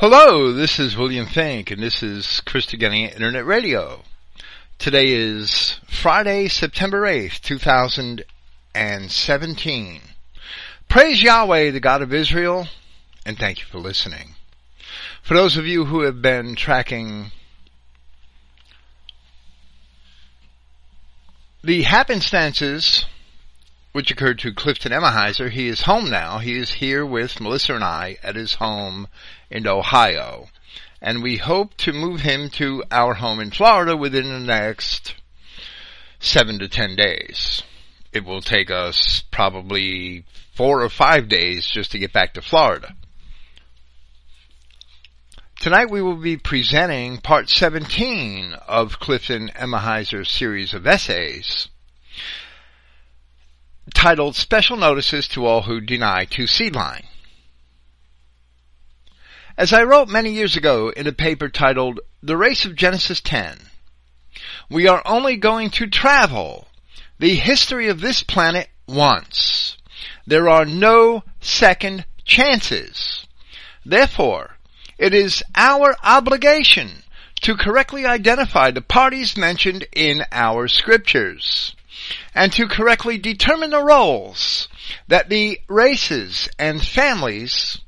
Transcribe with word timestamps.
Hello, 0.00 0.52
this 0.52 0.78
is 0.78 0.96
William 0.96 1.26
Finck, 1.26 1.72
and 1.72 1.82
this 1.82 2.04
is 2.04 2.40
Christogenea 2.46 3.12
Internet 3.12 3.44
Radio. 3.44 4.04
Today 4.78 5.10
is 5.10 5.80
Friday, 5.88 6.46
September 6.46 7.02
8th, 7.02 7.40
2017. 7.40 10.00
Praise 10.88 11.20
Yahweh, 11.20 11.72
the 11.72 11.80
God 11.80 12.02
of 12.02 12.14
Israel, 12.14 12.68
and 13.26 13.36
thank 13.36 13.58
you 13.58 13.66
for 13.66 13.80
listening. 13.80 14.36
For 15.20 15.34
those 15.34 15.56
of 15.56 15.66
you 15.66 15.86
who 15.86 16.02
have 16.02 16.22
been 16.22 16.54
tracking 16.54 17.32
the 21.64 21.82
happenstances 21.82 23.04
which 23.92 24.10
occurred 24.10 24.38
to 24.40 24.52
Clifton 24.52 24.92
Emahiser. 24.92 25.50
He 25.50 25.68
is 25.68 25.82
home 25.82 26.10
now. 26.10 26.38
He 26.38 26.56
is 26.56 26.72
here 26.74 27.04
with 27.04 27.40
Melissa 27.40 27.74
and 27.74 27.84
I 27.84 28.18
at 28.22 28.36
his 28.36 28.54
home 28.54 29.08
in 29.50 29.66
Ohio. 29.66 30.48
And 31.00 31.22
we 31.22 31.36
hope 31.36 31.76
to 31.78 31.92
move 31.92 32.20
him 32.20 32.50
to 32.50 32.84
our 32.90 33.14
home 33.14 33.40
in 33.40 33.50
Florida 33.50 33.96
within 33.96 34.28
the 34.28 34.40
next 34.40 35.14
seven 36.18 36.58
to 36.58 36.68
ten 36.68 36.96
days. 36.96 37.62
It 38.12 38.24
will 38.24 38.40
take 38.40 38.70
us 38.70 39.22
probably 39.30 40.24
four 40.54 40.82
or 40.82 40.88
five 40.88 41.28
days 41.28 41.66
just 41.66 41.92
to 41.92 41.98
get 41.98 42.12
back 42.12 42.34
to 42.34 42.42
Florida. 42.42 42.94
Tonight 45.60 45.90
we 45.90 46.02
will 46.02 46.16
be 46.16 46.36
presenting 46.36 47.18
part 47.18 47.48
17 47.48 48.54
of 48.66 49.00
Clifton 49.00 49.50
Emahiser's 49.56 50.30
series 50.30 50.72
of 50.72 50.86
essays 50.86 51.68
titled 53.94 54.36
Special 54.36 54.76
Notices 54.76 55.28
to 55.28 55.46
All 55.46 55.62
Who 55.62 55.80
Deny 55.80 56.24
Two 56.24 56.46
Seed 56.46 56.74
Line. 56.74 57.04
As 59.56 59.72
I 59.72 59.82
wrote 59.82 60.08
many 60.08 60.30
years 60.30 60.56
ago 60.56 60.90
in 60.90 61.06
a 61.06 61.12
paper 61.12 61.48
titled 61.48 62.00
The 62.22 62.36
Race 62.36 62.64
of 62.64 62.76
Genesis 62.76 63.20
10, 63.20 63.58
we 64.70 64.86
are 64.86 65.02
only 65.04 65.36
going 65.36 65.70
to 65.70 65.86
travel 65.86 66.68
the 67.18 67.34
history 67.34 67.88
of 67.88 68.00
this 68.00 68.22
planet 68.22 68.68
once. 68.86 69.76
There 70.26 70.48
are 70.48 70.64
no 70.64 71.24
second 71.40 72.04
chances. 72.24 73.26
Therefore, 73.84 74.56
it 74.98 75.14
is 75.14 75.42
our 75.54 75.96
obligation 76.04 77.02
to 77.40 77.56
correctly 77.56 78.04
identify 78.04 78.70
the 78.70 78.82
parties 78.82 79.36
mentioned 79.36 79.86
in 79.92 80.24
our 80.32 80.68
scriptures 80.68 81.74
and 82.34 82.52
to 82.52 82.66
correctly 82.66 83.18
determine 83.18 83.70
the 83.70 83.82
roles 83.82 84.68
that 85.08 85.28
the 85.28 85.60
races 85.68 86.48
and 86.58 86.84
families, 86.84 87.78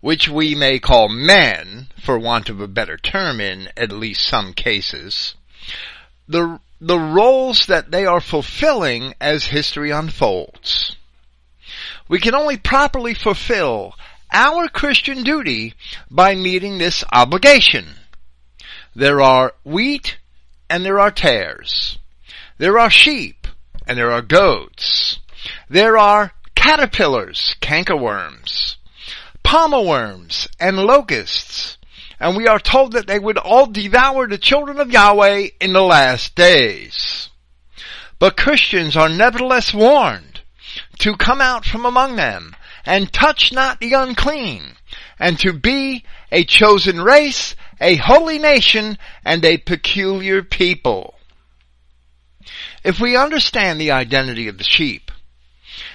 which 0.00 0.28
we 0.28 0.54
may 0.54 0.78
call 0.78 1.08
men, 1.08 1.88
for 2.02 2.18
want 2.18 2.48
of 2.48 2.60
a 2.60 2.68
better 2.68 2.96
term 2.96 3.40
in 3.40 3.68
at 3.76 3.92
least 3.92 4.26
some 4.26 4.52
cases, 4.52 5.34
the, 6.26 6.60
the 6.80 6.98
roles 6.98 7.66
that 7.66 7.90
they 7.90 8.04
are 8.04 8.20
fulfilling 8.20 9.14
as 9.20 9.46
history 9.46 9.90
unfolds. 9.90 10.96
We 12.08 12.20
can 12.20 12.34
only 12.34 12.56
properly 12.56 13.14
fulfill 13.14 13.94
our 14.32 14.68
Christian 14.68 15.22
duty 15.22 15.74
by 16.10 16.34
meeting 16.34 16.78
this 16.78 17.04
obligation. 17.12 17.86
There 18.94 19.20
are 19.20 19.54
wheat 19.64 20.18
and 20.68 20.84
there 20.84 20.98
are 20.98 21.10
tares. 21.10 21.98
There 22.58 22.78
are 22.78 22.90
sheep 22.90 23.37
and 23.88 23.98
there 23.98 24.12
are 24.12 24.22
goats. 24.22 25.18
There 25.68 25.96
are 25.96 26.32
caterpillars, 26.54 27.56
cankerworms, 27.60 28.76
palmer 29.42 29.80
worms, 29.80 30.46
and 30.60 30.76
locusts. 30.76 31.78
And 32.20 32.36
we 32.36 32.46
are 32.46 32.58
told 32.58 32.92
that 32.92 33.06
they 33.06 33.18
would 33.18 33.38
all 33.38 33.66
devour 33.66 34.26
the 34.26 34.38
children 34.38 34.78
of 34.78 34.90
Yahweh 34.90 35.48
in 35.60 35.72
the 35.72 35.82
last 35.82 36.34
days. 36.34 37.30
But 38.18 38.36
Christians 38.36 38.96
are 38.96 39.08
nevertheless 39.08 39.72
warned 39.72 40.42
to 40.98 41.16
come 41.16 41.40
out 41.40 41.64
from 41.64 41.86
among 41.86 42.16
them 42.16 42.54
and 42.84 43.12
touch 43.12 43.52
not 43.52 43.80
the 43.80 43.92
unclean 43.94 44.76
and 45.18 45.38
to 45.38 45.52
be 45.52 46.04
a 46.30 46.44
chosen 46.44 47.00
race, 47.00 47.54
a 47.80 47.96
holy 47.96 48.38
nation, 48.38 48.98
and 49.24 49.44
a 49.44 49.56
peculiar 49.58 50.42
people. 50.42 51.17
If 52.88 52.98
we 53.00 53.18
understand 53.18 53.78
the 53.78 53.90
identity 53.90 54.48
of 54.48 54.56
the 54.56 54.64
sheep, 54.64 55.10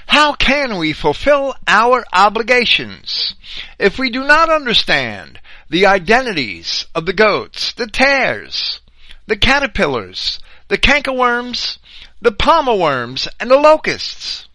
how 0.05 0.33
can 0.33 0.77
we 0.77 0.93
fulfill 0.93 1.55
our 1.65 2.05
obligations 2.13 3.33
if 3.79 3.97
we 3.97 4.11
do 4.11 4.23
not 4.23 4.51
understand 4.51 5.39
the 5.71 5.87
identities 5.87 6.85
of 6.93 7.07
the 7.07 7.13
goats, 7.13 7.73
the 7.73 7.87
tares, 7.87 8.79
the 9.25 9.35
caterpillars, 9.35 10.39
the 10.67 10.77
cankerworms, 10.77 11.79
the 12.21 12.31
palmer 12.31 12.75
worms, 12.75 13.27
and 13.39 13.49
the 13.49 13.57
locusts? 13.57 14.47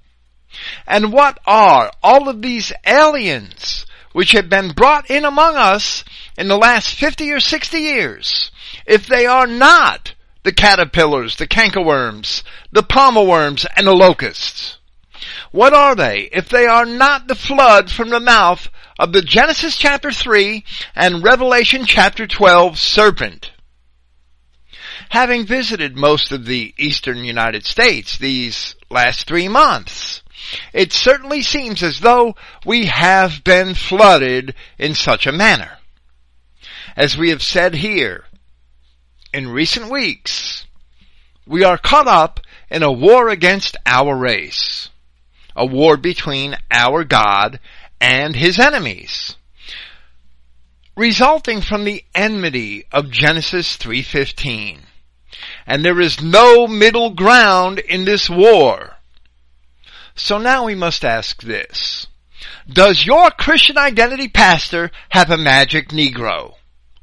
And 0.87 1.12
what 1.12 1.41
are 1.44 1.91
all 2.05 2.28
of 2.28 2.41
these 2.41 2.72
aliens 2.87 3.84
which 4.12 4.31
have 4.31 4.49
been 4.49 4.70
brought 4.70 5.10
in 5.10 5.25
among 5.25 5.56
us 5.56 6.05
in 6.37 6.47
the 6.47 6.56
last 6.56 6.94
50 6.94 7.32
or 7.32 7.41
60 7.41 7.78
years 7.78 8.53
if 8.87 9.09
they 9.09 9.26
are 9.26 9.49
not 9.49 10.15
the 10.43 10.53
caterpillars, 10.53 11.37
the 11.37 11.47
cankerworms, 11.47 12.43
the 12.72 12.82
palmer 12.82 13.22
worms, 13.22 13.66
and 13.76 13.87
the 13.87 13.93
locusts. 13.93 14.78
What 15.50 15.75
are 15.75 15.94
they 15.94 16.28
if 16.32 16.49
they 16.49 16.66
are 16.66 16.87
not 16.87 17.26
the 17.26 17.34
flood 17.34 17.91
from 17.91 18.10
the 18.10 18.21
mouth 18.21 18.69
of 18.99 19.12
the 19.12 19.22
Genesis 19.22 19.76
chapter 19.76 20.12
3 20.12 20.65
and 20.94 21.25
Revelation 21.25 21.84
chapter 21.84 22.26
12 22.26 22.78
serpent? 22.78 23.53
Having 25.10 25.47
visited 25.47 25.97
most 25.97 26.32
of 26.32 26.44
the 26.44 26.75
eastern 26.76 27.19
United 27.19 27.65
States 27.65 28.19
these 28.19 28.75
last 28.91 29.26
three 29.26 29.49
months, 29.49 30.22
it 30.72 30.93
certainly 30.93 31.43
seems 31.43 31.82
as 31.82 32.00
though 32.00 32.34
we 32.66 32.87
have 32.87 33.43
been 33.43 33.75
flooded 33.75 34.55
in 34.78 34.94
such 34.94 35.26
a 35.26 35.32
manner. 35.32 35.78
As 36.97 37.16
we 37.16 37.31
have 37.31 37.43
said 37.43 37.75
here, 37.75 38.25
in 39.32 39.48
recent 39.48 39.90
weeks, 39.90 40.66
we 41.46 41.64
are 41.64 41.78
caught 41.78 42.06
up 42.06 42.40
in 42.70 42.82
a 42.82 42.92
war 42.92 43.28
against 43.28 43.76
our 43.86 44.16
race. 44.16 44.90
A 45.56 45.66
war 45.66 45.96
between 45.96 46.56
our 46.70 47.04
God 47.04 47.58
and 48.00 48.36
his 48.36 48.58
enemies. 48.58 49.36
Resulting 50.96 51.60
from 51.60 51.84
the 51.84 52.04
enmity 52.14 52.84
of 52.92 53.10
Genesis 53.10 53.76
3.15. 53.76 54.80
And 55.66 55.84
there 55.84 56.00
is 56.00 56.22
no 56.22 56.66
middle 56.66 57.10
ground 57.10 57.78
in 57.78 58.04
this 58.04 58.28
war. 58.28 58.96
So 60.14 60.38
now 60.38 60.64
we 60.64 60.74
must 60.74 61.04
ask 61.04 61.42
this. 61.42 62.08
Does 62.70 63.06
your 63.06 63.30
Christian 63.30 63.78
identity 63.78 64.28
pastor 64.28 64.90
have 65.10 65.30
a 65.30 65.36
magic 65.36 65.88
Negro? 65.88 66.54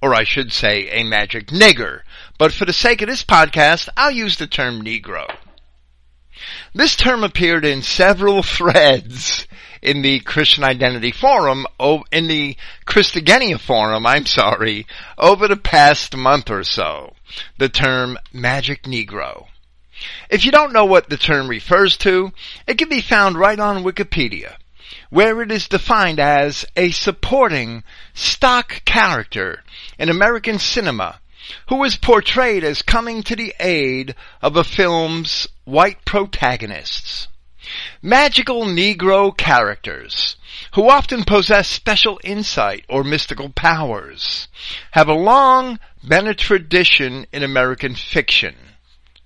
Or 0.02 0.14
I 0.14 0.24
should 0.24 0.52
say 0.52 0.90
a 0.90 1.04
magic 1.04 1.48
nigger 1.48 2.02
but 2.38 2.52
for 2.52 2.66
the 2.66 2.74
sake 2.74 3.02
of 3.02 3.08
this 3.08 3.24
podcast, 3.24 3.88
I'll 3.96 4.12
use 4.12 4.38
the 4.38 4.48
term 4.48 4.84
Negro. 4.84 5.26
This 6.74 6.96
term 6.98 7.24
appeared 7.24 7.64
in 7.64 7.82
several 7.82 8.44
threads 8.58 9.48
in 9.82 10.02
the 10.02 10.20
Christian 10.20 10.64
Identity 10.64 11.12
Forum, 11.12 11.66
in 12.12 12.28
the 12.28 12.58
Christogenea 12.86 13.60
Forum, 13.60 14.06
I'm 14.06 14.26
sorry, 14.26 14.86
over 15.18 15.48
the 15.48 15.56
past 15.56 16.16
month 16.18 16.50
or 16.50 16.64
so. 16.64 17.14
The 17.58 17.70
term 17.70 18.18
Magic 18.34 18.84
Negro. 18.84 19.48
If 20.30 20.44
you 20.44 20.52
don't 20.52 20.74
know 20.74 20.86
what 20.86 21.10
the 21.10 21.18
term 21.18 21.48
refers 21.48 21.96
to, 21.98 22.34
it 22.68 22.78
can 22.78 22.90
be 22.90 23.02
found 23.02 23.38
right 23.38 23.60
on 23.60 23.84
Wikipedia, 23.84 24.56
where 25.10 25.42
it 25.42 25.52
is 25.52 25.70
defined 25.70 26.20
as 26.20 26.66
a 26.76 26.92
supporting 26.92 27.84
stock 28.14 28.84
character 28.84 29.64
in 29.98 30.10
American 30.10 30.60
cinema 30.60 31.20
who 31.70 31.84
is 31.84 31.96
portrayed 31.96 32.64
as 32.64 32.82
coming 32.82 33.24
to 33.24 33.36
the 33.36 33.54
aid 33.60 34.16
of 34.42 34.56
a 34.56 34.64
film's 34.64 35.48
white 35.64 36.04
protagonists. 36.06 37.28
Magical 38.02 38.64
Negro 38.66 39.36
characters, 39.36 40.36
who 40.76 40.88
often 40.88 41.24
possess 41.24 41.68
special 41.68 42.20
insight 42.24 42.86
or 42.88 43.04
mystical 43.04 43.50
powers, 43.50 44.48
have 44.92 45.08
a 45.08 45.14
long 45.14 45.80
been 46.08 46.28
a 46.28 46.36
tradition 46.36 47.26
in 47.32 47.42
American 47.42 47.96
fiction, 47.96 48.56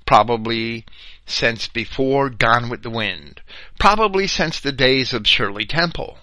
probably 0.05 0.85
since 1.25 1.67
before 1.67 2.29
Gone 2.29 2.69
with 2.69 2.81
the 2.81 2.89
Wind, 2.89 3.41
probably 3.77 4.25
since 4.25 4.59
the 4.59 4.71
days 4.71 5.13
of 5.13 5.27
Shirley 5.27 5.65
Temple. 5.65 6.17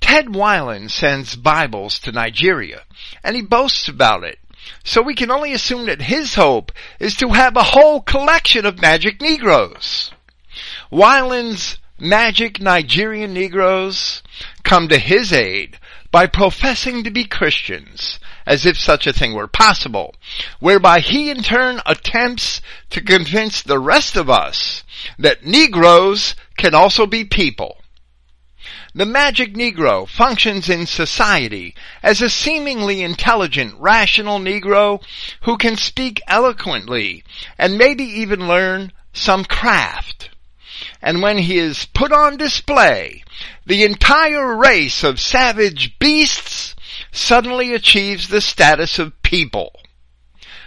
Ted 0.00 0.26
Weiland 0.26 0.90
sends 0.90 1.36
Bibles 1.36 1.98
to 2.00 2.12
Nigeria, 2.12 2.82
and 3.22 3.36
he 3.36 3.42
boasts 3.42 3.88
about 3.88 4.24
it 4.24 4.38
so 4.84 5.02
we 5.02 5.14
can 5.14 5.30
only 5.30 5.52
assume 5.52 5.86
that 5.86 6.02
his 6.02 6.34
hope 6.34 6.72
is 6.98 7.16
to 7.16 7.28
have 7.30 7.56
a 7.56 7.62
whole 7.62 8.00
collection 8.00 8.66
of 8.66 8.80
magic 8.80 9.20
Negroes. 9.20 10.10
Weiland's 10.90 11.78
magic 11.98 12.60
Nigerian 12.60 13.32
Negroes 13.32 14.22
come 14.64 14.88
to 14.88 14.98
his 14.98 15.32
aid, 15.32 15.78
by 16.12 16.26
professing 16.26 17.02
to 17.02 17.10
be 17.10 17.24
Christians, 17.24 18.20
as 18.46 18.66
if 18.66 18.78
such 18.78 19.06
a 19.06 19.12
thing 19.14 19.32
were 19.32 19.48
possible, 19.48 20.14
whereby 20.60 21.00
he 21.00 21.30
in 21.30 21.42
turn 21.42 21.80
attempts 21.86 22.60
to 22.90 23.00
convince 23.00 23.62
the 23.62 23.78
rest 23.78 24.14
of 24.14 24.28
us 24.28 24.84
that 25.18 25.44
Negroes 25.44 26.36
can 26.58 26.74
also 26.74 27.06
be 27.06 27.24
people. 27.24 27.78
The 28.94 29.06
magic 29.06 29.54
Negro 29.54 30.06
functions 30.06 30.68
in 30.68 30.84
society 30.84 31.74
as 32.02 32.20
a 32.20 32.28
seemingly 32.28 33.02
intelligent, 33.02 33.74
rational 33.78 34.38
Negro 34.38 35.02
who 35.42 35.56
can 35.56 35.76
speak 35.76 36.20
eloquently 36.28 37.24
and 37.56 37.78
maybe 37.78 38.04
even 38.04 38.46
learn 38.46 38.92
some 39.14 39.46
craft. 39.46 40.28
And 41.00 41.22
when 41.22 41.38
he 41.38 41.56
is 41.56 41.86
put 41.86 42.12
on 42.12 42.36
display, 42.36 43.24
the 43.64 43.82
entire 43.82 44.54
race 44.54 45.02
of 45.02 45.18
savage 45.18 45.98
beasts 45.98 46.74
suddenly 47.10 47.72
achieves 47.72 48.28
the 48.28 48.42
status 48.42 48.98
of 48.98 49.22
people. 49.22 49.72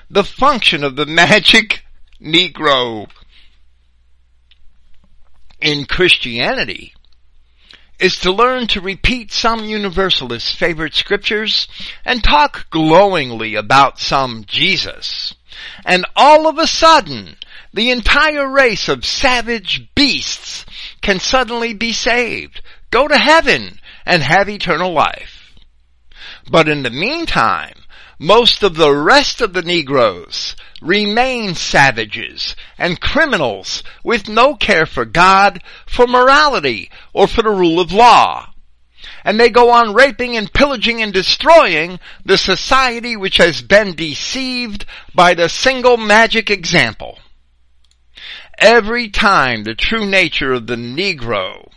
The 0.10 0.24
function 0.24 0.84
of 0.84 0.96
the 0.96 1.06
magic 1.06 1.84
Negro 2.20 3.08
in 5.62 5.86
Christianity 5.86 6.95
is 8.00 8.18
to 8.20 8.32
learn 8.32 8.68
to 8.68 8.82
repeat 8.82 9.32
some 9.32 9.64
universalist's 9.64 10.54
favorite 10.54 10.94
scriptures 10.94 11.68
and 12.04 12.24
talk 12.24 12.70
glowingly 12.70 13.56
about 13.56 14.00
some 14.00 14.44
Jesus. 14.46 15.34
And 15.86 16.06
all 16.16 16.48
of 16.48 16.58
a 16.58 16.68
sudden, 16.68 17.38
the 17.74 17.92
entire 17.92 18.50
race 18.50 18.90
of 18.90 19.06
savage 19.06 19.94
beasts 19.96 20.66
can 21.02 21.20
suddenly 21.20 21.74
be 21.74 21.94
saved, 21.94 22.62
go 22.92 23.08
to 23.08 23.18
heaven, 23.18 23.80
and 24.06 24.24
have 24.24 24.50
eternal 24.50 24.94
life. 24.94 25.54
But 26.50 26.68
in 26.68 26.84
the 26.84 26.90
meantime, 26.90 27.76
most 28.20 28.64
of 28.64 28.76
the 28.76 28.94
rest 28.94 29.42
of 29.42 29.54
the 29.54 29.62
Negroes 29.62 30.56
remain 30.82 31.56
savages 31.56 32.56
and 32.78 33.00
criminals 33.00 33.84
with 34.04 34.28
no 34.28 34.56
care 34.56 34.86
for 34.86 35.06
God, 35.06 35.62
for 35.86 36.08
morality, 36.08 36.90
or 37.14 37.28
for 37.28 37.42
the 37.42 37.50
rule 37.50 37.80
of 37.80 37.92
law. 37.92 38.54
And 39.24 39.40
they 39.40 39.50
go 39.50 39.72
on 39.72 39.94
raping 39.94 40.38
and 40.38 40.52
pillaging 40.52 41.02
and 41.02 41.14
destroying 41.14 42.00
the 42.24 42.38
society 42.38 43.16
which 43.16 43.38
has 43.38 43.62
been 43.62 43.96
deceived 43.96 44.86
by 45.14 45.34
the 45.34 45.50
single 45.50 45.98
magic 45.98 46.50
example. 46.50 47.20
Every 48.58 49.10
time 49.10 49.64
the 49.64 49.76
true 49.76 50.06
nature 50.06 50.54
of 50.54 50.68
the 50.68 50.76
Negro 50.76 51.70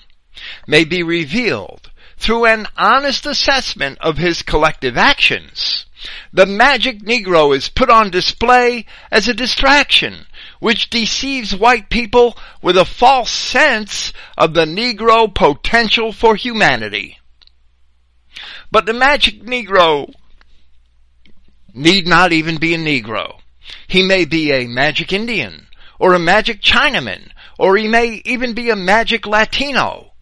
may 0.67 0.85
be 0.85 1.03
revealed 1.03 1.91
through 2.17 2.47
an 2.47 2.67
honest 2.77 3.27
assessment 3.27 3.99
of 4.01 4.19
his 4.19 4.43
collective 4.43 4.97
actions, 4.97 5.87
the 6.33 6.47
magic 6.47 7.01
Negro 7.01 7.57
is 7.57 7.69
put 7.69 7.91
on 7.91 8.11
display 8.11 8.87
as 9.11 9.29
a 9.29 9.35
distraction, 9.35 10.27
which 10.61 10.91
deceives 10.91 11.55
white 11.55 11.91
people 11.91 12.37
with 12.63 12.77
a 12.77 12.85
false 12.85 13.31
sense 13.31 14.13
of 14.37 14.55
the 14.55 14.65
Negro 14.65 15.33
potential 15.35 16.13
for 16.13 16.37
humanity. 16.37 17.19
But 18.71 18.87
the 18.87 18.93
magic 18.93 19.43
Negro 19.43 20.13
need 21.75 22.07
not 22.07 22.33
even 22.33 22.59
be 22.59 22.75
a 22.75 22.79
Negro. 22.79 23.41
He 23.87 24.03
may 24.03 24.25
be 24.25 24.53
a 24.53 24.67
magic 24.67 25.13
Indian, 25.13 25.69
or 25.99 26.15
a 26.15 26.19
magic 26.19 26.61
Chinaman, 26.61 27.31
or 27.59 27.77
he 27.77 27.89
may 27.89 28.23
even 28.25 28.55
be 28.55 28.71
a 28.71 28.77
magic 28.77 29.27
Latino. 29.27 30.13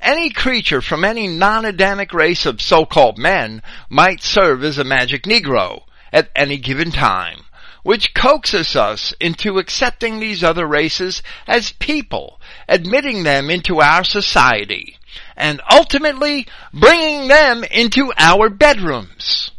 Any 0.00 0.30
creature 0.30 0.80
from 0.80 1.04
any 1.04 1.26
non-Adamic 1.26 2.12
race 2.12 2.46
of 2.46 2.60
so-called 2.60 3.18
men 3.18 3.62
might 3.88 4.22
serve 4.22 4.64
as 4.64 4.78
a 4.78 4.84
magic 4.84 5.22
Negro 5.24 5.82
at 6.12 6.30
any 6.34 6.56
given 6.56 6.90
time, 6.90 7.44
which 7.82 8.14
coaxes 8.14 8.76
us 8.76 9.12
into 9.20 9.58
accepting 9.58 10.18
these 10.18 10.42
other 10.42 10.66
races 10.66 11.22
as 11.46 11.72
people, 11.72 12.40
admitting 12.68 13.22
them 13.22 13.50
into 13.50 13.80
our 13.80 14.04
society, 14.04 14.96
and 15.36 15.60
ultimately 15.70 16.46
bringing 16.72 17.28
them 17.28 17.64
into 17.64 18.12
our 18.18 18.48
bedrooms. 18.48 19.50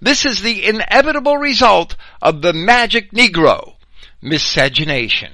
This 0.00 0.24
is 0.24 0.42
the 0.42 0.64
inevitable 0.64 1.36
result 1.36 1.96
of 2.20 2.42
the 2.42 2.52
magic 2.52 3.12
Negro, 3.12 3.74
miscegenation 4.20 5.32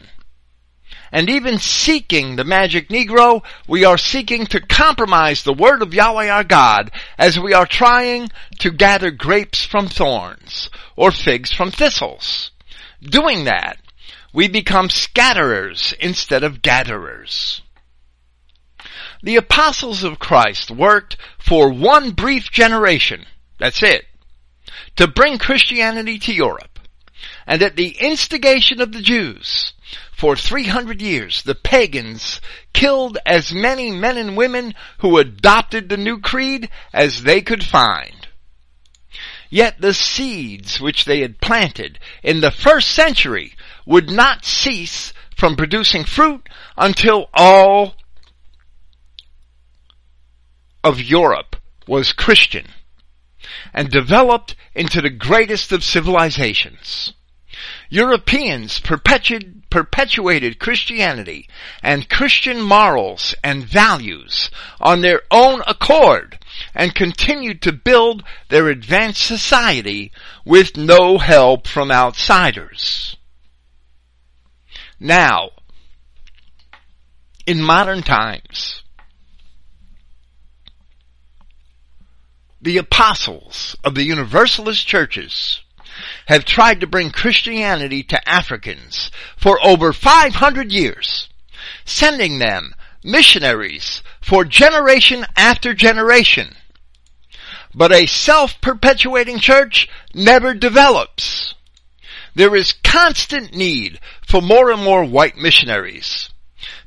and 1.12 1.30
even 1.30 1.58
seeking 1.58 2.36
the 2.36 2.44
magic 2.44 2.88
Negro, 2.88 3.42
we 3.66 3.84
are 3.84 3.98
seeking 3.98 4.46
to 4.46 4.60
compromise 4.60 5.42
the 5.42 5.52
word 5.52 5.82
of 5.82 5.94
Yahweh 5.94 6.28
our 6.28 6.44
God 6.44 6.90
as 7.16 7.38
we 7.38 7.52
are 7.52 7.66
trying 7.66 8.28
to 8.60 8.70
gather 8.70 9.10
grapes 9.10 9.64
from 9.64 9.88
thorns 9.88 10.70
or 10.96 11.10
figs 11.10 11.52
from 11.52 11.70
thistles. 11.70 12.50
Doing 13.00 13.44
that, 13.44 13.78
we 14.32 14.48
become 14.48 14.88
scatterers 14.88 15.94
instead 16.00 16.42
of 16.44 16.62
gatherers. 16.62 17.62
The 19.22 19.36
apostles 19.36 20.04
of 20.04 20.18
Christ 20.18 20.70
worked 20.70 21.16
for 21.38 21.70
one 21.70 22.12
brief 22.12 22.50
generation, 22.50 23.24
that's 23.58 23.82
it, 23.82 24.04
to 24.96 25.08
bring 25.08 25.38
Christianity 25.38 26.18
to 26.20 26.32
Europe. 26.32 26.78
And 27.46 27.62
at 27.62 27.76
the 27.76 27.96
instigation 27.98 28.80
of 28.80 28.92
the 28.92 29.02
Jews, 29.02 29.72
for 30.12 30.36
300 30.36 31.00
years, 31.00 31.42
the 31.42 31.54
pagans 31.54 32.40
killed 32.72 33.18
as 33.24 33.52
many 33.52 33.90
men 33.90 34.16
and 34.16 34.36
women 34.36 34.74
who 34.98 35.18
adopted 35.18 35.88
the 35.88 35.96
new 35.96 36.20
creed 36.20 36.68
as 36.92 37.22
they 37.22 37.40
could 37.40 37.64
find. 37.64 38.28
Yet 39.50 39.80
the 39.80 39.94
seeds 39.94 40.80
which 40.80 41.04
they 41.04 41.20
had 41.20 41.40
planted 41.40 41.98
in 42.22 42.40
the 42.40 42.50
first 42.50 42.90
century 42.90 43.54
would 43.86 44.10
not 44.10 44.44
cease 44.44 45.12
from 45.36 45.56
producing 45.56 46.04
fruit 46.04 46.48
until 46.76 47.30
all 47.32 47.94
of 50.84 51.00
Europe 51.00 51.56
was 51.86 52.12
Christian 52.12 52.66
and 53.72 53.88
developed 53.88 54.54
into 54.74 55.00
the 55.00 55.10
greatest 55.10 55.72
of 55.72 55.84
civilizations. 55.84 57.14
Europeans 57.90 58.80
perpetuated 58.80 60.58
Christianity 60.58 61.48
and 61.82 62.08
Christian 62.08 62.60
morals 62.60 63.34
and 63.42 63.64
values 63.64 64.50
on 64.80 65.00
their 65.00 65.22
own 65.30 65.62
accord 65.66 66.38
and 66.74 66.94
continued 66.94 67.62
to 67.62 67.72
build 67.72 68.24
their 68.48 68.68
advanced 68.68 69.22
society 69.22 70.12
with 70.44 70.76
no 70.76 71.18
help 71.18 71.66
from 71.66 71.90
outsiders. 71.90 73.16
Now, 75.00 75.50
in 77.46 77.62
modern 77.62 78.02
times, 78.02 78.82
the 82.60 82.76
apostles 82.76 83.76
of 83.84 83.94
the 83.94 84.02
Universalist 84.02 84.86
churches 84.86 85.62
have 86.26 86.44
tried 86.44 86.80
to 86.80 86.86
bring 86.86 87.10
Christianity 87.10 88.02
to 88.04 88.28
Africans 88.28 89.10
for 89.36 89.58
over 89.64 89.92
500 89.92 90.72
years, 90.72 91.28
sending 91.84 92.38
them 92.38 92.74
missionaries 93.04 94.02
for 94.20 94.44
generation 94.44 95.26
after 95.36 95.74
generation. 95.74 96.54
But 97.74 97.92
a 97.92 98.06
self-perpetuating 98.06 99.38
church 99.38 99.88
never 100.14 100.54
develops. 100.54 101.54
There 102.34 102.54
is 102.54 102.74
constant 102.84 103.54
need 103.54 104.00
for 104.26 104.40
more 104.40 104.70
and 104.70 104.82
more 104.82 105.04
white 105.04 105.36
missionaries 105.36 106.30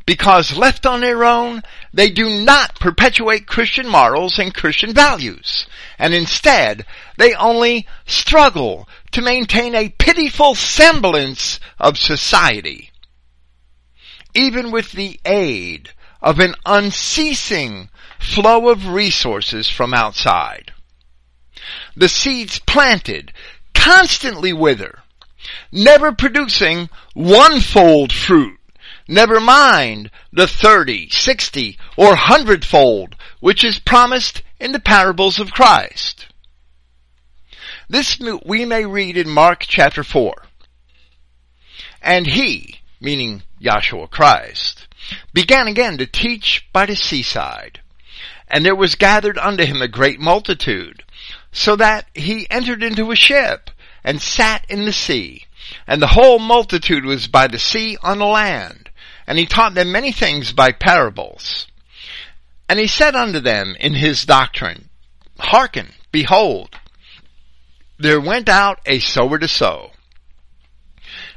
because 0.06 0.58
left 0.58 0.86
on 0.86 1.02
their 1.02 1.24
own, 1.24 1.62
they 1.94 2.10
do 2.10 2.44
not 2.44 2.80
perpetuate 2.80 3.48
Christian 3.48 3.88
morals 3.88 4.40
and 4.40 4.54
Christian 4.54 4.94
values, 4.94 5.68
and 6.00 6.14
instead, 6.14 6.86
they 7.18 7.34
only 7.34 7.88
struggle 8.06 8.88
to 9.12 9.22
maintain 9.22 9.76
a 9.76 9.90
pitiful 9.90 10.56
semblance 10.56 11.60
of 11.80 11.98
society. 11.98 12.92
Even 14.34 14.72
with 14.72 14.94
the 14.94 15.20
aid 15.26 15.90
of 16.22 16.40
an 16.40 16.56
unceasing 16.66 17.90
flow 18.20 18.70
of 18.70 18.88
resources 18.88 19.68
from 19.70 19.94
outside. 19.94 20.72
The 21.96 22.08
seeds 22.08 22.60
planted 22.60 23.34
constantly 23.74 24.54
wither, 24.54 25.00
never 25.72 26.14
producing 26.14 26.90
one-fold 27.14 28.14
fruit 28.14 28.61
Never 29.12 29.42
mind 29.42 30.10
the 30.32 30.48
thirty, 30.48 31.10
sixty, 31.10 31.78
or 31.98 32.16
hundredfold 32.16 33.18
which 33.42 33.62
is 33.62 33.78
promised 33.78 34.42
in 34.58 34.72
the 34.72 34.80
parables 34.80 35.38
of 35.38 35.52
Christ. 35.52 36.28
This 37.90 38.22
we 38.46 38.64
may 38.64 38.86
read 38.86 39.18
in 39.18 39.28
Mark 39.28 39.66
chapter 39.68 40.06
4. 40.06 40.34
And 42.02 42.26
he, 42.26 42.80
meaning 43.02 43.44
Joshua 43.60 44.08
Christ, 44.08 44.88
began 45.34 45.68
again 45.68 45.98
to 45.98 46.06
teach 46.06 46.66
by 46.72 46.86
the 46.86 46.96
seaside. 46.96 47.82
And 48.48 48.66
there 48.66 48.78
was 48.78 48.96
gathered 48.96 49.38
unto 49.38 49.66
him 49.66 49.82
a 49.82 49.90
great 49.90 50.22
multitude, 50.22 51.04
so 51.52 51.76
that 51.76 52.08
he 52.14 52.48
entered 52.50 52.82
into 52.82 53.12
a 53.12 53.18
ship, 53.18 53.72
and 54.06 54.22
sat 54.22 54.66
in 54.70 54.86
the 54.86 54.94
sea. 54.94 55.48
And 55.86 56.02
the 56.02 56.08
whole 56.08 56.40
multitude 56.40 57.04
was 57.04 57.28
by 57.28 57.48
the 57.48 57.60
sea 57.60 57.98
on 58.02 58.20
the 58.20 58.26
land. 58.26 58.88
And 59.32 59.40
he 59.40 59.46
taught 59.46 59.76
them 59.76 59.94
many 59.94 60.12
things 60.12 60.52
by 60.52 60.74
parables. 60.74 61.66
And 62.68 62.78
he 62.78 62.88
said 62.88 63.16
unto 63.16 63.40
them 63.40 63.78
in 63.80 63.94
his 63.94 64.26
doctrine, 64.26 64.90
Hearken, 65.40 65.94
behold, 66.12 66.76
there 67.98 68.20
went 68.20 68.50
out 68.50 68.82
a 68.86 69.00
sower 69.00 69.40
to 69.40 69.48
sow. 69.48 69.92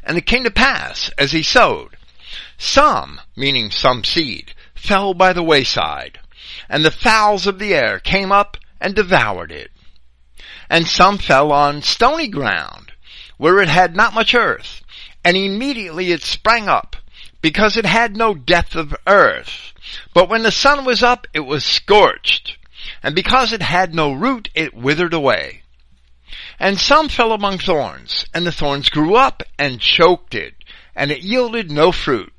And 0.03 0.19
it 0.19 0.27
came 0.27 0.43
to 0.43 0.51
pass, 0.51 1.09
as 1.17 1.31
he 1.31 1.45
sowed, 1.45 1.97
some, 2.59 3.21
meaning 3.37 3.71
some 3.71 4.03
seed, 4.03 4.55
fell 4.75 5.15
by 5.15 5.33
the 5.33 5.45
wayside, 5.45 6.19
and 6.69 6.85
the 6.85 6.91
fowls 6.91 7.47
of 7.47 7.61
the 7.61 7.75
air 7.75 8.01
came 8.01 8.33
up 8.33 8.57
and 8.81 8.97
devoured 8.97 9.53
it. 9.53 9.71
And 10.69 10.89
some 10.89 11.17
fell 11.17 11.53
on 11.53 11.81
stony 11.81 12.27
ground, 12.27 12.91
where 13.37 13.61
it 13.61 13.69
had 13.69 13.95
not 13.95 14.15
much 14.15 14.35
earth, 14.35 14.83
and 15.25 15.37
immediately 15.37 16.11
it 16.11 16.25
sprang 16.25 16.69
up, 16.69 16.97
because 17.45 17.77
it 17.77 17.85
had 17.85 18.17
no 18.17 18.35
depth 18.35 18.75
of 18.75 18.97
earth. 19.07 19.75
But 20.15 20.31
when 20.31 20.45
the 20.45 20.51
sun 20.51 20.87
was 20.87 21.03
up, 21.03 21.27
it 21.35 21.41
was 21.41 21.63
scorched, 21.63 22.57
and 23.03 23.15
because 23.15 23.53
it 23.53 23.61
had 23.61 23.95
no 23.95 24.15
root, 24.15 24.49
it 24.55 24.73
withered 24.73 25.13
away. 25.13 25.61
And 26.59 26.81
some 26.81 27.11
fell 27.11 27.33
among 27.33 27.59
thorns, 27.59 28.25
and 28.33 28.47
the 28.47 28.51
thorns 28.51 28.89
grew 28.89 29.15
up 29.17 29.43
and 29.59 29.79
choked 29.79 30.35
it, 30.35 30.55
and 30.97 31.11
it 31.11 31.21
yielded 31.21 31.71
no 31.71 31.93
fruit. 31.93 32.33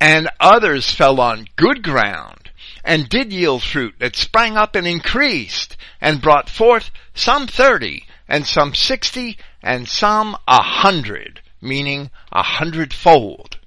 And 0.00 0.30
others 0.38 0.94
fell 0.94 1.20
on 1.20 1.48
good 1.56 1.82
ground, 1.82 2.52
and 2.84 3.08
did 3.08 3.32
yield 3.32 3.64
fruit 3.64 3.96
that 3.98 4.14
sprang 4.14 4.56
up 4.56 4.76
and 4.76 4.86
increased, 4.86 5.76
and 6.00 6.22
brought 6.22 6.48
forth 6.48 6.92
some 7.14 7.48
thirty, 7.48 8.06
and 8.28 8.46
some 8.46 8.76
sixty, 8.76 9.38
and 9.60 9.88
some 9.88 10.36
a 10.46 10.62
hundred, 10.62 11.40
meaning 11.60 12.12
a 12.30 12.44
hundredfold. 12.44 13.57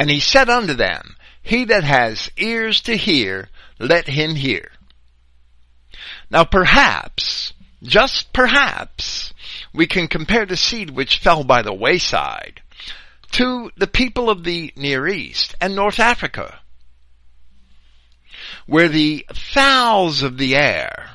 And 0.00 0.08
he 0.08 0.18
said 0.18 0.48
unto 0.48 0.72
them, 0.72 1.14
He 1.42 1.66
that 1.66 1.84
has 1.84 2.30
ears 2.38 2.80
to 2.82 2.96
hear, 2.96 3.50
let 3.78 4.06
him 4.06 4.34
hear. 4.34 4.70
Now 6.30 6.44
perhaps, 6.44 7.52
just 7.82 8.32
perhaps, 8.32 9.34
we 9.74 9.86
can 9.86 10.08
compare 10.08 10.46
the 10.46 10.56
seed 10.56 10.88
which 10.88 11.18
fell 11.18 11.44
by 11.44 11.60
the 11.60 11.74
wayside 11.74 12.62
to 13.32 13.70
the 13.76 13.86
people 13.86 14.30
of 14.30 14.42
the 14.42 14.72
Near 14.74 15.06
East 15.06 15.54
and 15.60 15.76
North 15.76 16.00
Africa, 16.00 16.60
where 18.64 18.88
the 18.88 19.26
fowls 19.34 20.22
of 20.22 20.38
the 20.38 20.56
air, 20.56 21.10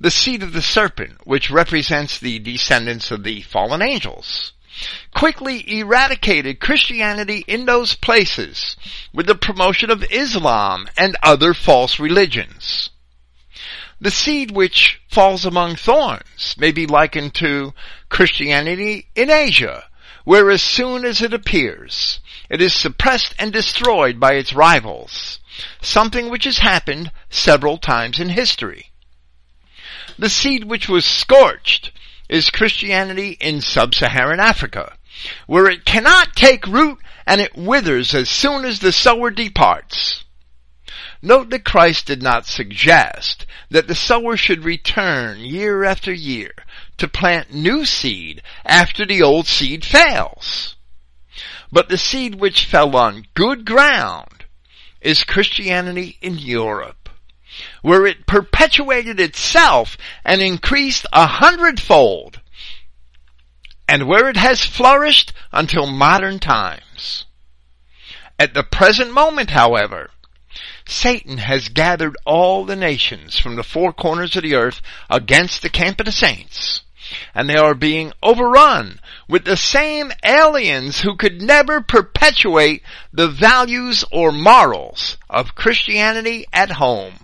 the 0.00 0.10
seed 0.10 0.42
of 0.42 0.54
the 0.54 0.60
serpent, 0.60 1.24
which 1.24 1.52
represents 1.52 2.18
the 2.18 2.40
descendants 2.40 3.12
of 3.12 3.22
the 3.22 3.42
fallen 3.42 3.80
angels, 3.80 4.53
quickly 5.14 5.78
eradicated 5.78 6.60
Christianity 6.60 7.44
in 7.46 7.66
those 7.66 7.94
places 7.94 8.76
with 9.12 9.26
the 9.26 9.34
promotion 9.34 9.90
of 9.90 10.04
Islam 10.10 10.88
and 10.96 11.16
other 11.22 11.54
false 11.54 11.98
religions. 11.98 12.90
The 14.00 14.10
seed 14.10 14.50
which 14.50 15.00
falls 15.08 15.44
among 15.44 15.76
thorns 15.76 16.56
may 16.58 16.72
be 16.72 16.86
likened 16.86 17.34
to 17.36 17.72
Christianity 18.08 19.08
in 19.14 19.30
Asia, 19.30 19.84
where 20.24 20.50
as 20.50 20.62
soon 20.62 21.04
as 21.04 21.22
it 21.22 21.32
appears, 21.32 22.18
it 22.50 22.60
is 22.60 22.74
suppressed 22.74 23.34
and 23.38 23.52
destroyed 23.52 24.18
by 24.18 24.34
its 24.34 24.52
rivals, 24.52 25.38
something 25.80 26.28
which 26.28 26.44
has 26.44 26.58
happened 26.58 27.12
several 27.30 27.78
times 27.78 28.18
in 28.18 28.30
history. 28.30 28.90
The 30.18 30.28
seed 30.28 30.64
which 30.64 30.88
was 30.88 31.04
scorched 31.04 31.92
is 32.34 32.50
Christianity 32.50 33.36
in 33.40 33.60
sub-Saharan 33.60 34.40
Africa, 34.40 34.96
where 35.46 35.70
it 35.70 35.84
cannot 35.84 36.34
take 36.34 36.66
root 36.66 36.98
and 37.28 37.40
it 37.40 37.56
withers 37.56 38.12
as 38.12 38.28
soon 38.28 38.64
as 38.64 38.80
the 38.80 38.90
sower 38.90 39.30
departs. 39.30 40.24
Note 41.22 41.50
that 41.50 41.64
Christ 41.64 42.06
did 42.06 42.24
not 42.24 42.44
suggest 42.44 43.46
that 43.70 43.86
the 43.86 43.94
sower 43.94 44.36
should 44.36 44.64
return 44.64 45.38
year 45.38 45.84
after 45.84 46.12
year 46.12 46.50
to 46.98 47.06
plant 47.06 47.54
new 47.54 47.84
seed 47.84 48.42
after 48.64 49.06
the 49.06 49.22
old 49.22 49.46
seed 49.46 49.84
fails. 49.84 50.74
But 51.70 51.88
the 51.88 51.96
seed 51.96 52.34
which 52.34 52.64
fell 52.64 52.96
on 52.96 53.26
good 53.34 53.64
ground 53.64 54.44
is 55.00 55.22
Christianity 55.22 56.18
in 56.20 56.38
Europe, 56.38 57.03
where 57.82 58.06
it 58.06 58.26
perpetuated 58.26 59.20
itself 59.20 59.96
and 60.24 60.40
increased 60.40 61.06
a 61.12 61.26
hundredfold, 61.26 62.40
and 63.88 64.06
where 64.06 64.28
it 64.28 64.36
has 64.36 64.64
flourished 64.64 65.32
until 65.52 65.86
modern 65.86 66.38
times. 66.38 67.24
At 68.38 68.54
the 68.54 68.64
present 68.64 69.12
moment, 69.12 69.50
however, 69.50 70.10
Satan 70.86 71.38
has 71.38 71.68
gathered 71.68 72.16
all 72.26 72.64
the 72.64 72.76
nations 72.76 73.38
from 73.38 73.56
the 73.56 73.62
four 73.62 73.92
corners 73.92 74.36
of 74.36 74.42
the 74.42 74.54
earth 74.54 74.82
against 75.08 75.62
the 75.62 75.70
camp 75.70 76.00
of 76.00 76.06
the 76.06 76.12
saints. 76.12 76.82
And 77.34 77.48
they 77.48 77.56
are 77.56 77.74
being 77.74 78.12
overrun 78.22 79.00
with 79.28 79.44
the 79.44 79.56
same 79.56 80.10
aliens 80.24 81.00
who 81.00 81.16
could 81.16 81.40
never 81.40 81.80
perpetuate 81.80 82.82
the 83.12 83.28
values 83.28 84.04
or 84.10 84.32
morals 84.32 85.16
of 85.28 85.54
Christianity 85.54 86.46
at 86.52 86.72
home. 86.72 87.14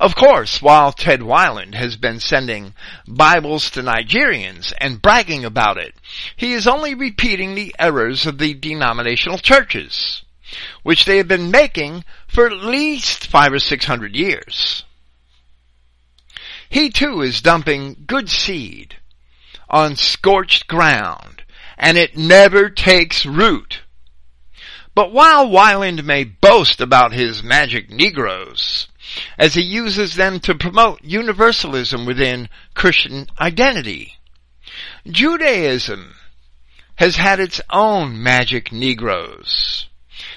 Of 0.00 0.16
course, 0.16 0.62
while 0.62 0.92
Ted 0.92 1.20
Weiland 1.20 1.74
has 1.74 1.96
been 1.96 2.20
sending 2.20 2.72
Bibles 3.06 3.70
to 3.72 3.82
Nigerians 3.82 4.72
and 4.80 5.02
bragging 5.02 5.44
about 5.44 5.76
it, 5.76 5.94
he 6.34 6.54
is 6.54 6.66
only 6.66 6.94
repeating 6.94 7.54
the 7.54 7.74
errors 7.78 8.24
of 8.24 8.38
the 8.38 8.54
denominational 8.54 9.36
churches 9.36 10.22
which 10.82 11.04
they 11.04 11.18
have 11.18 11.28
been 11.28 11.50
making 11.50 12.04
for 12.26 12.46
at 12.46 12.64
least 12.64 13.26
five 13.26 13.52
or 13.52 13.58
six 13.58 13.84
hundred 13.84 14.16
years. 14.16 14.84
He 16.70 16.88
too 16.88 17.20
is 17.20 17.42
dumping 17.42 18.04
good 18.06 18.30
seed 18.30 18.96
on 19.68 19.96
scorched 19.96 20.66
ground, 20.66 21.42
and 21.76 21.98
it 21.98 22.16
never 22.16 22.70
takes 22.70 23.26
root. 23.26 23.80
But 24.94 25.12
while 25.12 25.46
Weiland 25.48 26.04
may 26.04 26.24
boast 26.24 26.80
about 26.80 27.12
his 27.12 27.42
magic 27.42 27.90
Negroes, 27.90 28.88
as 29.38 29.54
he 29.54 29.62
uses 29.62 30.14
them 30.14 30.40
to 30.40 30.54
promote 30.54 31.02
universalism 31.02 32.06
within 32.06 32.48
Christian 32.74 33.26
identity, 33.40 34.14
Judaism 35.06 36.14
has 36.96 37.16
had 37.16 37.40
its 37.40 37.60
own 37.70 38.22
magic 38.22 38.72
Negroes 38.72 39.86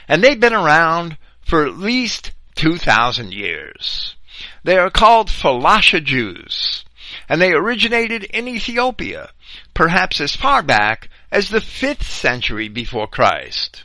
and 0.08 0.24
they've 0.24 0.40
been 0.40 0.54
around 0.54 1.18
for 1.46 1.66
at 1.66 1.78
least 1.78 2.32
2,000 2.56 3.34
years. 3.34 4.16
They 4.64 4.78
are 4.78 4.90
called 4.90 5.28
Falasha 5.28 6.04
Jews, 6.04 6.84
and 7.28 7.42
they 7.42 7.52
originated 7.52 8.24
in 8.24 8.48
Ethiopia, 8.48 9.30
perhaps 9.74 10.22
as 10.22 10.36
far 10.36 10.62
back 10.62 11.10
as 11.32 11.50
the 11.50 11.60
5th 11.60 12.04
century 12.04 12.70
before 12.70 13.08
Christ. 13.08 13.84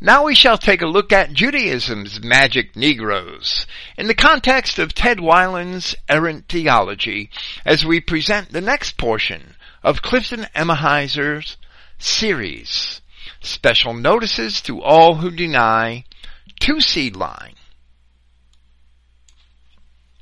Now 0.00 0.24
we 0.24 0.34
shall 0.34 0.58
take 0.58 0.82
a 0.82 0.86
look 0.86 1.12
at 1.12 1.32
Judaism's 1.32 2.22
magic 2.22 2.76
Negroes 2.76 3.66
in 3.96 4.06
the 4.06 4.14
context 4.14 4.78
of 4.78 4.94
Ted 4.94 5.18
Weiland's 5.18 5.94
errant 6.08 6.48
theology 6.48 7.30
as 7.64 7.84
we 7.84 8.00
present 8.00 8.50
the 8.50 8.60
next 8.60 8.96
portion 8.96 9.54
of 9.82 10.02
Clifton 10.02 10.46
Emahiser's 10.54 11.56
series 11.98 13.02
Special 13.42 13.92
notices 13.92 14.60
to 14.62 14.82
all 14.82 15.16
who 15.16 15.30
deny 15.30 16.04
two 16.60 16.80
seed 16.80 17.16
line. 17.16 17.54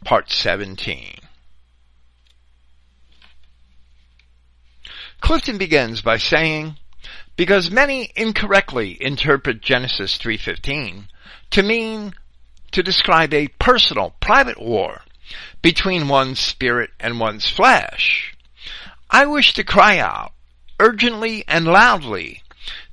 Part 0.05 0.31
17. 0.31 1.17
Clifton 5.21 5.59
begins 5.59 6.01
by 6.01 6.17
saying, 6.17 6.77
because 7.41 7.71
many 7.71 8.13
incorrectly 8.17 8.99
interpret 9.01 9.63
Genesis 9.63 10.19
3.15 10.19 11.05
to 11.49 11.63
mean 11.63 12.13
to 12.71 12.83
describe 12.83 13.33
a 13.33 13.49
personal, 13.59 14.15
private 14.21 14.61
war 14.61 15.01
between 15.63 16.07
one's 16.07 16.39
spirit 16.39 16.91
and 17.01 17.19
one's 17.19 17.49
flesh, 17.49 18.37
I 19.09 19.25
wish 19.25 19.55
to 19.55 19.65
cry 19.65 19.97
out 19.97 20.35
urgently 20.79 21.43
and 21.49 21.65
loudly 21.65 22.43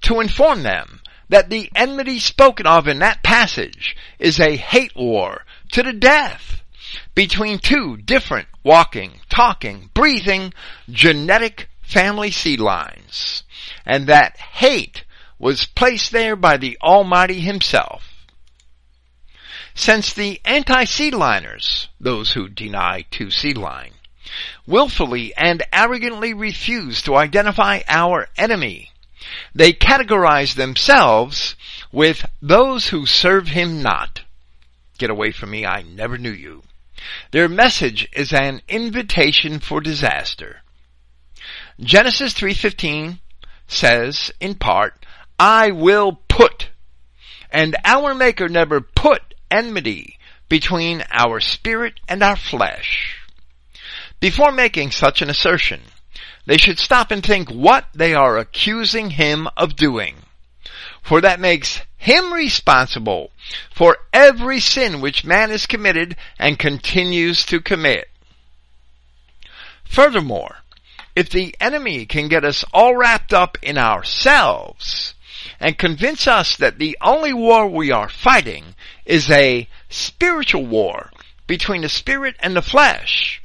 to 0.03 0.21
inform 0.21 0.63
them 0.63 1.01
that 1.27 1.49
the 1.49 1.69
enmity 1.75 2.17
spoken 2.17 2.65
of 2.65 2.87
in 2.87 2.99
that 2.99 3.23
passage 3.23 3.97
is 4.17 4.39
a 4.39 4.55
hate 4.55 4.95
war 4.95 5.43
to 5.73 5.83
the 5.83 5.91
death 5.91 6.61
between 7.13 7.59
two 7.59 7.97
different 7.97 8.47
walking, 8.63 9.19
talking, 9.27 9.89
breathing, 9.93 10.53
genetic 10.89 11.67
family 11.87 12.29
seed 12.31 12.59
lines. 12.59 13.43
And 13.85 14.07
that 14.07 14.37
hate 14.37 15.05
was 15.39 15.65
placed 15.65 16.11
there 16.11 16.35
by 16.35 16.57
the 16.57 16.77
Almighty 16.81 17.39
Himself. 17.39 18.03
since 19.77 20.11
the 20.11 20.41
anti-seed 20.43 21.13
liners, 21.13 21.87
those 21.99 22.31
who 22.31 22.49
deny 22.49 23.05
to 23.11 23.29
seed 23.29 23.55
line, 23.55 23.93
willfully 24.65 25.31
and 25.37 25.61
arrogantly 25.71 26.33
refuse 26.33 27.01
to 27.03 27.15
identify 27.15 27.79
our 27.87 28.27
enemy. 28.37 28.89
They 29.53 29.73
categorize 29.73 30.55
themselves 30.55 31.55
with 31.91 32.25
those 32.41 32.87
who 32.87 33.05
serve 33.05 33.49
him 33.49 33.81
not. 33.83 34.21
Get 34.97 35.11
away 35.11 35.31
from 35.31 35.51
me, 35.51 35.63
I 35.65 35.83
never 35.83 36.17
knew 36.17 36.31
you. 36.31 36.63
Their 37.31 37.47
message 37.47 38.09
is 38.13 38.33
an 38.33 38.61
invitation 38.67 39.59
for 39.59 39.79
disaster. 39.79 40.63
Genesis 41.79 42.33
3:15 42.33 43.19
says 43.67 44.31
in 44.39 44.55
part, 44.55 45.05
I 45.37 45.71
will 45.71 46.13
put 46.27 46.69
and 47.51 47.75
our 47.85 48.13
maker 48.13 48.49
never 48.49 48.81
put 48.81 49.33
enmity 49.49 50.17
between 50.49 51.03
our 51.11 51.39
spirit 51.39 51.99
and 52.07 52.23
our 52.23 52.35
flesh. 52.35 53.19
Before 54.19 54.51
making 54.51 54.91
such 54.91 55.21
an 55.21 55.29
assertion, 55.29 55.81
they 56.45 56.57
should 56.57 56.79
stop 56.79 57.11
and 57.11 57.23
think 57.23 57.49
what 57.49 57.87
they 57.93 58.13
are 58.13 58.37
accusing 58.37 59.11
him 59.11 59.47
of 59.55 59.75
doing. 59.75 60.15
For 61.01 61.21
that 61.21 61.39
makes 61.39 61.81
him 61.97 62.33
responsible 62.33 63.31
for 63.73 63.97
every 64.13 64.59
sin 64.59 65.01
which 65.01 65.23
man 65.23 65.49
has 65.49 65.65
committed 65.65 66.15
and 66.39 66.59
continues 66.59 67.45
to 67.45 67.61
commit. 67.61 68.09
Furthermore, 69.85 70.57
if 71.17 71.31
the 71.31 71.55
enemy 71.59 72.05
can 72.05 72.27
get 72.27 72.45
us 72.45 72.63
all 72.71 72.95
wrapped 72.95 73.33
up 73.33 73.57
in 73.63 73.75
ourselves 73.75 75.15
and 75.59 75.75
convince 75.75 76.27
us 76.27 76.57
that 76.57 76.77
the 76.77 76.95
only 77.01 77.33
war 77.33 77.67
we 77.67 77.89
are 77.89 78.07
fighting 78.07 78.63
is 79.03 79.27
a 79.31 79.67
spiritual 79.89 80.63
war 80.63 81.09
between 81.47 81.81
the 81.81 81.89
spirit 81.89 82.35
and 82.39 82.55
the 82.55 82.61
flesh, 82.61 83.41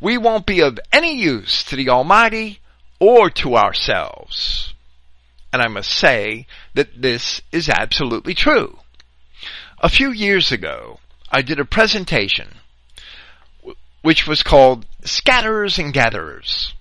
we 0.00 0.16
won't 0.16 0.46
be 0.46 0.60
of 0.60 0.80
any 0.90 1.14
use 1.14 1.62
to 1.62 1.76
the 1.76 1.90
Almighty 1.90 2.58
or 2.98 3.28
to 3.28 3.54
ourselves. 3.54 4.72
And 5.52 5.60
I 5.60 5.68
must 5.68 5.90
say 5.90 6.46
that 6.72 7.02
this 7.02 7.42
is 7.52 7.68
absolutely 7.68 8.32
true. 8.32 8.78
A 9.80 9.90
few 9.90 10.10
years 10.10 10.52
ago, 10.52 11.00
I 11.30 11.42
did 11.42 11.60
a 11.60 11.66
presentation 11.66 12.48
which 14.00 14.26
was 14.26 14.42
called 14.42 14.86
Scatterers 15.02 15.78
and 15.78 15.92
Gatherers. 15.92 16.72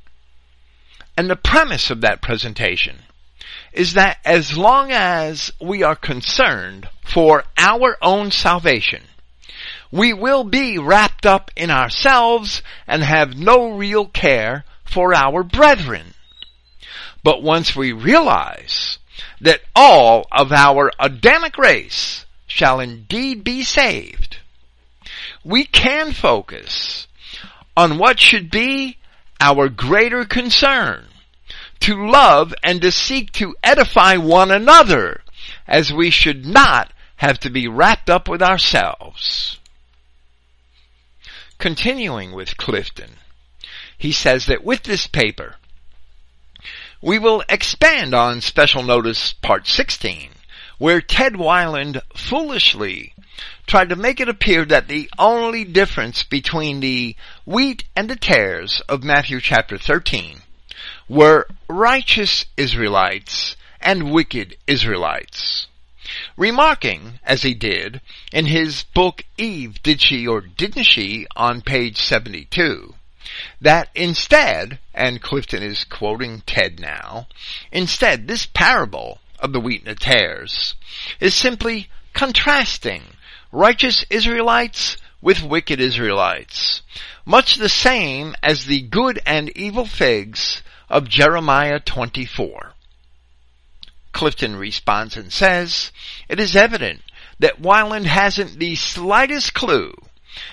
And 1.20 1.30
the 1.30 1.36
premise 1.36 1.90
of 1.90 2.00
that 2.00 2.22
presentation 2.22 3.00
is 3.74 3.96
that 3.96 4.20
as 4.24 4.58
long 4.58 4.94
as 4.94 5.52
we 5.60 5.84
are 5.84 5.94
concerned 5.94 6.88
for 7.04 7.44
our 7.58 7.98
own 8.02 8.32
salvation, 8.32 9.04
we 9.92 10.14
will 10.14 10.46
be 10.46 10.78
wrapped 10.78 11.26
up 11.26 11.52
in 11.58 11.72
ourselves 11.72 12.64
and 12.88 13.04
have 13.04 13.38
no 13.38 13.72
real 13.72 14.06
care 14.06 14.64
for 14.86 15.14
our 15.14 15.44
brethren. 15.44 16.14
But 17.22 17.44
once 17.44 17.76
we 17.76 17.92
realize 17.92 18.98
that 19.42 19.60
all 19.76 20.26
of 20.32 20.54
our 20.54 20.90
Adamic 20.98 21.58
race 21.58 22.26
shall 22.48 22.80
indeed 22.80 23.44
be 23.44 23.64
saved, 23.64 24.38
we 25.44 25.66
can 25.66 26.14
focus 26.14 27.08
on 27.76 27.98
what 27.98 28.22
should 28.22 28.50
be 28.50 28.96
our 29.42 29.68
greater 29.68 30.24
concern 30.24 31.09
to 31.82 32.08
love 32.08 32.54
and 32.64 32.82
to 32.82 32.92
seek 32.92 33.32
to 33.34 33.56
edify 33.64 34.18
one 34.18 34.52
another 34.52 35.22
as 35.68 35.94
we 35.94 36.10
should 36.10 36.46
not 36.46 36.92
have 37.18 37.40
to 37.40 37.50
be 37.50 37.68
wrapped 37.68 38.10
up 38.10 38.28
with 38.28 38.42
ourselves. 38.42 39.60
Continuing 41.58 42.32
with 42.32 42.58
Clifton, 42.58 43.12
he 43.98 44.12
says 44.12 44.46
that 44.46 44.64
with 44.64 44.84
this 44.84 45.08
paper, 45.08 45.56
we 47.02 47.20
will 47.20 47.44
expand 47.50 48.14
on 48.14 48.42
Special 48.42 48.84
Notice 48.84 49.34
Part 49.34 49.68
16, 49.68 50.30
where 50.78 51.02
Ted 51.02 51.34
Weiland 51.34 52.02
foolishly 52.16 53.14
tried 53.68 53.90
to 53.90 53.96
make 53.96 54.20
it 54.20 54.30
appear 54.30 54.66
that 54.66 54.88
the 54.88 55.10
only 55.18 55.64
difference 55.64 56.24
between 56.24 56.80
the 56.80 57.16
wheat 57.46 57.84
and 57.96 58.10
the 58.10 58.16
tares 58.16 58.82
of 58.90 59.04
Matthew 59.04 59.40
chapter 59.40 59.78
13 59.78 60.42
were 61.10 61.48
righteous 61.68 62.46
Israelites 62.56 63.56
and 63.82 64.12
wicked 64.12 64.56
Israelites. 64.68 65.66
Remarking, 66.38 67.20
as 67.24 67.42
he 67.42 67.54
did, 67.54 68.02
in 68.32 68.46
his 68.46 68.84
book 68.84 69.24
Eve, 69.38 69.82
Did 69.82 70.02
She 70.02 70.28
or 70.28 70.42
Didn't 70.42 70.84
She 70.84 71.26
on 71.36 71.62
page 71.62 71.98
72, 71.98 72.94
that 73.60 73.90
instead, 73.96 74.80
and 74.94 75.22
Clifton 75.22 75.64
is 75.64 75.84
quoting 75.84 76.42
Ted 76.46 76.80
now, 76.80 77.28
instead 77.72 78.28
this 78.28 78.46
parable 78.46 79.20
of 79.40 79.52
the 79.52 79.60
wheat 79.60 79.86
and 79.86 79.96
the 79.98 80.00
tares 80.00 80.76
is 81.20 81.34
simply 81.34 81.90
contrasting 82.14 83.04
righteous 83.52 84.06
Israelites 84.10 84.98
with 85.22 85.44
wicked 85.44 85.80
Israelites, 85.80 86.82
much 87.26 87.56
the 87.56 87.70
same 87.70 88.36
as 88.44 88.66
the 88.66 88.82
good 88.82 89.20
and 89.26 89.50
evil 89.56 89.86
figs 89.86 90.62
of 90.90 91.08
Jeremiah 91.08 91.80
24. 91.80 92.74
Clifton 94.12 94.56
responds 94.56 95.16
and 95.16 95.32
says, 95.32 95.92
it 96.28 96.40
is 96.40 96.56
evident 96.56 97.02
that 97.40 97.62
Weiland 97.62 98.06
hasn't 98.06 98.60
the 98.60 98.76
slightest 98.76 99.54
clue 99.54 99.94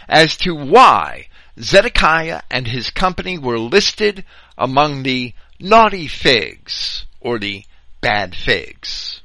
as 0.09 0.37
to 0.39 0.55
why 0.55 1.29
Zedekiah 1.59 2.43
and 2.51 2.69
his 2.69 2.91
company 2.91 3.39
were 3.39 3.59
listed 3.59 4.25
among 4.59 5.03
the 5.03 5.33
naughty 5.59 6.07
figs, 6.07 7.07
or 7.21 7.39
the 7.39 7.65
bad 8.01 8.35
figs. 8.35 9.23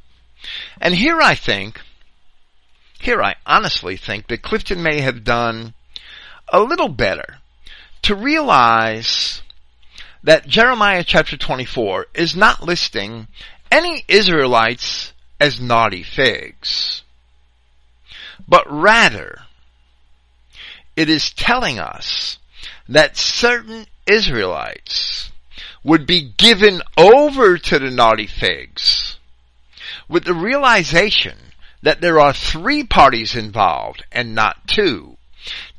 And 0.79 0.95
here 0.95 1.19
I 1.21 1.35
think, 1.35 1.79
here 2.99 3.21
I 3.21 3.35
honestly 3.45 3.97
think 3.97 4.27
that 4.27 4.41
Clifton 4.41 4.81
may 4.81 5.01
have 5.01 5.23
done 5.23 5.73
a 6.51 6.61
little 6.61 6.89
better 6.89 7.37
to 8.03 8.15
realize 8.15 9.41
that 10.23 10.47
Jeremiah 10.47 11.03
chapter 11.03 11.37
24 11.37 12.07
is 12.13 12.35
not 12.35 12.63
listing 12.63 13.27
any 13.71 14.03
Israelites 14.07 15.13
as 15.39 15.59
naughty 15.59 16.03
figs, 16.03 17.03
but 18.47 18.65
rather 18.71 19.39
it 20.95 21.09
is 21.09 21.31
telling 21.31 21.79
us 21.79 22.37
that 22.87 23.17
certain 23.17 23.85
Israelites 24.05 25.31
would 25.83 26.05
be 26.05 26.33
given 26.37 26.81
over 26.97 27.57
to 27.57 27.79
the 27.79 27.89
naughty 27.89 28.27
figs 28.27 29.17
with 30.07 30.25
the 30.25 30.33
realization 30.33 31.37
that 31.81 32.01
there 32.01 32.19
are 32.19 32.33
three 32.33 32.83
parties 32.83 33.35
involved 33.35 34.03
and 34.11 34.35
not 34.35 34.67
two. 34.67 35.17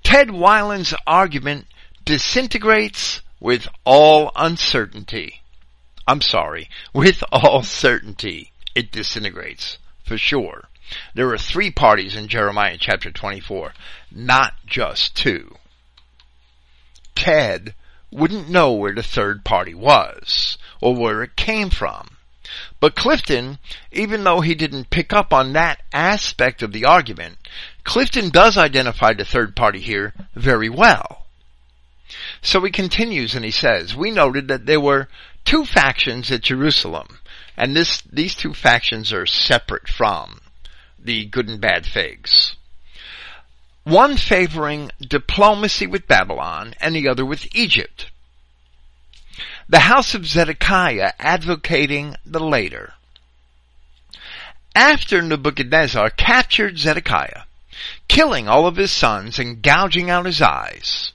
Ted 0.02 0.28
Weiland's 0.28 0.94
argument 1.06 1.66
disintegrates 2.04 3.20
with 3.42 3.66
all 3.84 4.30
uncertainty. 4.36 5.42
I'm 6.06 6.20
sorry, 6.20 6.70
with 6.94 7.24
all 7.32 7.64
certainty 7.64 8.52
it 8.76 8.92
disintegrates 8.92 9.78
for 10.04 10.16
sure. 10.16 10.68
There 11.14 11.28
are 11.30 11.38
three 11.38 11.72
parties 11.72 12.14
in 12.14 12.28
Jeremiah 12.28 12.76
chapter 12.78 13.10
24, 13.10 13.72
not 14.12 14.54
just 14.64 15.16
two. 15.16 15.56
Ted 17.16 17.74
wouldn't 18.12 18.48
know 18.48 18.74
where 18.74 18.94
the 18.94 19.02
third 19.02 19.44
party 19.44 19.74
was, 19.74 20.56
or 20.80 20.94
where 20.94 21.24
it 21.24 21.34
came 21.34 21.70
from. 21.70 22.16
But 22.78 22.94
Clifton, 22.94 23.58
even 23.90 24.22
though 24.22 24.40
he 24.40 24.54
didn't 24.54 24.90
pick 24.90 25.12
up 25.12 25.32
on 25.32 25.54
that 25.54 25.82
aspect 25.92 26.62
of 26.62 26.72
the 26.72 26.84
argument, 26.84 27.38
Clifton 27.82 28.28
does 28.30 28.56
identify 28.56 29.14
the 29.14 29.24
third 29.24 29.56
party 29.56 29.80
here 29.80 30.14
very 30.36 30.68
well. 30.68 31.21
So 32.42 32.60
he 32.64 32.72
continues 32.72 33.36
and 33.36 33.44
he 33.44 33.52
says, 33.52 33.94
we 33.94 34.10
noted 34.10 34.48
that 34.48 34.66
there 34.66 34.80
were 34.80 35.08
two 35.44 35.64
factions 35.64 36.30
at 36.32 36.42
Jerusalem, 36.42 37.20
and 37.56 37.74
this, 37.74 38.02
these 38.02 38.34
two 38.34 38.52
factions 38.52 39.12
are 39.12 39.26
separate 39.26 39.88
from 39.88 40.40
the 40.98 41.24
good 41.24 41.48
and 41.48 41.60
bad 41.60 41.86
figs. 41.86 42.56
One 43.84 44.16
favoring 44.16 44.90
diplomacy 45.00 45.86
with 45.86 46.06
Babylon 46.08 46.74
and 46.80 46.94
the 46.94 47.08
other 47.08 47.24
with 47.24 47.46
Egypt. 47.54 48.10
The 49.68 49.80
house 49.80 50.14
of 50.14 50.26
Zedekiah 50.26 51.12
advocating 51.18 52.16
the 52.26 52.40
later. 52.40 52.94
After 54.74 55.22
Nebuchadnezzar 55.22 56.10
captured 56.10 56.78
Zedekiah, 56.78 57.42
killing 58.08 58.48
all 58.48 58.66
of 58.66 58.76
his 58.76 58.90
sons 58.90 59.38
and 59.38 59.62
gouging 59.62 60.10
out 60.10 60.26
his 60.26 60.42
eyes, 60.42 61.12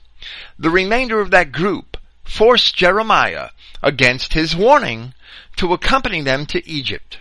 the 0.58 0.70
remainder 0.70 1.20
of 1.20 1.30
that 1.30 1.52
group 1.52 1.96
forced 2.24 2.76
Jeremiah, 2.76 3.50
against 3.82 4.34
his 4.34 4.54
warning, 4.54 5.14
to 5.56 5.72
accompany 5.72 6.20
them 6.20 6.46
to 6.46 6.68
Egypt. 6.68 7.18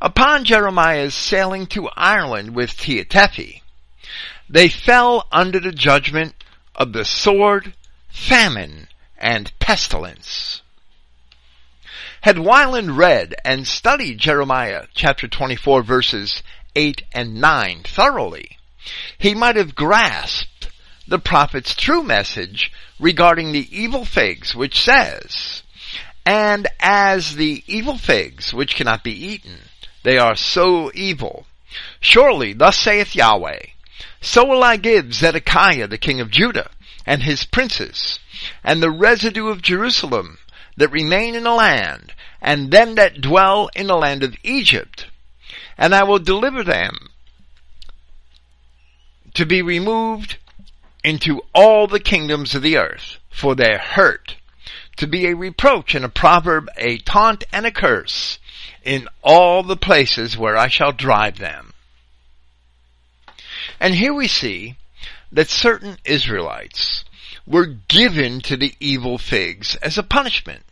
Upon 0.00 0.44
Jeremiah's 0.44 1.14
sailing 1.14 1.66
to 1.68 1.90
Ireland 1.96 2.54
with 2.54 2.76
Tea 2.76 3.04
Tephi, 3.04 3.62
they 4.48 4.68
fell 4.68 5.26
under 5.30 5.60
the 5.60 5.72
judgment 5.72 6.34
of 6.74 6.92
the 6.92 7.04
sword, 7.04 7.74
famine, 8.08 8.88
and 9.18 9.52
pestilence. 9.58 10.62
Had 12.22 12.36
Weiland 12.36 12.96
read 12.96 13.34
and 13.44 13.66
studied 13.66 14.18
Jeremiah 14.18 14.86
chapter 14.94 15.28
24 15.28 15.82
verses 15.82 16.42
8 16.74 17.02
and 17.12 17.40
9 17.40 17.82
thoroughly, 17.84 18.58
he 19.18 19.34
might 19.34 19.56
have 19.56 19.74
grasped 19.74 20.69
the 21.06 21.18
prophet's 21.18 21.74
true 21.74 22.02
message 22.02 22.72
regarding 22.98 23.52
the 23.52 23.68
evil 23.76 24.04
figs, 24.04 24.54
which 24.54 24.80
says, 24.80 25.62
And 26.24 26.68
as 26.78 27.36
the 27.36 27.64
evil 27.66 27.96
figs, 27.96 28.54
which 28.54 28.76
cannot 28.76 29.02
be 29.02 29.12
eaten, 29.12 29.58
they 30.02 30.18
are 30.18 30.36
so 30.36 30.90
evil. 30.94 31.46
Surely, 32.00 32.52
thus 32.52 32.76
saith 32.76 33.14
Yahweh, 33.14 33.60
so 34.20 34.44
will 34.44 34.62
I 34.62 34.76
give 34.76 35.14
Zedekiah 35.14 35.86
the 35.86 35.98
king 35.98 36.20
of 36.20 36.30
Judah, 36.30 36.70
and 37.06 37.22
his 37.22 37.44
princes, 37.44 38.18
and 38.62 38.82
the 38.82 38.90
residue 38.90 39.48
of 39.48 39.62
Jerusalem 39.62 40.38
that 40.76 40.90
remain 40.90 41.34
in 41.34 41.44
the 41.44 41.52
land, 41.52 42.12
and 42.40 42.70
them 42.70 42.94
that 42.96 43.20
dwell 43.20 43.70
in 43.74 43.86
the 43.86 43.96
land 43.96 44.22
of 44.22 44.36
Egypt, 44.42 45.06
and 45.78 45.94
I 45.94 46.04
will 46.04 46.18
deliver 46.18 46.62
them 46.62 47.10
to 49.34 49.46
be 49.46 49.62
removed 49.62 50.38
into 51.02 51.40
all 51.54 51.86
the 51.86 52.00
kingdoms 52.00 52.54
of 52.54 52.62
the 52.62 52.76
earth 52.76 53.18
for 53.30 53.54
their 53.54 53.78
hurt, 53.78 54.36
to 54.96 55.06
be 55.06 55.26
a 55.26 55.34
reproach 55.34 55.94
and 55.94 56.04
a 56.04 56.08
proverb, 56.08 56.68
a 56.76 56.98
taunt 56.98 57.44
and 57.52 57.66
a 57.66 57.70
curse 57.70 58.38
in 58.84 59.08
all 59.22 59.62
the 59.62 59.76
places 59.76 60.36
where 60.36 60.56
I 60.56 60.68
shall 60.68 60.92
drive 60.92 61.38
them. 61.38 61.72
And 63.78 63.94
here 63.94 64.12
we 64.12 64.28
see 64.28 64.76
that 65.32 65.48
certain 65.48 65.96
Israelites 66.04 67.04
were 67.46 67.66
given 67.66 68.40
to 68.42 68.56
the 68.56 68.74
evil 68.78 69.16
figs 69.16 69.76
as 69.76 69.96
a 69.96 70.02
punishment. 70.02 70.62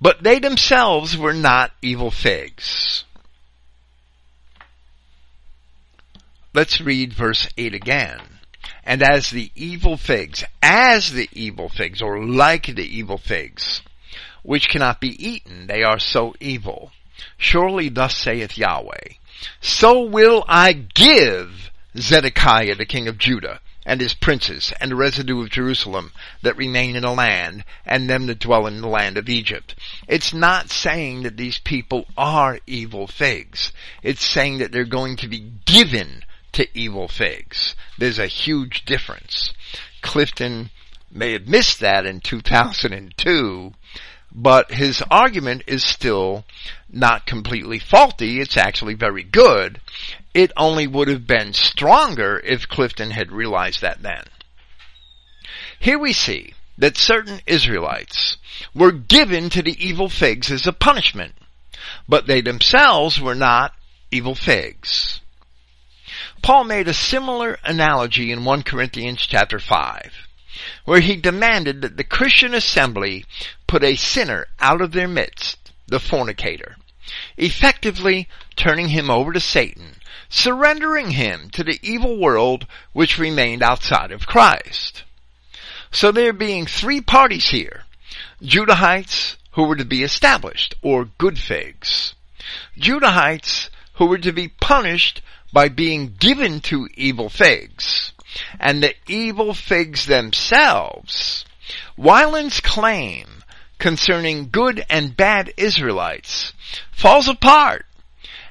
But 0.00 0.22
they 0.22 0.38
themselves 0.38 1.16
were 1.16 1.34
not 1.34 1.72
evil 1.82 2.10
figs. 2.10 3.04
Let's 6.54 6.80
read 6.80 7.12
verse 7.12 7.48
8 7.58 7.74
again. 7.74 8.20
And 8.86 9.02
as 9.02 9.30
the 9.30 9.50
evil 9.56 9.96
figs, 9.96 10.44
as 10.62 11.12
the 11.12 11.28
evil 11.32 11.68
figs, 11.68 12.00
or 12.00 12.24
like 12.24 12.66
the 12.66 12.86
evil 12.86 13.18
figs, 13.18 13.82
which 14.44 14.68
cannot 14.68 15.00
be 15.00 15.10
eaten, 15.28 15.66
they 15.66 15.82
are 15.82 15.98
so 15.98 16.34
evil. 16.40 16.92
Surely 17.36 17.88
thus 17.88 18.16
saith 18.16 18.56
Yahweh, 18.56 19.14
so 19.60 20.04
will 20.04 20.44
I 20.46 20.72
give 20.72 21.70
Zedekiah 21.98 22.76
the 22.76 22.86
king 22.86 23.08
of 23.08 23.18
Judah, 23.18 23.60
and 23.84 24.00
his 24.00 24.14
princes, 24.14 24.72
and 24.80 24.90
the 24.90 24.96
residue 24.96 25.42
of 25.42 25.50
Jerusalem 25.50 26.12
that 26.42 26.56
remain 26.56 26.96
in 26.96 27.02
the 27.02 27.10
land, 27.10 27.64
and 27.84 28.08
them 28.08 28.26
that 28.26 28.38
dwell 28.38 28.66
in 28.66 28.80
the 28.80 28.88
land 28.88 29.16
of 29.16 29.28
Egypt. 29.28 29.74
It's 30.08 30.34
not 30.34 30.70
saying 30.70 31.22
that 31.22 31.36
these 31.36 31.58
people 31.58 32.06
are 32.16 32.58
evil 32.66 33.06
figs. 33.06 33.72
It's 34.02 34.24
saying 34.24 34.58
that 34.58 34.72
they're 34.72 34.84
going 34.84 35.16
to 35.18 35.28
be 35.28 35.52
given 35.64 36.24
to 36.52 36.66
evil 36.78 37.08
figs. 37.08 37.74
There's 37.98 38.18
a 38.18 38.26
huge 38.26 38.84
difference. 38.84 39.52
Clifton 40.02 40.70
may 41.10 41.32
have 41.32 41.48
missed 41.48 41.80
that 41.80 42.06
in 42.06 42.20
2002, 42.20 43.72
but 44.32 44.72
his 44.72 45.02
argument 45.10 45.62
is 45.66 45.84
still 45.84 46.44
not 46.90 47.26
completely 47.26 47.78
faulty. 47.78 48.40
It's 48.40 48.56
actually 48.56 48.94
very 48.94 49.22
good. 49.22 49.80
It 50.34 50.52
only 50.56 50.86
would 50.86 51.08
have 51.08 51.26
been 51.26 51.52
stronger 51.52 52.38
if 52.44 52.68
Clifton 52.68 53.10
had 53.10 53.32
realized 53.32 53.80
that 53.80 54.02
then. 54.02 54.24
Here 55.78 55.98
we 55.98 56.12
see 56.12 56.54
that 56.78 56.96
certain 56.96 57.40
Israelites 57.46 58.36
were 58.74 58.92
given 58.92 59.50
to 59.50 59.62
the 59.62 59.76
evil 59.84 60.08
figs 60.08 60.50
as 60.50 60.66
a 60.66 60.72
punishment, 60.72 61.34
but 62.08 62.26
they 62.26 62.40
themselves 62.40 63.20
were 63.20 63.34
not 63.34 63.72
evil 64.10 64.34
figs. 64.34 65.20
Paul 66.42 66.64
made 66.64 66.88
a 66.88 66.94
similar 66.94 67.58
analogy 67.64 68.32
in 68.32 68.44
1 68.44 68.62
Corinthians 68.62 69.20
chapter 69.20 69.58
5, 69.58 70.12
where 70.84 71.00
he 71.00 71.16
demanded 71.16 71.82
that 71.82 71.96
the 71.96 72.04
Christian 72.04 72.54
assembly 72.54 73.24
put 73.66 73.82
a 73.82 73.96
sinner 73.96 74.46
out 74.58 74.80
of 74.80 74.92
their 74.92 75.08
midst, 75.08 75.72
the 75.86 76.00
fornicator, 76.00 76.76
effectively 77.36 78.28
turning 78.56 78.88
him 78.88 79.10
over 79.10 79.32
to 79.32 79.40
Satan, 79.40 79.96
surrendering 80.28 81.12
him 81.12 81.50
to 81.50 81.62
the 81.62 81.78
evil 81.82 82.18
world 82.18 82.66
which 82.92 83.18
remained 83.18 83.62
outside 83.62 84.12
of 84.12 84.26
Christ. 84.26 85.04
So 85.90 86.12
there 86.12 86.32
being 86.32 86.66
three 86.66 87.00
parties 87.00 87.48
here, 87.48 87.84
Judahites 88.42 89.36
who 89.56 89.64
were 89.64 89.76
to 89.76 89.84
be 89.86 90.02
established, 90.02 90.74
or 90.82 91.06
good 91.16 91.38
figs. 91.38 92.14
Judahites 92.78 93.70
who 93.96 94.06
were 94.06 94.18
to 94.18 94.32
be 94.32 94.48
punished 94.48 95.22
by 95.52 95.68
being 95.68 96.14
given 96.18 96.60
to 96.60 96.88
evil 96.94 97.28
figs. 97.28 98.12
And 98.60 98.82
the 98.82 98.94
evil 99.06 99.54
figs 99.54 100.06
themselves, 100.06 101.44
Weiland's 101.96 102.60
claim 102.60 103.44
concerning 103.78 104.50
good 104.50 104.84
and 104.88 105.16
bad 105.16 105.52
Israelites 105.56 106.52
falls 106.92 107.28
apart 107.28 107.86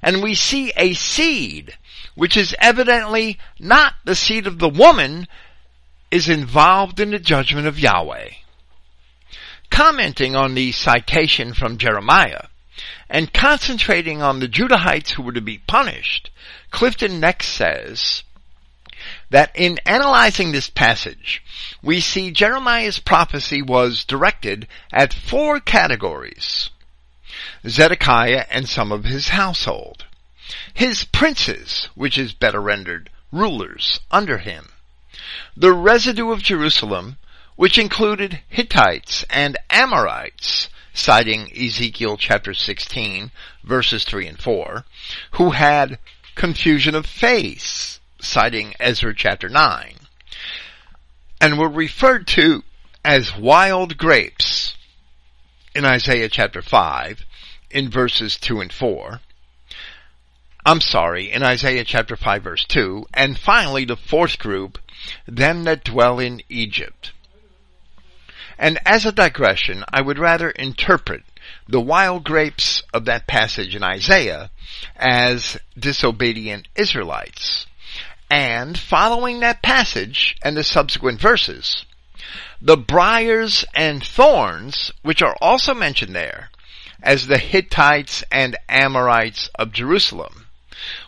and 0.05 0.21
we 0.21 0.35
see 0.35 0.71
a 0.77 0.93
seed 0.93 1.75
which 2.13 2.37
is 2.37 2.55
evidently 2.59 3.39
not 3.59 3.93
the 4.05 4.15
seed 4.15 4.45
of 4.45 4.59
the 4.59 4.69
woman 4.69 5.27
is 6.11 6.29
involved 6.29 6.99
in 6.99 7.09
the 7.09 7.19
judgment 7.19 7.67
of 7.67 7.79
Yahweh. 7.79 8.29
Commenting 9.71 10.35
on 10.35 10.53
the 10.53 10.71
citation 10.71 11.53
from 11.53 11.79
Jeremiah 11.79 12.45
and 13.09 13.33
concentrating 13.33 14.21
on 14.21 14.39
the 14.39 14.47
Judahites 14.47 15.11
who 15.11 15.23
were 15.23 15.33
to 15.33 15.41
be 15.41 15.59
punished, 15.59 16.29
Clifton 16.71 17.19
next 17.19 17.47
says 17.47 18.23
that 19.29 19.51
in 19.55 19.79
analyzing 19.85 20.51
this 20.51 20.69
passage, 20.69 21.43
we 21.81 21.99
see 21.99 22.31
Jeremiah's 22.31 22.99
prophecy 22.99 23.61
was 23.61 24.05
directed 24.05 24.67
at 24.91 25.13
four 25.13 25.59
categories. 25.59 26.69
Zedekiah 27.67 28.45
and 28.49 28.67
some 28.67 28.91
of 28.91 29.05
his 29.05 29.29
household. 29.29 30.05
His 30.73 31.03
princes, 31.03 31.89
which 31.95 32.17
is 32.17 32.33
better 32.33 32.61
rendered, 32.61 33.09
rulers 33.31 33.99
under 34.11 34.37
him. 34.37 34.69
The 35.57 35.73
residue 35.73 36.31
of 36.31 36.43
Jerusalem, 36.43 37.17
which 37.55 37.77
included 37.77 38.41
Hittites 38.49 39.25
and 39.29 39.57
Amorites, 39.69 40.69
citing 40.95 41.51
Ezekiel 41.55 42.17
chapter 42.17 42.53
16, 42.53 43.29
verses 43.63 44.05
3 44.05 44.27
and 44.27 44.41
4, 44.41 44.85
who 45.31 45.51
had 45.51 45.99
confusion 46.35 46.95
of 46.95 47.05
face, 47.05 47.99
citing 48.19 48.73
Ezra 48.79 49.13
chapter 49.13 49.49
9, 49.49 49.95
and 51.41 51.59
were 51.59 51.69
referred 51.69 52.25
to 52.25 52.63
as 53.03 53.37
wild 53.37 53.97
grapes 53.97 54.75
in 55.75 55.83
Isaiah 55.85 56.29
chapter 56.29 56.61
5 56.61 57.25
in 57.69 57.89
verses 57.89 58.37
2 58.37 58.61
and 58.61 58.71
4. 58.71 59.19
I'm 60.65 60.81
sorry, 60.81 61.31
in 61.31 61.43
Isaiah 61.43 61.83
chapter 61.83 62.15
5 62.15 62.43
verse 62.43 62.65
2, 62.65 63.05
and 63.13 63.37
finally 63.37 63.85
the 63.85 63.97
fourth 63.97 64.39
group, 64.39 64.79
them 65.27 65.65
that 65.65 65.83
dwell 65.83 66.19
in 66.19 66.41
Egypt. 66.49 67.11
And 68.57 68.79
as 68.85 69.05
a 69.05 69.11
digression, 69.11 69.83
I 69.89 70.01
would 70.01 70.17
rather 70.17 70.49
interpret 70.49 71.23
the 71.67 71.81
wild 71.81 72.23
grapes 72.23 72.81
of 72.93 73.05
that 73.05 73.27
passage 73.27 73.75
in 73.75 73.83
Isaiah 73.83 74.49
as 74.95 75.57
disobedient 75.77 76.67
Israelites. 76.75 77.67
And 78.29 78.77
following 78.77 79.39
that 79.39 79.61
passage 79.61 80.35
and 80.41 80.57
the 80.57 80.63
subsequent 80.63 81.19
verses, 81.19 81.85
the 82.61 82.77
briars 82.77 83.65
and 83.75 84.03
thorns, 84.03 84.91
which 85.03 85.21
are 85.21 85.35
also 85.41 85.73
mentioned 85.73 86.15
there, 86.15 86.49
as 87.03 87.27
the 87.27 87.37
Hittites 87.37 88.23
and 88.31 88.57
Amorites 88.67 89.49
of 89.55 89.71
Jerusalem, 89.71 90.47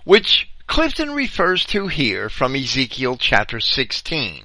which 0.04 0.50
Clifton 0.68 1.12
refers 1.12 1.66
to 1.66 1.88
here 1.88 2.30
from 2.30 2.56
Ezekiel 2.56 3.18
chapter 3.18 3.60
16, 3.60 4.44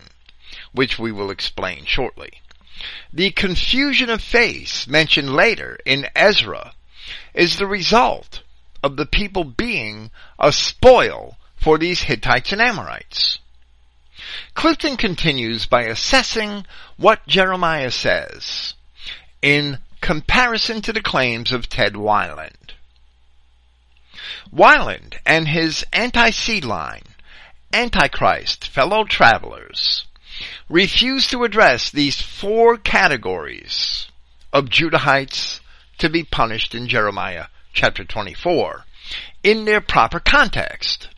which 0.73 0.99
we 0.99 1.13
will 1.13 1.31
explain 1.31 1.85
shortly. 1.85 2.41
The 3.13 3.31
confusion 3.31 4.11
of 4.11 4.23
face 4.23 4.87
mentioned 4.87 5.35
later 5.35 5.79
in 5.85 6.09
Ezra 6.15 6.75
is 7.35 7.57
the 7.57 7.67
result 7.67 8.43
of 8.83 8.97
the 8.97 9.07
people 9.07 9.45
being 9.45 10.11
a 10.39 10.53
spoil 10.53 11.37
for 11.57 11.79
these 11.79 12.03
Hittites 12.03 12.53
and 12.53 12.61
Amorites. 12.61 13.39
Clifton 14.55 14.97
continues 14.97 15.67
by 15.67 15.83
assessing 15.83 16.67
what 16.97 17.27
Jeremiah 17.27 17.91
says 17.91 18.75
in 19.41 19.79
comparison 20.01 20.83
to 20.83 20.93
the 20.93 21.03
claims 21.03 21.53
of 21.53 21.69
Ted 21.69 21.95
Weiland. 21.95 22.73
Weiland 24.53 25.17
and 25.25 25.49
his 25.49 25.85
anti-seed 25.93 26.65
line 26.65 27.03
Antichrist 27.73 28.69
fellow 28.69 29.05
travelers 29.05 30.05
refuse 30.69 31.27
to 31.29 31.45
address 31.45 31.91
these 31.91 32.21
four 32.21 32.77
categories 32.77 34.09
of 34.53 34.67
Judahites 34.67 35.61
to 35.99 36.09
be 36.09 36.25
punished 36.25 36.75
in 36.75 36.89
Jeremiah 36.89 37.47
chapter 37.73 38.05
24 38.05 38.85
in 39.43 39.65
their 39.65 39.81
proper 39.81 40.21
context. 40.21 41.09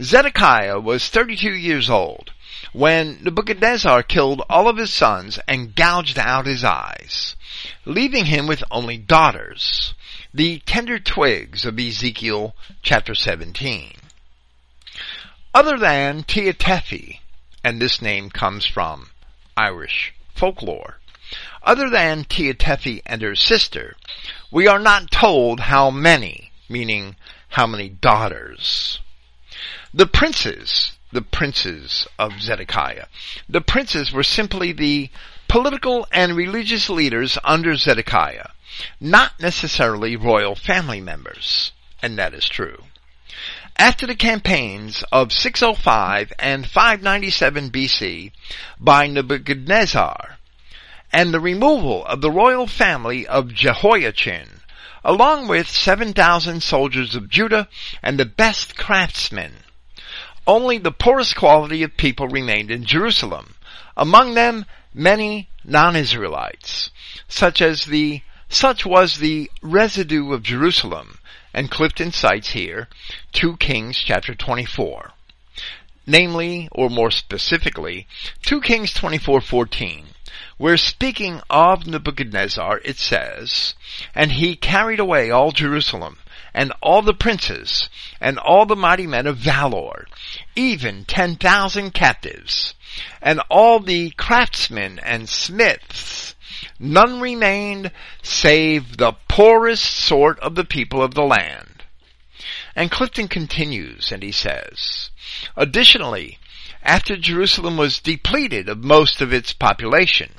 Zedekiah 0.00 0.80
was 0.80 1.08
32 1.08 1.50
years 1.50 1.90
old 1.90 2.32
when 2.72 3.18
Nebuchadnezzar 3.22 4.02
killed 4.02 4.42
all 4.48 4.68
of 4.68 4.76
his 4.76 4.92
sons 4.92 5.38
and 5.48 5.74
gouged 5.74 6.18
out 6.18 6.46
his 6.46 6.64
eyes, 6.64 7.36
leaving 7.84 8.26
him 8.26 8.46
with 8.46 8.62
only 8.70 8.96
daughters, 8.96 9.94
the 10.32 10.60
tender 10.60 10.98
twigs 10.98 11.64
of 11.64 11.78
Ezekiel 11.78 12.54
chapter 12.82 13.14
17. 13.14 13.92
Other 15.52 15.78
than 15.78 16.22
Tea 16.22 16.52
Tephi, 16.52 17.19
and 17.62 17.80
this 17.80 18.00
name 18.00 18.30
comes 18.30 18.66
from 18.66 19.10
Irish 19.56 20.14
folklore, 20.34 20.98
other 21.62 21.90
than 21.90 22.24
Tephi 22.24 23.02
and 23.06 23.22
her 23.22 23.36
sister, 23.36 23.96
we 24.50 24.66
are 24.66 24.78
not 24.78 25.10
told 25.10 25.60
how 25.60 25.90
many, 25.90 26.52
meaning 26.68 27.16
how 27.50 27.66
many 27.66 27.88
daughters. 27.88 29.00
The 29.92 30.06
princes, 30.06 30.92
the 31.12 31.22
princes 31.22 32.06
of 32.18 32.40
Zedekiah, 32.40 33.06
the 33.48 33.60
princes 33.60 34.12
were 34.12 34.22
simply 34.22 34.72
the 34.72 35.10
political 35.48 36.06
and 36.12 36.36
religious 36.36 36.88
leaders 36.88 37.36
under 37.44 37.74
Zedekiah, 37.76 38.50
not 39.00 39.38
necessarily 39.40 40.16
royal 40.16 40.54
family 40.54 41.00
members. 41.00 41.72
And 42.02 42.16
that 42.18 42.32
is 42.32 42.48
true. 42.48 42.84
After 43.80 44.06
the 44.06 44.14
campaigns 44.14 45.04
of 45.10 45.32
605 45.32 46.34
and 46.38 46.68
597 46.68 47.70
BC 47.70 48.30
by 48.78 49.06
Nebuchadnezzar, 49.06 50.36
and 51.10 51.32
the 51.32 51.40
removal 51.40 52.04
of 52.04 52.20
the 52.20 52.30
royal 52.30 52.66
family 52.66 53.26
of 53.26 53.54
Jehoiachin, 53.54 54.60
along 55.02 55.48
with 55.48 55.66
7,000 55.66 56.62
soldiers 56.62 57.14
of 57.14 57.30
Judah 57.30 57.68
and 58.02 58.18
the 58.18 58.26
best 58.26 58.76
craftsmen. 58.76 59.64
Only 60.46 60.76
the 60.76 60.92
poorest 60.92 61.34
quality 61.34 61.82
of 61.82 61.96
people 61.96 62.28
remained 62.28 62.70
in 62.70 62.84
Jerusalem, 62.84 63.54
among 63.96 64.34
them 64.34 64.66
many 64.92 65.48
non-Israelites, 65.64 66.90
such 67.28 67.62
as 67.62 67.86
the 67.86 68.20
such 68.50 68.84
was 68.84 69.16
the 69.16 69.50
residue 69.62 70.34
of 70.34 70.42
Jerusalem, 70.42 71.19
and 71.52 71.70
Clifton 71.70 72.12
cites 72.12 72.50
here 72.50 72.88
2 73.32 73.56
Kings 73.56 73.98
chapter 73.98 74.34
24. 74.34 75.12
Namely, 76.06 76.68
or 76.72 76.88
more 76.88 77.10
specifically, 77.10 78.06
2 78.42 78.60
Kings 78.60 78.92
24:14, 78.94 80.06
where 80.56 80.76
speaking 80.76 81.40
of 81.48 81.86
Nebuchadnezzar, 81.86 82.80
it 82.84 82.98
says, 82.98 83.74
And 84.14 84.32
he 84.32 84.56
carried 84.56 85.00
away 85.00 85.30
all 85.30 85.52
Jerusalem, 85.52 86.18
and 86.52 86.72
all 86.82 87.02
the 87.02 87.14
princes, 87.14 87.88
and 88.20 88.38
all 88.38 88.66
the 88.66 88.76
mighty 88.76 89.06
men 89.06 89.26
of 89.26 89.36
valor, 89.36 90.06
even 90.56 91.04
ten 91.04 91.36
thousand 91.36 91.92
captives, 91.92 92.74
and 93.22 93.40
all 93.48 93.80
the 93.80 94.10
craftsmen 94.10 94.98
and 95.00 95.28
smiths. 95.28 96.34
None 96.82 97.20
remained 97.20 97.92
save 98.22 98.96
the 98.96 99.12
poorest 99.28 99.84
sort 99.84 100.40
of 100.40 100.54
the 100.54 100.64
people 100.64 101.02
of 101.02 101.12
the 101.12 101.24
land. 101.24 101.84
And 102.74 102.90
Clifton 102.90 103.28
continues 103.28 104.10
and 104.10 104.22
he 104.22 104.32
says, 104.32 105.10
Additionally, 105.56 106.38
after 106.82 107.18
Jerusalem 107.18 107.76
was 107.76 107.98
depleted 107.98 108.66
of 108.70 108.82
most 108.82 109.20
of 109.20 109.30
its 109.30 109.52
population, 109.52 110.32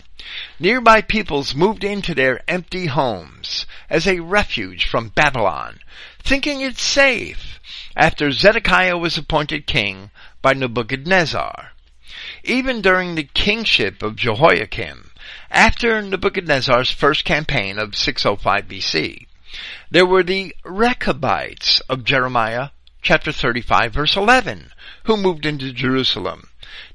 Nearby 0.60 1.02
peoples 1.02 1.54
moved 1.54 1.84
into 1.84 2.16
their 2.16 2.42
empty 2.48 2.88
homes 2.88 3.68
as 3.88 4.08
a 4.08 4.22
refuge 4.22 4.86
from 4.86 5.10
Babylon, 5.10 5.80
thinking 6.24 6.62
it 6.62 6.80
safe 6.80 7.60
after 7.96 8.32
Zedekiah 8.32 8.98
was 8.98 9.16
appointed 9.16 9.68
king 9.68 10.10
by 10.42 10.54
Nebuchadnezzar. 10.54 11.74
Even 12.44 12.82
during 12.82 13.14
the 13.14 13.26
kingship 13.26 14.02
of 14.02 14.16
Jehoiakim, 14.16 15.11
after 15.50 16.02
Nebuchadnezzar's 16.02 16.92
first 16.92 17.26
campaign 17.26 17.78
of 17.78 17.96
605 17.96 18.68
BC, 18.68 19.28
there 19.90 20.06
were 20.06 20.24
the 20.24 20.56
Rechabites 20.64 21.82
of 21.90 22.04
Jeremiah 22.04 22.70
chapter 23.02 23.32
35 23.32 23.94
verse 23.94 24.16
11 24.16 24.72
who 25.04 25.18
moved 25.18 25.46
into 25.46 25.74
Jerusalem, 25.74 26.50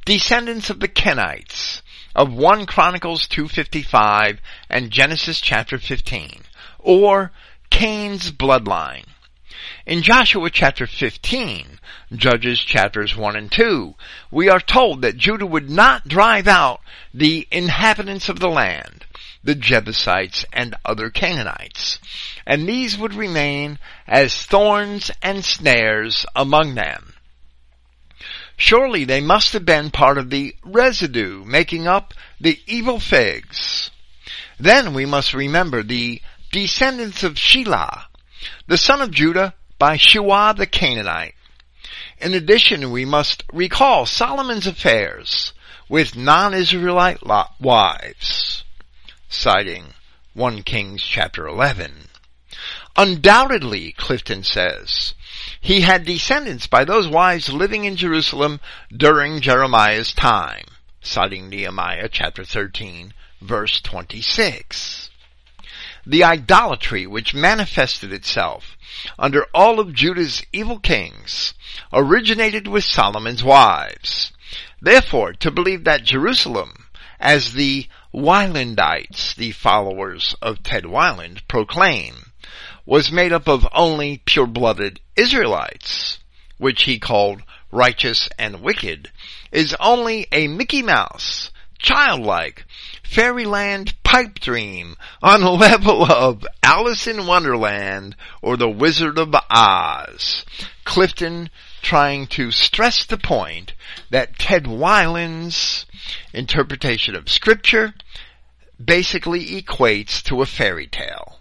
descendants 0.04 0.70
of 0.70 0.80
the 0.80 0.88
Kenites, 0.88 1.82
of 2.14 2.32
1 2.32 2.64
Chronicles 2.66 3.26
2.55 3.28 4.38
and 4.70 4.90
Genesis 4.90 5.40
chapter 5.40 5.78
15, 5.78 6.44
or 6.78 7.32
Cain's 7.70 8.32
bloodline. 8.32 9.04
In 9.84 10.02
Joshua 10.02 10.48
chapter 10.50 10.86
15, 10.86 11.75
Judges 12.14 12.60
chapters 12.60 13.16
1 13.16 13.34
and 13.34 13.50
2, 13.50 13.94
we 14.30 14.48
are 14.48 14.60
told 14.60 15.02
that 15.02 15.16
Judah 15.16 15.46
would 15.46 15.68
not 15.68 16.06
drive 16.06 16.46
out 16.46 16.80
the 17.12 17.48
inhabitants 17.50 18.28
of 18.28 18.38
the 18.38 18.48
land, 18.48 19.04
the 19.42 19.56
Jebusites 19.56 20.44
and 20.52 20.76
other 20.84 21.10
Canaanites, 21.10 21.98
and 22.46 22.68
these 22.68 22.96
would 22.96 23.12
remain 23.12 23.80
as 24.06 24.46
thorns 24.46 25.10
and 25.20 25.44
snares 25.44 26.24
among 26.36 26.76
them. 26.76 27.14
Surely 28.56 29.04
they 29.04 29.20
must 29.20 29.52
have 29.52 29.64
been 29.64 29.90
part 29.90 30.16
of 30.16 30.30
the 30.30 30.54
residue 30.64 31.44
making 31.44 31.88
up 31.88 32.14
the 32.40 32.60
evil 32.68 33.00
figs. 33.00 33.90
Then 34.60 34.94
we 34.94 35.06
must 35.06 35.34
remember 35.34 35.82
the 35.82 36.22
descendants 36.52 37.24
of 37.24 37.34
Shelah, 37.34 38.04
the 38.68 38.78
son 38.78 39.02
of 39.02 39.10
Judah 39.10 39.54
by 39.78 39.96
Shua 39.96 40.54
the 40.56 40.66
Canaanite. 40.66 41.34
In 42.18 42.34
addition, 42.34 42.90
we 42.90 43.04
must 43.04 43.44
recall 43.52 44.06
Solomon's 44.06 44.66
affairs 44.66 45.52
with 45.88 46.16
non-Israelite 46.16 47.20
wives, 47.60 48.64
citing 49.28 49.94
1 50.34 50.62
Kings 50.62 51.02
chapter 51.02 51.46
11. 51.46 52.08
Undoubtedly, 52.96 53.92
Clifton 53.92 54.42
says, 54.42 55.14
he 55.60 55.82
had 55.82 56.04
descendants 56.04 56.66
by 56.66 56.84
those 56.84 57.06
wives 57.06 57.52
living 57.52 57.84
in 57.84 57.96
Jerusalem 57.96 58.60
during 58.90 59.40
Jeremiah's 59.40 60.14
time, 60.14 60.64
citing 61.02 61.48
Nehemiah 61.48 62.08
chapter 62.08 62.44
13 62.44 63.12
verse 63.40 63.80
26. 63.80 65.05
The 66.08 66.22
idolatry 66.22 67.04
which 67.04 67.34
manifested 67.34 68.12
itself 68.12 68.76
under 69.18 69.44
all 69.52 69.80
of 69.80 69.92
Judah's 69.92 70.44
evil 70.52 70.78
kings 70.78 71.52
originated 71.92 72.68
with 72.68 72.84
Solomon's 72.84 73.42
wives. 73.42 74.30
Therefore, 74.80 75.32
to 75.32 75.50
believe 75.50 75.82
that 75.82 76.04
Jerusalem, 76.04 76.86
as 77.18 77.54
the 77.54 77.88
Weilandites, 78.14 79.34
the 79.34 79.50
followers 79.50 80.36
of 80.40 80.62
Ted 80.62 80.84
Weiland, 80.84 81.40
proclaim, 81.48 82.30
was 82.84 83.10
made 83.10 83.32
up 83.32 83.48
of 83.48 83.66
only 83.72 84.18
pure-blooded 84.24 85.00
Israelites, 85.16 86.20
which 86.56 86.84
he 86.84 87.00
called 87.00 87.42
righteous 87.72 88.28
and 88.38 88.62
wicked, 88.62 89.10
is 89.50 89.74
only 89.80 90.28
a 90.30 90.46
Mickey 90.46 90.82
Mouse, 90.82 91.50
childlike, 91.78 92.64
fairyland 93.06 93.94
pipe 94.02 94.38
dream 94.40 94.96
on 95.22 95.40
the 95.40 95.50
level 95.66 96.04
of 96.04 96.46
Alice 96.62 97.06
in 97.06 97.26
Wonderland 97.26 98.16
or 98.42 98.56
the 98.56 98.68
Wizard 98.68 99.18
of 99.18 99.34
Oz. 99.50 100.44
Clifton 100.84 101.50
trying 101.82 102.26
to 102.26 102.50
stress 102.50 103.06
the 103.06 103.16
point 103.16 103.74
that 104.10 104.38
Ted 104.38 104.66
Weiland's 104.66 105.86
interpretation 106.32 107.14
of 107.14 107.28
scripture 107.28 107.94
basically 108.82 109.60
equates 109.60 110.22
to 110.24 110.42
a 110.42 110.46
fairy 110.46 110.86
tale. 110.86 111.38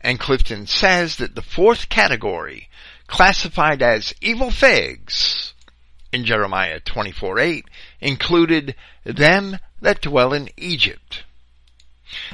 And 0.00 0.20
Clifton 0.20 0.66
says 0.66 1.16
that 1.16 1.34
the 1.34 1.42
fourth 1.42 1.88
category, 1.88 2.68
classified 3.06 3.82
as 3.82 4.14
evil 4.20 4.50
figs, 4.50 5.54
in 6.12 6.24
Jeremiah 6.24 6.80
24:8, 6.80 7.64
included 8.00 8.74
them 9.04 9.58
that 9.80 10.02
dwell 10.02 10.32
in 10.32 10.48
Egypt. 10.56 11.24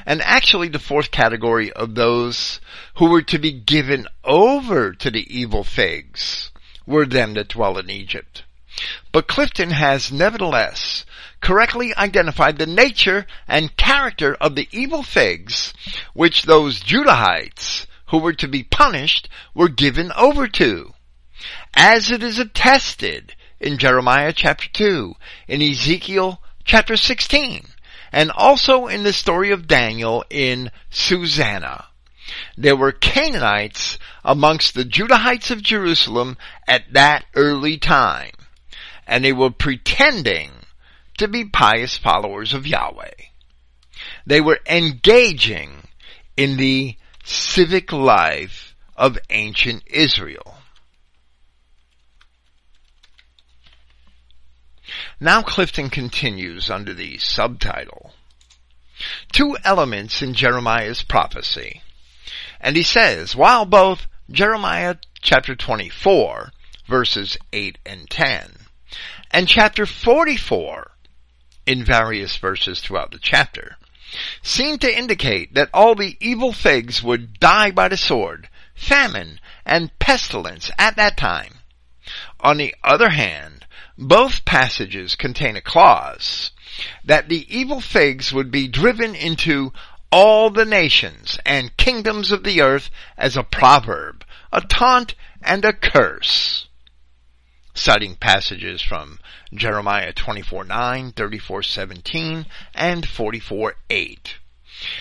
And 0.05 0.21
actually 0.23 0.69
the 0.69 0.79
fourth 0.79 1.11
category 1.11 1.73
of 1.73 1.95
those 1.95 2.61
who 2.97 3.07
were 3.07 3.23
to 3.23 3.39
be 3.39 3.53
given 3.53 4.07
over 4.23 4.93
to 4.93 5.11
the 5.11 5.27
evil 5.35 5.65
figs 5.65 6.51
were 6.87 7.07
them 7.07 7.35
that 7.35 7.49
dwell 7.49 7.79
in 7.79 7.91
Egypt. 7.91 8.45
But 9.13 9.29
Clifton 9.29 9.71
has 9.71 10.11
nevertheless 10.11 11.05
correctly 11.41 11.95
identified 11.97 12.59
the 12.59 12.67
nature 12.67 13.27
and 13.47 13.77
character 13.77 14.35
of 14.35 14.55
the 14.55 14.69
evil 14.73 15.03
figs 15.03 15.75
which 16.15 16.43
those 16.45 16.81
Judahites 16.83 17.87
who 18.07 18.19
were 18.19 18.33
to 18.35 18.49
be 18.49 18.63
punished 18.63 19.29
were 19.55 19.69
given 19.69 20.13
over 20.13 20.47
to. 20.49 20.95
as 21.75 22.11
it 22.11 22.23
is 22.23 22.39
attested 22.39 23.35
in 23.63 23.79
Jeremiah 23.79 24.33
chapter 24.33 24.69
2, 24.69 25.15
in 25.47 25.63
Ezekiel 25.63 26.43
chapter 26.65 26.97
16, 26.97 27.65
and 28.11 28.31
also 28.31 28.89
in 28.89 29.05
the 29.05 29.13
story 29.13 29.53
of 29.53 29.69
Daniel 29.69 30.25
in 30.29 30.71
Susanna. 30.91 31.87
There 32.57 32.77
were 32.77 32.93
Canaanites 32.93 33.99
amongst 34.25 34.75
the 34.75 34.85
Judahites 34.85 35.51
of 35.51 35.63
Jerusalem 35.63 36.37
at 36.67 36.93
that 36.93 37.25
early 37.35 37.79
time, 37.79 38.33
and 39.07 39.25
they 39.25 39.33
were 39.33 39.51
pretending 39.51 40.51
to 41.19 41.29
be 41.29 41.45
pious 41.45 41.97
followers 41.97 42.53
of 42.53 42.67
Yahweh. 42.67 43.11
They 44.27 44.41
were 44.41 44.61
engaging 44.69 45.87
in 46.37 46.57
the 46.57 46.97
civic 47.23 47.93
life 47.93 48.75
of 48.97 49.19
ancient 49.31 49.85
Israel. 49.87 50.57
Now 55.21 55.43
Clifton 55.43 55.91
continues 55.91 56.71
under 56.71 56.95
the 56.95 57.19
subtitle, 57.19 58.13
Two 59.33 59.57
Elements 59.65 60.23
in 60.23 60.35
Jeremiah's 60.35 61.03
Prophecy. 61.03 61.83
And 62.61 62.77
he 62.77 62.83
says, 62.83 63.35
while 63.35 63.65
both 63.65 64.07
Jeremiah 64.31 64.97
chapter 65.21 65.55
24 65.55 66.53
verses 66.87 67.37
8 67.53 67.79
and 67.87 68.09
10 68.11 68.53
and 69.31 69.49
chapter 69.49 69.87
44 69.87 70.91
in 71.67 71.85
various 71.85 72.37
verses 72.37 72.81
throughout 72.81 73.11
the 73.11 73.19
chapter 73.19 73.77
seem 74.43 74.79
to 74.79 74.99
indicate 74.99 75.55
that 75.55 75.71
all 75.73 75.95
the 75.95 76.17
evil 76.21 76.53
figs 76.53 77.03
would 77.03 77.41
die 77.41 77.71
by 77.71 77.89
the 77.89 77.97
sword, 77.97 78.49
famine, 78.75 79.41
and 79.65 79.99
pestilence 79.99 80.71
at 80.79 80.97
that 80.97 81.17
time. 81.17 81.55
On 82.41 82.59
the 82.59 82.75
other 82.85 83.11
hand, 83.11 83.62
both 84.09 84.45
passages 84.45 85.15
contain 85.15 85.57
a 85.57 85.61
clause 85.61 86.51
that 87.05 87.29
the 87.29 87.47
evil 87.55 87.81
figs 87.81 88.33
would 88.33 88.51
be 88.51 88.67
driven 88.67 89.15
into 89.15 89.73
all 90.11 90.51
the 90.51 90.65
nations 90.65 91.39
and 91.45 91.77
kingdoms 91.77 92.31
of 92.31 92.45
the 92.45 92.61
earth 92.61 92.91
as 93.17 93.37
a 93.37 93.43
proverb, 93.43 94.25
a 94.53 94.61
taunt, 94.61 95.15
and 95.43 95.65
a 95.65 95.73
curse. 95.73 96.69
Citing 97.75 98.17
passages 98.17 98.83
from 98.83 99.19
Jeremiah 99.55 100.13
24 100.13 100.65
9, 100.65 101.13
34 101.13 101.63
17, 101.63 102.47
and 102.75 103.09
44 103.09 103.75
8. 103.89 104.35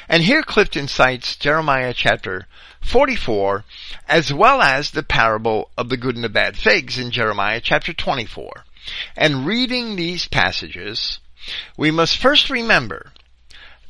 And 0.07 0.23
here 0.23 0.43
Clifton 0.43 0.87
cites 0.87 1.35
Jeremiah 1.35 1.93
chapter 1.93 2.47
44 2.81 3.65
as 4.07 4.33
well 4.33 4.61
as 4.61 4.91
the 4.91 5.03
parable 5.03 5.71
of 5.77 5.89
the 5.89 5.97
good 5.97 6.15
and 6.15 6.23
the 6.23 6.29
bad 6.29 6.55
figs 6.55 6.97
in 6.97 7.11
Jeremiah 7.11 7.59
chapter 7.61 7.91
24. 7.93 8.63
And 9.15 9.45
reading 9.45 9.95
these 9.95 10.27
passages, 10.27 11.19
we 11.77 11.91
must 11.91 12.17
first 12.17 12.49
remember 12.49 13.11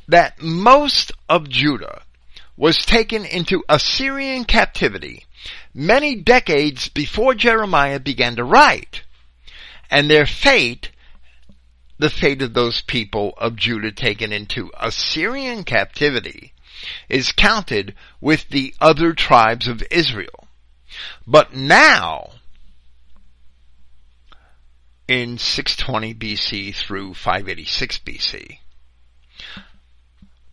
that 0.08 0.42
most 0.42 1.12
of 1.30 1.50
Judah 1.50 2.04
was 2.58 2.86
taken 2.86 3.26
into 3.26 3.64
Assyrian 3.70 4.46
captivity 4.46 5.26
many 5.74 6.16
decades 6.16 6.90
before 6.90 7.34
Jeremiah 7.34 8.00
began 8.00 8.36
to 8.36 8.44
write. 8.44 9.04
And 9.90 10.10
their 10.10 10.26
fate, 10.26 10.92
the 11.98 12.10
fate 12.10 12.42
of 12.42 12.54
those 12.54 12.82
people 12.82 13.34
of 13.38 13.56
Judah 13.56 13.92
taken 13.92 14.32
into 14.32 14.72
Assyrian 14.80 15.64
captivity, 15.64 16.54
is 17.10 17.32
counted 17.32 17.96
with 18.20 18.50
the 18.50 18.74
other 18.82 19.14
tribes 19.14 19.68
of 19.68 19.84
Israel. 19.92 20.48
But 21.28 21.54
now, 21.54 22.32
in 25.12 25.38
620 25.38 26.14
BC 26.14 26.74
through 26.74 27.14
586 27.14 28.00
BC. 28.00 28.60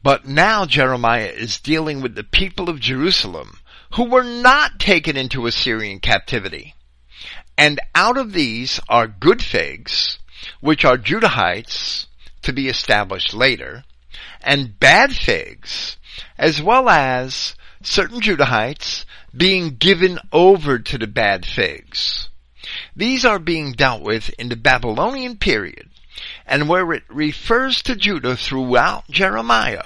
But 0.03 0.27
now 0.27 0.67
Jeremiah 0.67 1.33
is 1.33 1.61
dealing 1.61 2.01
with 2.01 2.17
the 2.17 2.25
people 2.25 2.69
of 2.69 2.81
Jerusalem 2.81 3.61
who 3.95 4.11
were 4.11 4.25
not 4.25 4.81
taken 4.81 5.17
into 5.17 5.47
Assyrian 5.47 6.01
captivity. 6.01 6.75
And 7.57 7.79
out 7.95 8.17
of 8.17 8.33
these 8.33 8.81
are 8.89 9.07
good 9.07 9.45
figs, 9.45 10.19
which 10.59 10.85
are 10.85 10.99
Judahites 10.99 12.07
to 12.43 12.53
be 12.53 12.67
established 12.69 13.33
later, 13.33 13.85
and 14.43 14.81
bad 14.81 15.15
figs, 15.15 15.99
as 16.37 16.61
well 16.61 16.89
as 16.89 17.55
certain 17.81 18.21
Judahites 18.21 19.05
being 19.33 19.77
given 19.77 20.19
over 20.33 20.81
to 20.81 20.99
the 20.99 21.07
bad 21.07 21.47
figs. 21.47 22.29
These 22.97 23.25
are 23.25 23.39
being 23.39 23.73
dealt 23.73 24.03
with 24.03 24.31
in 24.39 24.49
the 24.49 24.57
Babylonian 24.57 25.37
period, 25.37 25.91
and 26.47 26.69
where 26.69 26.93
it 26.93 27.05
refers 27.09 27.83
to 27.83 27.95
Judah 27.95 28.37
throughout 28.37 29.09
Jeremiah, 29.09 29.85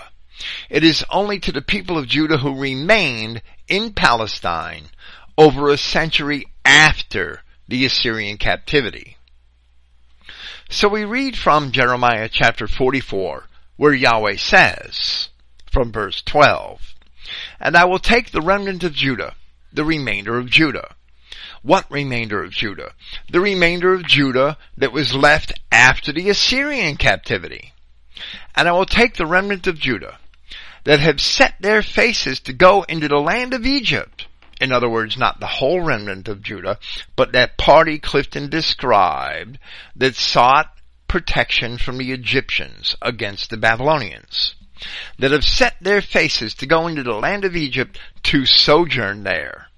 it 0.71 0.83
is 0.83 1.05
only 1.11 1.39
to 1.41 1.53
the 1.53 1.63
people 1.63 1.99
of 1.99 2.09
Judah 2.09 2.39
who 2.39 2.59
remained 2.59 3.43
in 3.69 3.93
Palestine 3.93 4.89
over 5.37 5.69
a 5.69 5.77
century 5.77 6.47
after 6.65 7.43
the 7.69 7.85
Assyrian 7.85 8.39
captivity. 8.39 9.17
So 10.69 10.89
we 10.89 11.05
read 11.05 11.37
from 11.37 11.73
Jeremiah 11.73 12.29
chapter 12.33 12.67
44, 12.67 13.47
where 13.77 13.93
Yahweh 13.93 14.37
says, 14.37 15.29
from 15.71 15.93
verse 15.93 16.23
12, 16.23 16.95
And 17.61 17.77
I 17.77 17.85
will 17.85 17.99
take 17.99 18.31
the 18.31 18.41
remnant 18.41 18.83
of 18.83 18.95
Judah, 18.95 19.35
the 19.73 19.85
remainder 19.85 20.39
of 20.39 20.51
Judah, 20.51 20.95
what 21.63 21.91
remainder 21.91 22.43
of 22.43 22.51
Judah? 22.51 22.93
The 23.31 23.41
remainder 23.41 23.95
of 23.95 24.07
Judah 24.07 24.59
that 24.77 24.93
was 24.93 25.15
left 25.15 25.53
after 25.71 26.13
the 26.13 26.29
Assyrian 26.29 26.97
captivity. 26.97 27.73
And 28.55 28.69
I 28.69 28.73
will 28.73 28.87
take 28.87 29.15
the 29.15 29.27
remnant 29.27 29.67
of 29.67 29.79
Judah 29.79 30.19
that 30.85 30.99
have 30.99 31.21
set 31.21 31.55
their 31.61 31.83
faces 31.83 32.41
to 32.41 32.53
go 32.53 32.83
into 32.83 33.07
the 33.07 33.21
land 33.21 33.55
of 33.55 33.65
Egypt. 33.65 34.27
In 34.61 34.73
other 34.73 34.89
words, 34.89 35.17
not 35.17 35.39
the 35.39 35.47
whole 35.47 35.81
remnant 35.81 36.29
of 36.29 36.43
Judah, 36.43 36.79
but 37.17 37.33
that 37.33 37.57
party 37.57 37.99
Clifton 37.99 38.51
described 38.51 39.59
that 39.97 40.17
sought 40.17 40.73
protection 41.07 41.79
from 41.79 41.99
the 41.99 42.11
Egyptians 42.11 42.97
against 43.01 43.51
the 43.51 43.57
Babylonians. 43.57 44.57
That 45.19 45.31
have 45.31 45.45
set 45.45 45.77
their 45.81 46.03
faces 46.03 46.55
to 46.55 46.67
go 46.67 46.89
into 46.89 47.05
the 47.05 47.13
land 47.13 47.45
of 47.45 47.55
Egypt 47.55 48.01
to 48.25 48.47
sojourn 48.47 49.23
there 49.23 49.69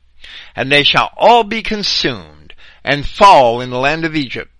and 0.56 0.70
they 0.70 0.82
shall 0.82 1.12
all 1.16 1.44
be 1.44 1.62
consumed 1.62 2.54
and 2.84 3.08
fall 3.08 3.60
in 3.60 3.70
the 3.70 3.78
land 3.78 4.04
of 4.04 4.14
Egypt. 4.14 4.50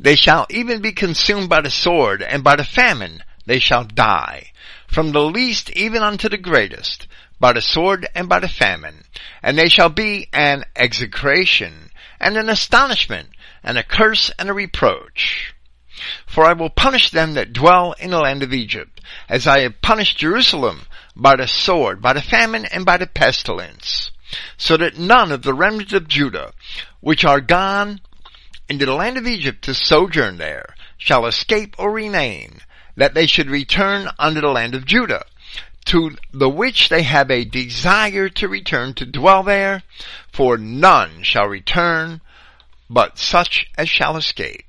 They 0.00 0.16
shall 0.16 0.46
even 0.50 0.80
be 0.80 0.92
consumed 0.92 1.48
by 1.48 1.60
the 1.60 1.70
sword 1.70 2.22
and 2.22 2.42
by 2.42 2.56
the 2.56 2.64
famine 2.64 3.22
they 3.46 3.58
shall 3.58 3.84
die, 3.84 4.52
from 4.86 5.12
the 5.12 5.22
least 5.22 5.70
even 5.70 6.02
unto 6.02 6.28
the 6.28 6.38
greatest, 6.38 7.06
by 7.38 7.52
the 7.52 7.60
sword 7.60 8.08
and 8.14 8.28
by 8.28 8.38
the 8.40 8.48
famine, 8.48 9.04
and 9.42 9.58
they 9.58 9.68
shall 9.68 9.88
be 9.88 10.28
an 10.32 10.64
execration 10.74 11.90
and 12.18 12.36
an 12.36 12.48
astonishment 12.48 13.28
and 13.62 13.76
a 13.78 13.82
curse 13.82 14.30
and 14.38 14.48
a 14.48 14.54
reproach. 14.54 15.54
For 16.26 16.44
I 16.44 16.52
will 16.52 16.70
punish 16.70 17.10
them 17.10 17.34
that 17.34 17.52
dwell 17.52 17.92
in 17.92 18.10
the 18.10 18.20
land 18.20 18.42
of 18.42 18.52
Egypt, 18.52 19.00
as 19.28 19.46
I 19.46 19.60
have 19.60 19.82
punished 19.82 20.18
Jerusalem 20.18 20.86
by 21.14 21.36
the 21.36 21.46
sword, 21.46 22.00
by 22.00 22.12
the 22.12 22.22
famine, 22.22 22.64
and 22.64 22.84
by 22.84 22.96
the 22.96 23.06
pestilence 23.06 24.10
so 24.56 24.76
that 24.76 24.98
none 24.98 25.32
of 25.32 25.42
the 25.42 25.54
remnant 25.54 25.92
of 25.92 26.08
Judah, 26.08 26.52
which 27.00 27.24
are 27.24 27.40
gone 27.40 28.00
into 28.68 28.86
the 28.86 28.94
land 28.94 29.18
of 29.18 29.26
Egypt 29.26 29.62
to 29.64 29.74
sojourn 29.74 30.38
there, 30.38 30.74
shall 30.96 31.26
escape 31.26 31.74
or 31.78 31.90
remain, 31.92 32.60
that 32.96 33.14
they 33.14 33.26
should 33.26 33.50
return 33.50 34.08
unto 34.18 34.40
the 34.40 34.48
land 34.48 34.74
of 34.74 34.86
Judah, 34.86 35.24
to 35.84 36.16
the 36.32 36.48
which 36.48 36.88
they 36.88 37.02
have 37.02 37.30
a 37.30 37.44
desire 37.44 38.28
to 38.28 38.48
return 38.48 38.94
to 38.94 39.04
dwell 39.04 39.42
there, 39.42 39.82
for 40.32 40.56
none 40.56 41.22
shall 41.22 41.46
return, 41.46 42.20
but 42.88 43.18
such 43.18 43.66
as 43.76 43.88
shall 43.88 44.16
escape. 44.16 44.64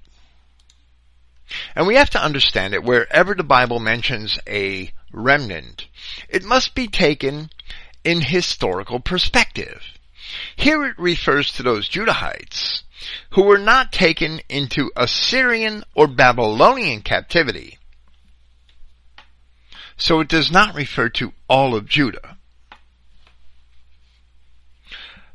And 1.75 1.85
we 1.85 1.95
have 1.95 2.09
to 2.11 2.23
understand 2.23 2.73
that 2.73 2.83
wherever 2.83 3.35
the 3.35 3.43
Bible 3.43 3.79
mentions 3.79 4.39
a 4.47 4.91
remnant, 5.11 5.87
it 6.27 6.43
must 6.43 6.73
be 6.73 6.87
taken 6.87 7.49
in 8.03 8.21
historical 8.21 8.99
perspective. 8.99 9.83
Here 10.55 10.85
it 10.85 10.97
refers 10.97 11.51
to 11.53 11.63
those 11.63 11.89
Judahites 11.89 12.83
who 13.31 13.43
were 13.43 13.57
not 13.57 13.91
taken 13.91 14.41
into 14.49 14.91
Assyrian 14.95 15.83
or 15.93 16.07
Babylonian 16.07 17.01
captivity. 17.01 17.77
So 19.97 20.19
it 20.19 20.27
does 20.27 20.51
not 20.51 20.75
refer 20.75 21.09
to 21.09 21.33
all 21.47 21.75
of 21.75 21.87
Judah. 21.87 22.37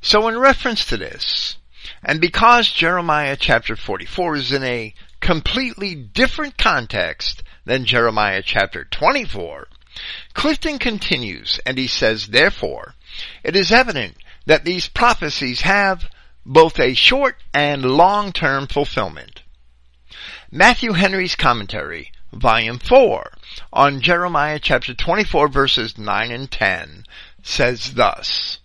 So 0.00 0.28
in 0.28 0.38
reference 0.38 0.84
to 0.86 0.96
this, 0.96 1.56
and 2.02 2.20
because 2.20 2.70
Jeremiah 2.70 3.36
chapter 3.36 3.76
44 3.76 4.36
is 4.36 4.52
in 4.52 4.62
a 4.62 4.94
completely 5.20 5.94
different 5.94 6.56
context 6.56 7.42
than 7.64 7.84
Jeremiah 7.84 8.42
chapter 8.42 8.84
24, 8.84 9.68
Clifton 10.34 10.78
continues 10.78 11.60
and 11.66 11.78
he 11.78 11.86
says, 11.86 12.28
therefore, 12.28 12.94
it 13.42 13.56
is 13.56 13.72
evident 13.72 14.16
that 14.46 14.64
these 14.64 14.88
prophecies 14.88 15.62
have 15.62 16.08
both 16.46 16.78
a 16.78 16.94
short 16.94 17.36
and 17.52 17.84
long-term 17.84 18.66
fulfillment. 18.66 19.42
Matthew 20.50 20.92
Henry's 20.92 21.36
commentary, 21.36 22.12
volume 22.32 22.78
4, 22.78 23.32
on 23.72 24.00
Jeremiah 24.00 24.58
chapter 24.58 24.94
24 24.94 25.48
verses 25.48 25.98
9 25.98 26.30
and 26.30 26.50
10 26.50 27.04
says 27.42 27.94
thus, 27.94 28.58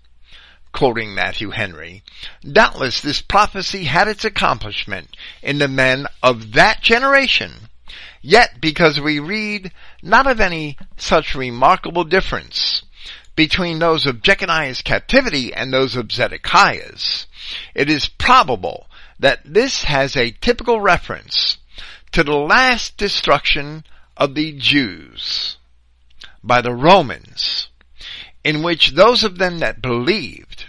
quoting 0.72 1.14
Matthew 1.14 1.52
Henry, 1.52 2.04
Doubtless 2.50 3.02
this 3.02 3.22
prophecy 3.22 3.84
had 3.86 4.08
its 4.08 4.26
accomplishment 4.26 5.16
in 5.42 5.60
the 5.60 5.68
men 5.68 6.08
of 6.22 6.54
that 6.54 6.82
generation, 6.82 7.70
yet 8.22 8.60
because 8.60 9.00
we 9.00 9.20
read 9.20 9.72
not 10.02 10.28
of 10.28 10.40
any 10.40 10.78
such 10.98 11.36
remarkable 11.36 12.04
difference 12.04 12.84
between 13.36 13.80
those 13.80 14.06
of 14.06 14.22
Jeconiah's 14.22 14.82
captivity 14.82 15.54
and 15.54 15.74
those 15.74 15.96
of 15.96 16.12
Zedekiah's, 16.12 17.28
it 17.74 17.90
is 17.90 18.08
probable 18.08 18.88
that 19.20 19.42
this 19.46 19.84
has 19.84 20.16
a 20.16 20.32
typical 20.32 20.80
reference 20.82 21.58
to 22.12 22.24
the 22.24 22.36
last 22.36 22.98
destruction 22.98 23.84
of 24.16 24.36
the 24.36 24.54
Jews 24.54 25.58
by 26.44 26.62
the 26.62 26.74
Romans, 26.74 27.70
in 28.44 28.62
which 28.64 28.92
those 28.92 29.24
of 29.24 29.38
them 29.38 29.60
that 29.60 29.82
believed 29.82 30.66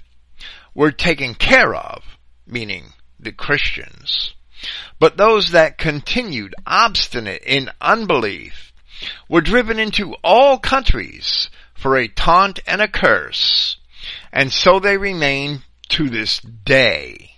were 0.75 0.93
taken 0.93 1.35
care 1.35 1.75
of, 1.75 2.03
meaning 2.47 2.93
the 3.19 3.33
Christians, 3.33 4.35
but 4.99 5.17
those 5.17 5.51
that 5.51 5.79
continued 5.79 6.55
obstinate 6.67 7.43
in 7.45 7.71
unbelief 7.81 8.73
were 9.29 9.41
driven 9.41 9.79
into 9.79 10.15
all 10.23 10.59
countries 10.59 11.51
for 11.75 11.97
a 11.97 12.09
taunt 12.09 12.61
and 12.67 12.81
a 12.81 12.89
curse, 12.89 13.77
and 14.33 14.53
so 14.53 14.79
they 14.79 14.97
remain 14.97 15.63
to 15.91 16.09
this 16.09 16.41
day. 16.41 17.31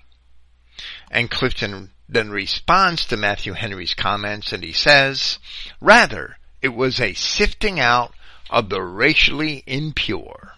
And 1.11 1.31
Clifton 1.31 1.91
then 2.09 2.31
responds 2.31 3.07
to 3.07 3.17
Matthew 3.17 3.53
Henry's 3.55 3.95
comments 3.95 4.53
and 4.53 4.63
he 4.63 4.73
says, 4.73 5.39
rather, 5.81 6.39
it 6.63 6.69
was 6.69 7.01
a 7.01 7.15
sifting 7.15 7.81
out 7.81 8.15
of 8.51 8.69
the 8.69 8.81
racially 8.81 9.63
impure. 9.67 10.53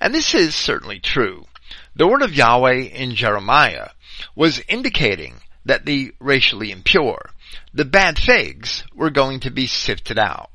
And 0.00 0.14
this 0.14 0.34
is 0.34 0.54
certainly 0.54 1.00
true. 1.00 1.46
The 1.94 2.06
word 2.06 2.22
of 2.22 2.34
Yahweh 2.34 2.82
in 2.82 3.14
Jeremiah 3.14 3.90
was 4.34 4.62
indicating 4.68 5.41
that 5.64 5.86
the 5.86 6.12
racially 6.18 6.70
impure, 6.70 7.30
the 7.72 7.84
bad 7.84 8.18
figs, 8.18 8.84
were 8.94 9.10
going 9.10 9.40
to 9.40 9.50
be 9.50 9.66
sifted 9.66 10.18
out. 10.18 10.50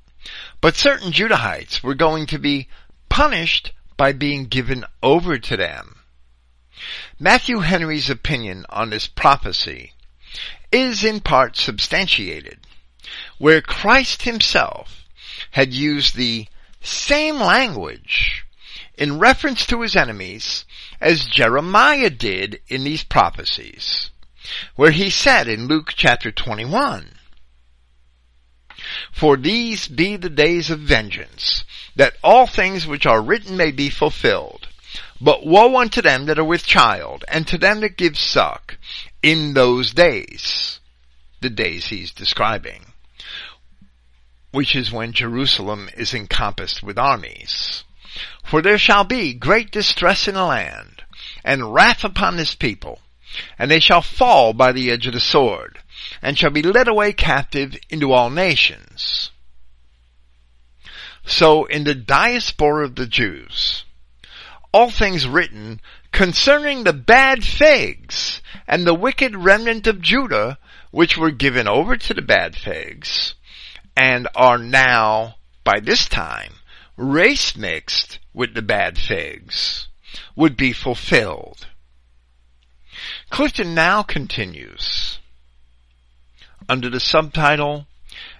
But 0.61 0.75
certain 0.75 1.11
Judahites 1.11 1.81
were 1.81 1.95
going 1.95 2.25
to 2.27 2.39
be 2.39 2.67
punished 3.09 3.71
by 3.95 4.11
being 4.11 4.45
given 4.45 4.85
over 5.01 5.37
to 5.37 5.57
them. 5.57 5.99
Matthew 7.19 7.59
Henry's 7.59 8.09
opinion 8.09 8.65
on 8.69 8.89
this 8.89 9.07
prophecy 9.07 9.93
is 10.71 11.03
in 11.03 11.21
part 11.21 11.55
substantiated, 11.55 12.59
where 13.37 13.61
Christ 13.61 14.23
himself 14.23 15.05
had 15.51 15.73
used 15.73 16.15
the 16.15 16.47
same 16.81 17.39
language 17.39 18.45
in 18.97 19.19
reference 19.19 19.65
to 19.67 19.81
his 19.81 19.95
enemies 19.95 20.65
as 20.99 21.25
Jeremiah 21.25 22.09
did 22.09 22.59
in 22.67 22.83
these 22.83 23.03
prophecies, 23.03 24.11
where 24.75 24.91
he 24.91 25.09
said 25.09 25.47
in 25.47 25.67
Luke 25.67 25.93
chapter 25.95 26.31
21, 26.31 27.13
For 29.11 29.37
these 29.37 29.87
be 29.87 30.15
the 30.15 30.29
days 30.29 30.69
of 30.69 30.79
vengeance, 30.79 31.63
that 31.95 32.17
all 32.23 32.47
things 32.47 32.85
which 32.85 33.05
are 33.05 33.21
written 33.21 33.57
may 33.57 33.71
be 33.71 33.89
fulfilled. 33.89 34.67
But 35.19 35.45
woe 35.45 35.77
unto 35.77 36.01
them 36.01 36.25
that 36.27 36.39
are 36.39 36.43
with 36.43 36.65
child, 36.65 37.25
and 37.27 37.47
to 37.47 37.57
them 37.57 37.81
that 37.81 37.97
give 37.97 38.17
suck, 38.17 38.77
in 39.23 39.53
those 39.53 39.93
days, 39.93 40.79
the 41.41 41.49
days 41.49 41.87
he's 41.87 42.11
describing, 42.11 42.85
which 44.51 44.75
is 44.75 44.91
when 44.91 45.13
Jerusalem 45.13 45.89
is 45.97 46.13
encompassed 46.13 46.83
with 46.83 46.97
armies. 46.97 47.83
For 48.43 48.61
there 48.61 48.77
shall 48.77 49.03
be 49.03 49.33
great 49.33 49.71
distress 49.71 50.27
in 50.27 50.35
the 50.35 50.43
land, 50.43 51.03
and 51.43 51.73
wrath 51.73 52.03
upon 52.03 52.37
this 52.37 52.55
people, 52.55 53.01
and 53.57 53.69
they 53.69 53.79
shall 53.79 54.01
fall 54.01 54.53
by 54.53 54.71
the 54.71 54.91
edge 54.91 55.07
of 55.07 55.13
the 55.13 55.19
sword, 55.19 55.79
and 56.21 56.37
shall 56.37 56.51
be 56.51 56.61
led 56.61 56.87
away 56.87 57.13
captive 57.13 57.77
into 57.89 58.11
all 58.11 58.29
nations. 58.29 59.31
So 61.25 61.65
in 61.65 61.83
the 61.83 61.95
diaspora 61.95 62.85
of 62.85 62.95
the 62.95 63.05
Jews, 63.05 63.83
all 64.71 64.89
things 64.89 65.27
written 65.27 65.81
concerning 66.11 66.83
the 66.83 66.93
bad 66.93 67.43
figs 67.43 68.41
and 68.67 68.85
the 68.85 68.93
wicked 68.93 69.35
remnant 69.35 69.87
of 69.87 70.01
Judah, 70.01 70.57
which 70.91 71.17
were 71.17 71.31
given 71.31 71.67
over 71.67 71.97
to 71.97 72.13
the 72.13 72.21
bad 72.21 72.55
figs, 72.55 73.35
and 73.95 74.27
are 74.35 74.57
now, 74.57 75.35
by 75.63 75.79
this 75.79 76.07
time, 76.07 76.53
race 76.95 77.55
mixed 77.55 78.19
with 78.33 78.53
the 78.53 78.61
bad 78.61 78.97
figs, 78.97 79.87
would 80.35 80.55
be 80.55 80.71
fulfilled. 80.71 81.67
Clifton 83.29 83.73
now 83.73 84.03
continues 84.03 85.19
under 86.69 86.89
the 86.89 86.99
subtitle, 86.99 87.87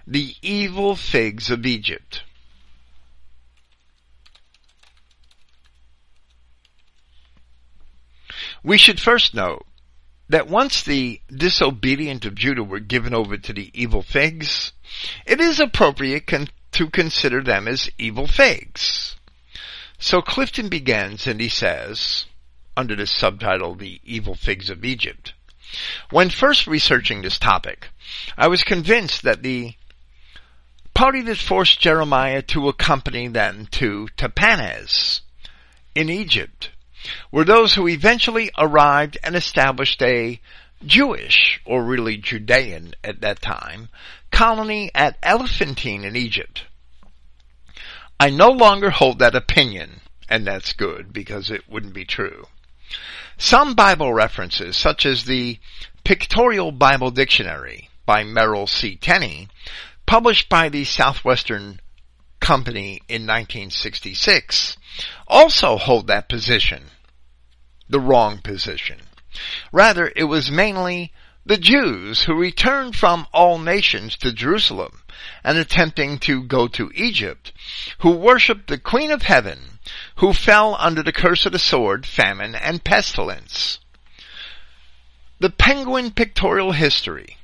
The 0.06 0.34
Evil 0.42 0.96
Figs 0.96 1.50
of 1.50 1.64
Egypt. 1.64 2.22
We 8.62 8.76
should 8.76 9.00
first 9.00 9.34
note 9.34 9.64
that 10.28 10.48
once 10.48 10.82
the 10.82 11.20
disobedient 11.34 12.24
of 12.24 12.34
Judah 12.34 12.64
were 12.64 12.80
given 12.80 13.14
over 13.14 13.38
to 13.38 13.52
the 13.52 13.70
evil 13.72 14.02
figs, 14.02 14.72
it 15.24 15.40
is 15.40 15.60
appropriate 15.60 16.26
con- 16.26 16.48
to 16.72 16.90
consider 16.90 17.42
them 17.42 17.66
as 17.66 17.88
evil 17.98 18.26
figs. 18.26 19.16
So 19.98 20.20
Clifton 20.20 20.68
begins 20.68 21.26
and 21.26 21.40
he 21.40 21.48
says, 21.48 22.26
under 22.78 22.94
the 22.94 23.08
subtitle, 23.08 23.74
The 23.74 24.00
Evil 24.04 24.36
Figs 24.36 24.70
of 24.70 24.84
Egypt, 24.84 25.32
when 26.10 26.30
first 26.30 26.68
researching 26.68 27.22
this 27.22 27.36
topic, 27.36 27.88
I 28.36 28.46
was 28.46 28.62
convinced 28.62 29.22
that 29.24 29.42
the 29.42 29.74
party 30.94 31.22
that 31.22 31.38
forced 31.38 31.80
Jeremiah 31.80 32.40
to 32.42 32.68
accompany 32.68 33.26
them 33.26 33.66
to 33.72 34.06
Tahpanhes 34.16 35.22
in 35.96 36.08
Egypt 36.08 36.70
were 37.32 37.44
those 37.44 37.74
who 37.74 37.88
eventually 37.88 38.48
arrived 38.56 39.18
and 39.24 39.34
established 39.34 40.00
a 40.00 40.40
Jewish, 40.86 41.60
or 41.64 41.82
really 41.82 42.16
Judean 42.16 42.94
at 43.02 43.22
that 43.22 43.42
time, 43.42 43.88
colony 44.30 44.92
at 44.94 45.18
Elephantine 45.24 46.04
in 46.04 46.14
Egypt. 46.14 46.62
I 48.20 48.30
no 48.30 48.50
longer 48.50 48.90
hold 48.90 49.18
that 49.18 49.34
opinion, 49.34 50.00
and 50.28 50.46
that's 50.46 50.74
good 50.74 51.12
because 51.12 51.50
it 51.50 51.68
wouldn't 51.68 51.94
be 51.94 52.04
true. 52.04 52.46
Some 53.36 53.74
Bible 53.74 54.12
references, 54.12 54.76
such 54.76 55.06
as 55.06 55.24
the 55.24 55.58
Pictorial 56.04 56.72
Bible 56.72 57.10
Dictionary 57.10 57.88
by 58.06 58.24
Merrill 58.24 58.66
C. 58.66 58.96
Tenney, 58.96 59.48
published 60.06 60.48
by 60.48 60.68
the 60.68 60.84
Southwestern 60.84 61.80
Company 62.40 63.02
in 63.08 63.26
1966, 63.26 64.76
also 65.26 65.76
hold 65.76 66.06
that 66.06 66.28
position. 66.28 66.84
The 67.88 68.00
wrong 68.00 68.38
position. 68.38 69.02
Rather, 69.70 70.12
it 70.16 70.24
was 70.24 70.50
mainly 70.50 71.12
the 71.44 71.56
Jews 71.56 72.22
who 72.22 72.34
returned 72.34 72.96
from 72.96 73.26
all 73.32 73.58
nations 73.58 74.16
to 74.18 74.32
Jerusalem 74.32 75.02
and 75.42 75.56
attempting 75.56 76.18
to 76.20 76.42
go 76.42 76.68
to 76.68 76.90
Egypt, 76.94 77.52
who 77.98 78.10
worshiped 78.10 78.68
the 78.68 78.78
Queen 78.78 79.10
of 79.10 79.22
Heaven, 79.22 79.77
who 80.18 80.32
fell 80.32 80.76
under 80.78 81.02
the 81.02 81.12
curse 81.12 81.46
of 81.46 81.52
the 81.52 81.58
sword, 81.58 82.04
famine, 82.04 82.54
and 82.54 82.82
pestilence. 82.82 83.78
The 85.38 85.50
Penguin 85.50 86.10
Pictorial 86.10 86.72
History, 86.72 87.36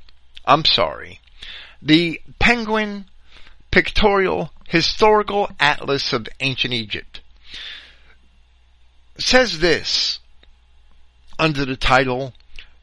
I'm 0.45 0.65
sorry, 0.65 1.21
the 1.81 2.21
Penguin 2.41 3.07
Pictorial 3.71 4.51
Historical 4.67 5.49
Atlas 5.61 6.13
of 6.13 6.27
Ancient 6.41 6.75
Egypt 6.75 7.21
says 9.19 9.61
this 9.61 10.19
under 11.39 11.65
the 11.65 11.77
title 11.77 12.33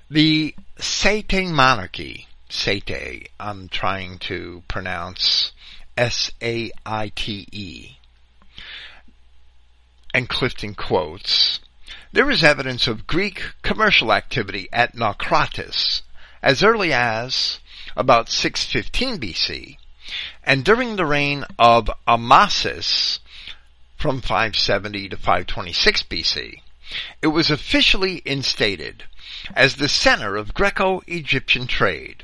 The 0.10 0.56
Saite 0.78 1.52
Monarchy. 1.52 2.28
Saite, 2.50 3.28
I'm 3.39 3.68
trying 3.68 4.20
to 4.20 4.64
pronounce 4.70 5.52
S-A-I-T-E. 5.98 7.98
And 10.14 10.28
Clifton 10.28 10.76
quotes, 10.76 11.59
there 12.12 12.30
is 12.30 12.43
evidence 12.43 12.88
of 12.88 13.07
Greek 13.07 13.53
commercial 13.62 14.12
activity 14.12 14.68
at 14.74 14.95
Naucratis 14.95 16.01
as 16.41 16.64
early 16.64 16.91
as 16.91 17.59
about 17.95 18.30
615 18.30 19.20
BC 19.20 19.78
and 20.43 20.66
during 20.66 20.95
the 20.95 21.05
reign 21.05 21.45
of 21.57 21.89
Amasis 22.07 23.20
from 23.97 24.20
570 24.20 25.09
to 25.09 25.16
526 25.16 26.03
BC. 26.03 26.62
it 27.22 27.28
was 27.28 27.49
officially 27.49 28.22
instated 28.26 29.05
as 29.55 29.76
the 29.76 29.88
center 29.88 30.36
of 30.36 30.53
Greco-Egyptian 30.53 31.68
trade, 31.68 32.24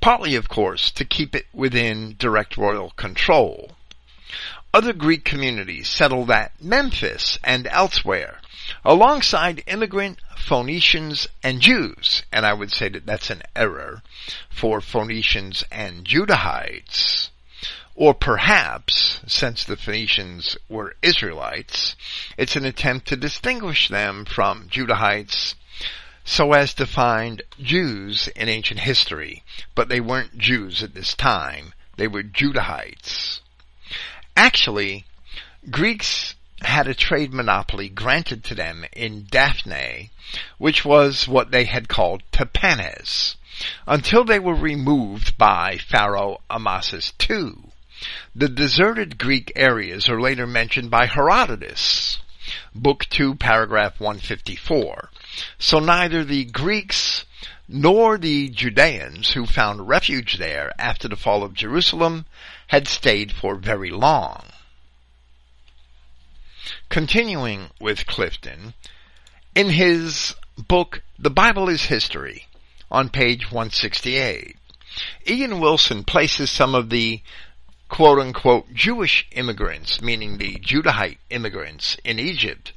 partly 0.00 0.34
of 0.34 0.50
course 0.50 0.90
to 0.90 1.04
keep 1.04 1.34
it 1.34 1.46
within 1.54 2.14
direct 2.18 2.58
royal 2.58 2.90
control. 2.90 3.76
Other 4.74 4.92
Greek 4.92 5.24
communities 5.24 5.86
settled 5.88 6.32
at 6.32 6.60
Memphis 6.60 7.38
and 7.44 7.68
elsewhere, 7.68 8.40
alongside 8.84 9.62
immigrant 9.68 10.18
Phoenicians 10.36 11.28
and 11.44 11.60
Jews, 11.60 12.24
and 12.32 12.44
I 12.44 12.54
would 12.54 12.72
say 12.72 12.88
that 12.88 13.06
that's 13.06 13.30
an 13.30 13.44
error 13.54 14.02
for 14.50 14.80
Phoenicians 14.80 15.62
and 15.70 16.04
Judahites. 16.04 17.28
Or 17.94 18.14
perhaps, 18.14 19.20
since 19.28 19.64
the 19.64 19.76
Phoenicians 19.76 20.56
were 20.68 20.96
Israelites, 21.02 21.94
it's 22.36 22.56
an 22.56 22.64
attempt 22.64 23.06
to 23.06 23.16
distinguish 23.16 23.86
them 23.86 24.24
from 24.24 24.68
Judahites 24.68 25.54
so 26.24 26.52
as 26.52 26.74
to 26.74 26.86
find 26.86 27.42
Jews 27.62 28.26
in 28.34 28.48
ancient 28.48 28.80
history, 28.80 29.44
but 29.76 29.88
they 29.88 30.00
weren't 30.00 30.36
Jews 30.36 30.82
at 30.82 30.94
this 30.94 31.14
time. 31.14 31.74
They 31.96 32.08
were 32.08 32.24
Judahites. 32.24 33.38
Actually, 34.36 35.04
Greeks 35.70 36.34
had 36.62 36.88
a 36.88 36.94
trade 36.94 37.32
monopoly 37.32 37.88
granted 37.88 38.42
to 38.42 38.54
them 38.54 38.84
in 38.92 39.26
Daphne, 39.30 40.10
which 40.58 40.84
was 40.84 41.28
what 41.28 41.50
they 41.50 41.64
had 41.64 41.88
called 41.88 42.22
Tahpanhes, 42.32 43.36
until 43.86 44.24
they 44.24 44.38
were 44.38 44.54
removed 44.54 45.38
by 45.38 45.78
Pharaoh 45.78 46.40
Amasis 46.50 47.12
II. 47.30 47.70
The 48.34 48.48
deserted 48.48 49.18
Greek 49.18 49.52
areas 49.54 50.08
are 50.08 50.20
later 50.20 50.46
mentioned 50.46 50.90
by 50.90 51.06
Herodotus, 51.06 52.18
Book 52.74 53.06
2, 53.10 53.36
paragraph 53.36 54.00
154. 54.00 55.10
So 55.58 55.78
neither 55.78 56.24
the 56.24 56.44
Greeks 56.44 57.24
nor 57.68 58.18
the 58.18 58.50
Judeans 58.50 59.32
who 59.32 59.46
found 59.46 59.88
refuge 59.88 60.38
there 60.38 60.72
after 60.78 61.08
the 61.08 61.16
fall 61.16 61.42
of 61.42 61.54
Jerusalem 61.54 62.26
had 62.68 62.88
stayed 62.88 63.32
for 63.32 63.54
very 63.56 63.90
long. 63.90 64.46
Continuing 66.88 67.70
with 67.80 68.06
Clifton, 68.06 68.74
in 69.54 69.70
his 69.70 70.34
book 70.56 71.02
The 71.18 71.30
Bible 71.30 71.68
is 71.68 71.86
History, 71.86 72.46
on 72.90 73.08
page 73.08 73.50
168, 73.50 74.56
Ian 75.26 75.60
Wilson 75.60 76.04
places 76.04 76.50
some 76.50 76.74
of 76.74 76.90
the 76.90 77.22
quote 77.88 78.18
unquote 78.18 78.72
Jewish 78.72 79.26
immigrants, 79.32 80.00
meaning 80.00 80.38
the 80.38 80.56
Judahite 80.56 81.18
immigrants 81.30 81.96
in 82.04 82.18
Egypt, 82.18 82.72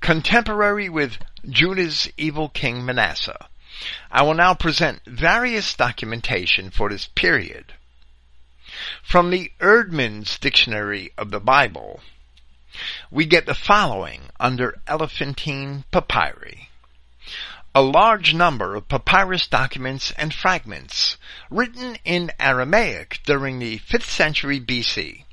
contemporary 0.00 0.88
with 0.88 1.18
Judah's 1.48 2.10
evil 2.16 2.48
king 2.48 2.84
Manasseh. 2.84 3.48
I 4.10 4.22
will 4.22 4.34
now 4.34 4.54
present 4.54 5.02
various 5.06 5.74
documentation 5.74 6.70
for 6.70 6.88
this 6.88 7.06
period. 7.06 7.74
From 9.02 9.30
the 9.30 9.52
Eerdmans 9.60 10.38
Dictionary 10.38 11.12
of 11.16 11.30
the 11.30 11.40
Bible, 11.40 12.00
we 13.10 13.24
get 13.24 13.46
the 13.46 13.54
following 13.54 14.30
under 14.38 14.80
Elephantine 14.86 15.84
Papyri. 15.90 16.68
A 17.74 17.82
large 17.82 18.34
number 18.34 18.74
of 18.74 18.88
papyrus 18.88 19.46
documents 19.46 20.10
and 20.12 20.34
fragments 20.34 21.16
written 21.50 21.96
in 22.04 22.32
Aramaic 22.40 23.20
during 23.24 23.58
the 23.58 23.78
5th 23.78 24.08
century 24.08 24.58
BC, 24.58 25.24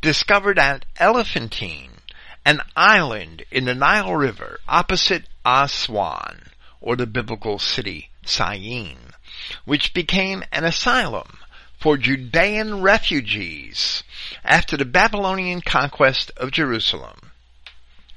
discovered 0.00 0.58
at 0.58 0.86
Elephantine, 0.98 2.00
an 2.44 2.60
island 2.74 3.44
in 3.50 3.64
the 3.66 3.74
Nile 3.74 4.14
River 4.14 4.60
opposite 4.68 5.26
Aswan, 5.44 6.50
or 6.80 6.96
the 6.96 7.06
biblical 7.06 7.58
city 7.58 8.10
Syene, 8.24 9.12
which 9.64 9.92
became 9.92 10.44
an 10.52 10.64
asylum 10.64 11.39
for 11.80 11.96
Judean 11.96 12.82
refugees 12.82 14.02
after 14.44 14.76
the 14.76 14.84
Babylonian 14.84 15.62
conquest 15.62 16.30
of 16.36 16.50
Jerusalem. 16.50 17.32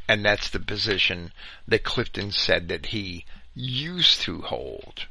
And 0.07 0.25
that's 0.25 0.49
the 0.49 0.59
position 0.59 1.31
that 1.67 1.83
Clifton 1.83 2.31
said 2.31 2.67
that 2.67 2.87
he 2.87 3.25
used 3.55 4.21
to 4.21 4.41
hold, 4.41 5.07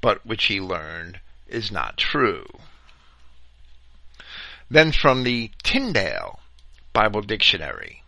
but 0.00 0.26
which 0.26 0.46
he 0.46 0.60
learned 0.60 1.20
is 1.46 1.70
not 1.70 1.96
true. 1.96 2.46
Then 4.68 4.90
from 4.90 5.22
the 5.22 5.52
Tyndale 5.62 6.40
Bible 6.92 7.22
Dictionary 7.22 8.02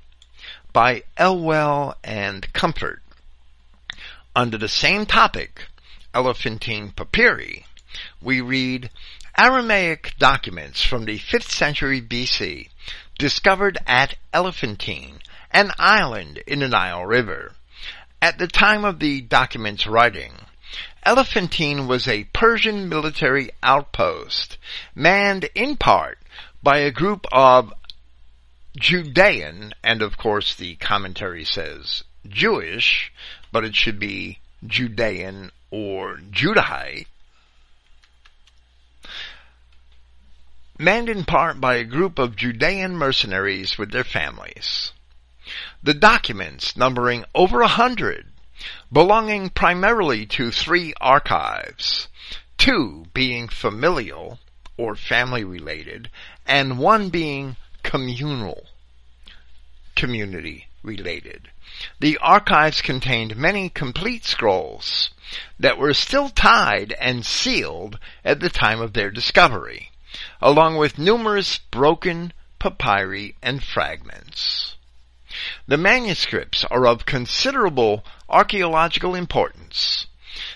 by 0.72 1.04
Elwell 1.16 1.96
and 2.02 2.52
Comfort 2.52 3.00
under 4.34 4.58
the 4.58 4.68
same 4.68 5.06
topic, 5.06 5.68
Elephantine 6.12 6.90
Papyri, 6.90 7.66
we 8.20 8.40
read 8.40 8.90
Aramaic 9.36 10.14
documents 10.16 10.84
from 10.84 11.06
the 11.06 11.18
5th 11.18 11.50
century 11.50 12.00
BC 12.00 12.68
discovered 13.18 13.76
at 13.84 14.14
Elephantine, 14.32 15.18
an 15.50 15.72
island 15.76 16.38
in 16.46 16.60
the 16.60 16.68
Nile 16.68 17.04
River. 17.04 17.52
At 18.22 18.38
the 18.38 18.46
time 18.46 18.84
of 18.84 19.00
the 19.00 19.20
document's 19.22 19.88
writing, 19.88 20.34
Elephantine 21.02 21.88
was 21.88 22.06
a 22.06 22.28
Persian 22.32 22.88
military 22.88 23.50
outpost, 23.60 24.56
manned 24.94 25.48
in 25.56 25.78
part 25.78 26.18
by 26.62 26.78
a 26.78 26.92
group 26.92 27.26
of 27.32 27.72
Judean, 28.76 29.74
and 29.82 30.00
of 30.00 30.16
course 30.16 30.54
the 30.54 30.76
commentary 30.76 31.44
says 31.44 32.04
Jewish, 32.28 33.12
but 33.50 33.64
it 33.64 33.74
should 33.74 33.98
be 33.98 34.38
Judean 34.64 35.50
or 35.72 36.18
Judahite, 36.30 37.06
manned 40.78 41.08
in 41.08 41.24
part 41.24 41.60
by 41.60 41.76
a 41.76 41.84
group 41.84 42.18
of 42.18 42.34
Judean 42.34 42.96
mercenaries 42.96 43.78
with 43.78 43.92
their 43.92 44.02
families. 44.02 44.92
The 45.82 45.94
documents, 45.94 46.76
numbering 46.76 47.24
over 47.32 47.60
a 47.60 47.68
hundred, 47.68 48.26
belonging 48.92 49.50
primarily 49.50 50.26
to 50.26 50.50
three 50.50 50.92
archives, 51.00 52.08
two 52.58 53.06
being 53.14 53.46
familial 53.46 54.40
or 54.76 54.96
family 54.96 55.44
related, 55.44 56.10
and 56.44 56.78
one 56.78 57.08
being 57.08 57.56
communal, 57.84 58.66
community 59.94 60.66
related. 60.82 61.50
The 62.00 62.18
archives 62.18 62.82
contained 62.82 63.36
many 63.36 63.68
complete 63.68 64.24
scrolls 64.24 65.10
that 65.58 65.78
were 65.78 65.94
still 65.94 66.30
tied 66.30 66.92
and 66.98 67.24
sealed 67.24 68.00
at 68.24 68.40
the 68.40 68.50
time 68.50 68.80
of 68.80 68.92
their 68.92 69.10
discovery 69.10 69.90
along 70.40 70.76
with 70.76 70.98
numerous 70.98 71.58
broken 71.58 72.32
papyri 72.58 73.34
and 73.42 73.62
fragments. 73.62 74.76
The 75.66 75.76
manuscripts 75.76 76.64
are 76.64 76.86
of 76.86 77.06
considerable 77.06 78.04
archaeological 78.28 79.14
importance, 79.14 80.06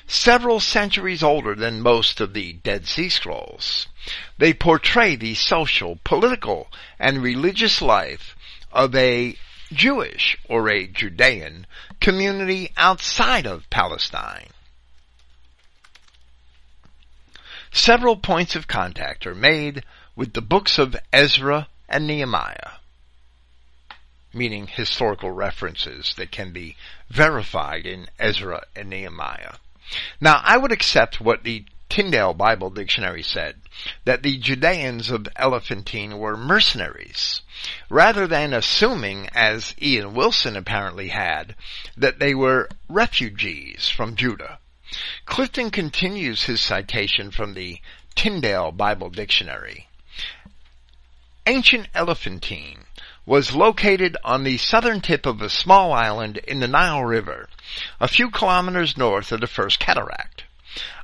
several 0.06 0.60
centuries 0.60 1.22
older 1.22 1.54
than 1.54 1.82
most 1.82 2.20
of 2.20 2.32
the 2.32 2.52
Dead 2.52 2.86
Sea 2.86 3.08
Scrolls. 3.08 3.88
They 4.38 4.54
portray 4.54 5.16
the 5.16 5.34
social, 5.34 5.98
political, 6.04 6.68
and 6.98 7.22
religious 7.22 7.82
life 7.82 8.36
of 8.72 8.94
a 8.94 9.36
Jewish 9.72 10.38
or 10.48 10.68
a 10.68 10.86
Judean 10.86 11.66
community 12.00 12.72
outside 12.76 13.46
of 13.46 13.68
Palestine. 13.70 14.50
Several 17.72 18.16
points 18.16 18.56
of 18.56 18.68
contact 18.68 19.26
are 19.26 19.34
made 19.34 19.84
with 20.16 20.32
the 20.32 20.42
books 20.42 20.78
of 20.78 20.96
Ezra 21.12 21.68
and 21.88 22.06
Nehemiah, 22.06 22.72
meaning 24.34 24.66
historical 24.66 25.30
references 25.30 26.14
that 26.16 26.30
can 26.30 26.52
be 26.52 26.76
verified 27.08 27.86
in 27.86 28.08
Ezra 28.18 28.64
and 28.76 28.90
Nehemiah. 28.90 29.54
Now, 30.20 30.40
I 30.44 30.58
would 30.58 30.72
accept 30.72 31.20
what 31.20 31.44
the 31.44 31.64
Tyndale 31.88 32.34
Bible 32.34 32.68
Dictionary 32.68 33.22
said, 33.22 33.56
that 34.04 34.22
the 34.22 34.36
Judeans 34.36 35.10
of 35.10 35.26
Elephantine 35.36 36.18
were 36.18 36.36
mercenaries, 36.36 37.40
rather 37.88 38.26
than 38.26 38.52
assuming, 38.52 39.28
as 39.32 39.74
Ian 39.80 40.12
Wilson 40.12 40.56
apparently 40.56 41.08
had, 41.08 41.54
that 41.96 42.18
they 42.18 42.34
were 42.34 42.68
refugees 42.88 43.88
from 43.88 44.16
Judah. 44.16 44.58
Clifton 45.26 45.70
continues 45.70 46.44
his 46.44 46.60
citation 46.60 47.30
from 47.30 47.54
the 47.54 47.80
Tyndale 48.14 48.72
Bible 48.72 49.10
Dictionary. 49.10 49.88
Ancient 51.46 51.88
Elephantine 51.94 52.86
was 53.26 53.54
located 53.54 54.16
on 54.24 54.44
the 54.44 54.56
southern 54.56 55.00
tip 55.02 55.26
of 55.26 55.42
a 55.42 55.50
small 55.50 55.92
island 55.92 56.38
in 56.38 56.60
the 56.60 56.68
Nile 56.68 57.04
River, 57.04 57.48
a 58.00 58.08
few 58.08 58.30
kilometers 58.30 58.96
north 58.96 59.30
of 59.32 59.40
the 59.40 59.46
First 59.46 59.78
Cataract, 59.78 60.44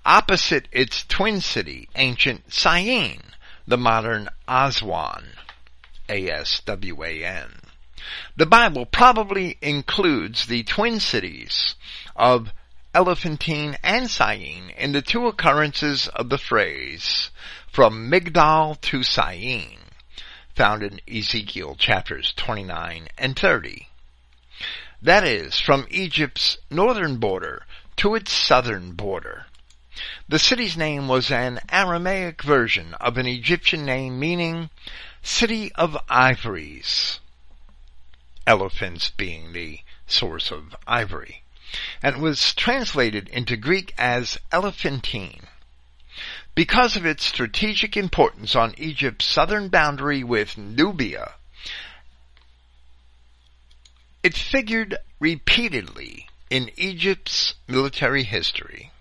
opposite 0.07 0.67
its 0.73 1.05
twin 1.05 1.41
city, 1.43 1.89
ancient 1.95 2.53
Syene, 2.53 3.23
the 3.67 3.77
modern 3.77 4.29
Aswan, 4.49 5.25
A-S-W-A-N. 6.09 7.61
The 8.37 8.47
Bible 8.47 8.87
probably 8.87 9.57
includes 9.61 10.47
the 10.47 10.63
twin 10.63 11.01
cities 11.01 11.75
of 12.17 12.53
Elephantine 12.97 13.77
and 13.83 14.09
Syene 14.09 14.71
in 14.71 14.93
the 14.93 15.03
two 15.03 15.27
occurrences 15.27 16.07
of 16.07 16.29
the 16.29 16.39
phrase 16.39 17.33
from 17.67 18.09
Migdal 18.09 18.81
to 18.83 19.03
Syene, 19.03 19.81
found 20.55 20.85
in 20.85 21.01
Ezekiel 21.13 21.75
chapters 21.75 22.33
29 22.37 23.09
and 23.19 23.37
30. 23.37 23.89
That 25.03 25.25
is, 25.25 25.59
from 25.59 25.89
Egypt's 25.91 26.57
northern 26.71 27.17
border 27.17 27.67
to 27.97 28.15
its 28.15 28.31
southern 28.31 28.93
border. 28.93 29.47
The 30.29 30.39
city's 30.39 30.77
name 30.77 31.09
was 31.09 31.33
an 31.33 31.59
Aramaic 31.71 32.45
version 32.45 32.95
of 33.01 33.19
an 33.19 33.27
Egyptian 33.27 33.85
name 33.85 34.21
meaning 34.21 34.71
city 35.21 35.73
of 35.75 35.99
ivories. 36.09 37.19
Elephants 38.47 39.11
being 39.11 39.53
the 39.53 39.81
source 40.07 40.53
of 40.53 40.77
ivory 40.87 41.44
and 42.03 42.21
was 42.21 42.55
translated 42.55 43.29
into 43.29 43.57
Greek 43.57 43.95
as 43.99 44.39
Elephantine. 44.53 45.43
Because 46.55 46.97
of 46.97 47.05
its 47.05 47.25
strategic 47.25 47.97
importance 47.97 48.55
on 48.55 48.75
Egypt's 48.79 49.25
southern 49.25 49.69
boundary 49.69 50.23
with 50.23 50.57
Nubia, 50.57 51.35
it 54.23 54.37
figured 54.37 54.97
repeatedly 55.19 56.29
in 56.51 56.71
Egypt's 56.77 57.55
military 57.67 58.23
history. 58.23 58.93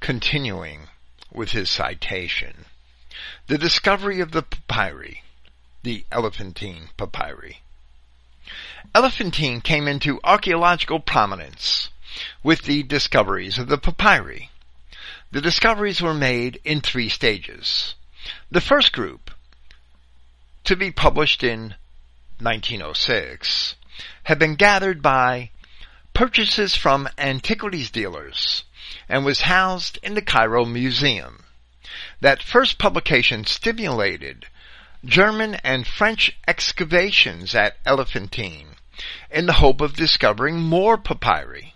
Continuing 0.00 0.88
with 1.32 1.50
his 1.52 1.70
citation, 1.70 2.66
the 3.46 3.58
discovery 3.58 4.20
of 4.20 4.32
the 4.32 4.42
papyri 4.42 5.22
the 5.82 6.04
Elephantine 6.10 6.90
papyri. 6.96 7.62
Elephantine 8.94 9.60
came 9.60 9.86
into 9.86 10.20
archaeological 10.24 10.98
prominence 11.00 11.90
with 12.42 12.62
the 12.62 12.82
discoveries 12.82 13.58
of 13.58 13.68
the 13.68 13.78
papyri. 13.78 14.50
The 15.30 15.40
discoveries 15.40 16.00
were 16.00 16.14
made 16.14 16.60
in 16.64 16.80
three 16.80 17.08
stages. 17.08 17.94
The 18.50 18.60
first 18.60 18.92
group, 18.92 19.30
to 20.64 20.74
be 20.74 20.90
published 20.90 21.44
in 21.44 21.74
1906, 22.40 23.74
had 24.24 24.38
been 24.38 24.54
gathered 24.54 25.02
by 25.02 25.50
purchases 26.14 26.74
from 26.74 27.08
antiquities 27.18 27.90
dealers 27.90 28.64
and 29.08 29.24
was 29.24 29.42
housed 29.42 29.98
in 30.02 30.14
the 30.14 30.22
Cairo 30.22 30.64
Museum. 30.64 31.44
That 32.20 32.42
first 32.42 32.78
publication 32.78 33.44
stimulated 33.44 34.46
German 35.04 35.54
and 35.62 35.86
French 35.86 36.36
excavations 36.48 37.54
at 37.54 37.76
Elephantine 37.86 38.74
in 39.30 39.46
the 39.46 39.52
hope 39.54 39.80
of 39.80 39.94
discovering 39.94 40.58
more 40.58 40.98
papyri. 40.98 41.72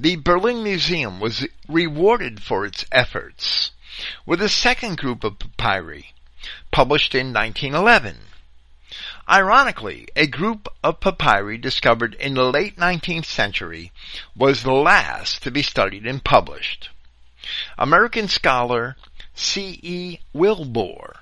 The 0.00 0.16
Berlin 0.16 0.62
Museum 0.64 1.20
was 1.20 1.46
rewarded 1.68 2.42
for 2.42 2.64
its 2.64 2.86
efforts 2.90 3.72
with 4.24 4.40
a 4.40 4.48
second 4.48 4.96
group 4.96 5.24
of 5.24 5.38
papyri 5.58 6.14
published 6.70 7.14
in 7.14 7.34
1911. 7.34 8.16
Ironically, 9.28 10.08
a 10.16 10.26
group 10.26 10.68
of 10.82 11.00
papyri 11.00 11.58
discovered 11.58 12.14
in 12.14 12.32
the 12.32 12.50
late 12.50 12.76
19th 12.76 13.26
century 13.26 13.92
was 14.34 14.62
the 14.62 14.72
last 14.72 15.42
to 15.42 15.50
be 15.50 15.62
studied 15.62 16.06
and 16.06 16.24
published. 16.24 16.88
American 17.76 18.26
scholar 18.26 18.96
C. 19.34 19.78
E. 19.82 20.18
Wilbour 20.32 21.21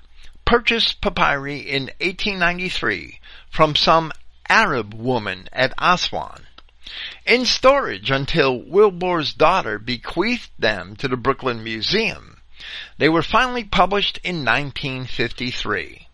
purchased 0.51 0.99
papyri 0.99 1.59
in 1.59 1.83
1893 2.01 3.21
from 3.49 3.73
some 3.73 4.11
Arab 4.49 4.93
woman 4.93 5.47
at 5.53 5.73
Aswan 5.77 6.45
in 7.25 7.45
storage 7.45 8.11
until 8.11 8.61
Wilbour's 8.61 9.33
daughter 9.33 9.79
bequeathed 9.79 10.49
them 10.59 10.97
to 10.97 11.07
the 11.07 11.15
Brooklyn 11.15 11.63
Museum. 11.63 12.41
They 12.97 13.07
were 13.07 13.23
finally 13.23 13.63
published 13.63 14.19
in 14.25 14.43
1953. 14.43 16.09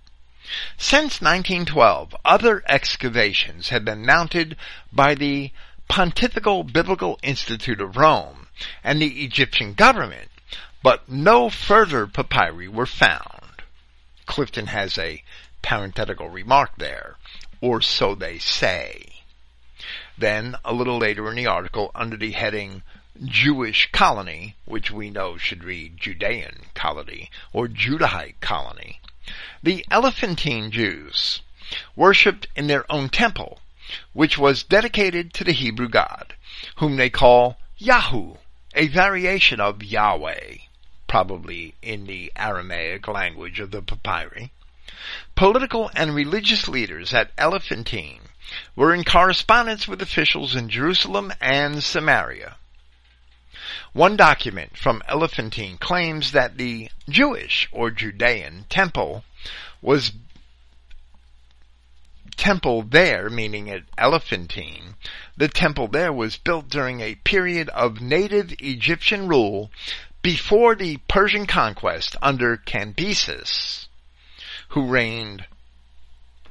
Since 0.78 1.20
1912, 1.20 2.16
other 2.24 2.62
excavations 2.70 3.70
have 3.70 3.86
been 3.86 4.06
mounted 4.06 4.56
by 4.94 5.16
the 5.16 5.52
Pontifical 5.88 6.64
Biblical 6.64 7.18
Institute 7.24 7.82
of 7.82 7.98
Rome 7.98 8.50
and 8.84 9.02
the 9.02 9.24
Egyptian 9.26 9.74
government, 9.74 10.30
but 10.84 11.10
no 11.10 11.50
further 11.50 12.06
papyri 12.06 12.68
were 12.68 12.86
found. 12.86 13.37
Clifton 14.28 14.68
has 14.68 14.98
a 14.98 15.24
parenthetical 15.62 16.30
remark 16.30 16.78
there, 16.78 17.16
or 17.62 17.82
so 17.82 18.14
they 18.14 18.38
say. 18.38 19.24
Then, 20.18 20.58
a 20.64 20.74
little 20.74 20.98
later 20.98 21.30
in 21.30 21.36
the 21.36 21.48
article, 21.48 21.92
under 21.96 22.18
the 22.18 22.32
heading 22.32 22.84
Jewish 23.24 23.90
colony, 23.92 24.56
which 24.66 24.92
we 24.92 25.10
know 25.10 25.38
should 25.38 25.64
read 25.64 25.98
Judean 25.98 26.66
colony 26.76 27.32
or 27.54 27.68
Judahite 27.68 28.40
colony, 28.42 29.00
the 29.64 29.86
Elephantine 29.90 30.72
Jews 30.72 31.42
worshipped 31.96 32.48
in 32.56 32.68
their 32.68 32.86
own 32.92 33.10
temple, 33.10 33.60
which 34.14 34.38
was 34.38 34.62
dedicated 34.62 35.34
to 35.34 35.44
the 35.44 35.54
Hebrew 35.54 35.90
God, 35.90 36.36
whom 36.76 36.98
they 36.98 37.10
call 37.10 37.58
Yahu, 37.80 38.38
a 38.76 38.88
variation 38.88 39.60
of 39.60 39.84
Yahweh 39.84 40.58
probably 41.08 41.74
in 41.82 42.06
the 42.06 42.32
Aramaic 42.36 43.08
language 43.08 43.60
of 43.60 43.72
the 43.72 43.82
papyri, 43.82 44.52
political 45.36 45.90
and 45.96 46.14
religious 46.14 46.68
leaders 46.68 47.14
at 47.14 47.32
Elephantine 47.38 48.22
were 48.76 48.94
in 48.94 49.04
correspondence 49.04 49.88
with 49.88 50.02
officials 50.02 50.56
in 50.56 50.70
Jerusalem 50.70 51.34
and 51.42 51.84
Samaria. 51.84 52.58
One 53.94 54.16
document 54.16 54.78
from 54.78 55.02
Elephantine 55.08 55.78
claims 55.78 56.32
that 56.32 56.58
the 56.58 56.90
Jewish 57.10 57.68
or 57.72 57.90
Judean 57.90 58.66
temple 58.70 59.24
was 59.82 60.12
temple 62.38 62.84
there, 62.84 63.30
meaning 63.30 63.70
at 63.70 63.84
Elephantine, 63.98 64.96
the 65.36 65.48
temple 65.48 65.88
there 65.88 66.14
was 66.14 66.38
built 66.38 66.70
during 66.70 67.02
a 67.02 67.16
period 67.16 67.68
of 67.70 68.00
native 68.00 68.54
Egyptian 68.60 69.28
rule 69.28 69.72
before 70.28 70.76
the 70.76 70.98
Persian 71.08 71.48
conquest 71.48 72.18
under 72.22 72.58
Cambyses, 72.58 73.88
who 74.68 74.86
reigned 74.86 75.46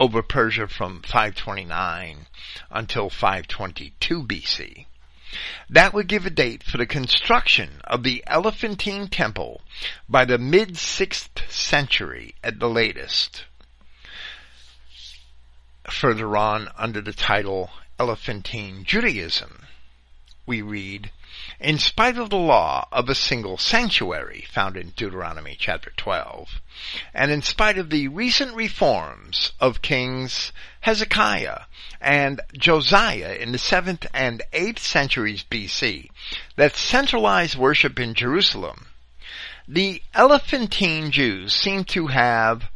over 0.00 0.22
Persia 0.22 0.66
from 0.66 1.02
529 1.02 2.24
until 2.70 3.10
522 3.10 4.22
BC. 4.22 4.86
That 5.68 5.92
would 5.92 6.06
give 6.06 6.24
a 6.24 6.30
date 6.30 6.62
for 6.62 6.78
the 6.78 6.86
construction 6.86 7.82
of 7.84 8.02
the 8.02 8.24
Elephantine 8.26 9.08
Temple 9.08 9.60
by 10.08 10.24
the 10.24 10.38
mid 10.38 10.76
6th 10.76 11.46
century 11.50 12.34
at 12.42 12.58
the 12.58 12.70
latest. 12.70 13.44
Further 15.90 16.34
on, 16.34 16.70
under 16.78 17.02
the 17.02 17.12
title 17.12 17.68
Elephantine 17.98 18.84
Judaism, 18.84 19.66
we 20.46 20.62
read, 20.62 21.10
in 21.58 21.78
spite 21.78 22.18
of 22.18 22.28
the 22.28 22.36
law 22.36 22.86
of 22.92 23.08
a 23.08 23.14
single 23.14 23.56
sanctuary 23.56 24.44
found 24.50 24.76
in 24.76 24.90
Deuteronomy 24.90 25.56
chapter 25.58 25.90
12, 25.96 26.60
and 27.14 27.30
in 27.30 27.40
spite 27.40 27.78
of 27.78 27.88
the 27.88 28.08
recent 28.08 28.54
reforms 28.54 29.52
of 29.58 29.80
kings 29.80 30.52
Hezekiah 30.80 31.62
and 32.00 32.40
Josiah 32.52 33.34
in 33.34 33.52
the 33.52 33.58
7th 33.58 34.06
and 34.12 34.42
8th 34.52 34.80
centuries 34.80 35.44
BC 35.50 36.10
that 36.56 36.76
centralized 36.76 37.56
worship 37.56 37.98
in 37.98 38.14
Jerusalem, 38.14 38.88
the 39.66 40.02
Elephantine 40.14 41.10
Jews 41.10 41.54
seem 41.54 41.84
to 41.84 42.08
have 42.08 42.70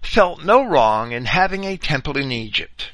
felt 0.00 0.42
no 0.42 0.64
wrong 0.64 1.12
in 1.12 1.26
having 1.26 1.64
a 1.64 1.76
temple 1.76 2.16
in 2.16 2.32
Egypt. 2.32 2.90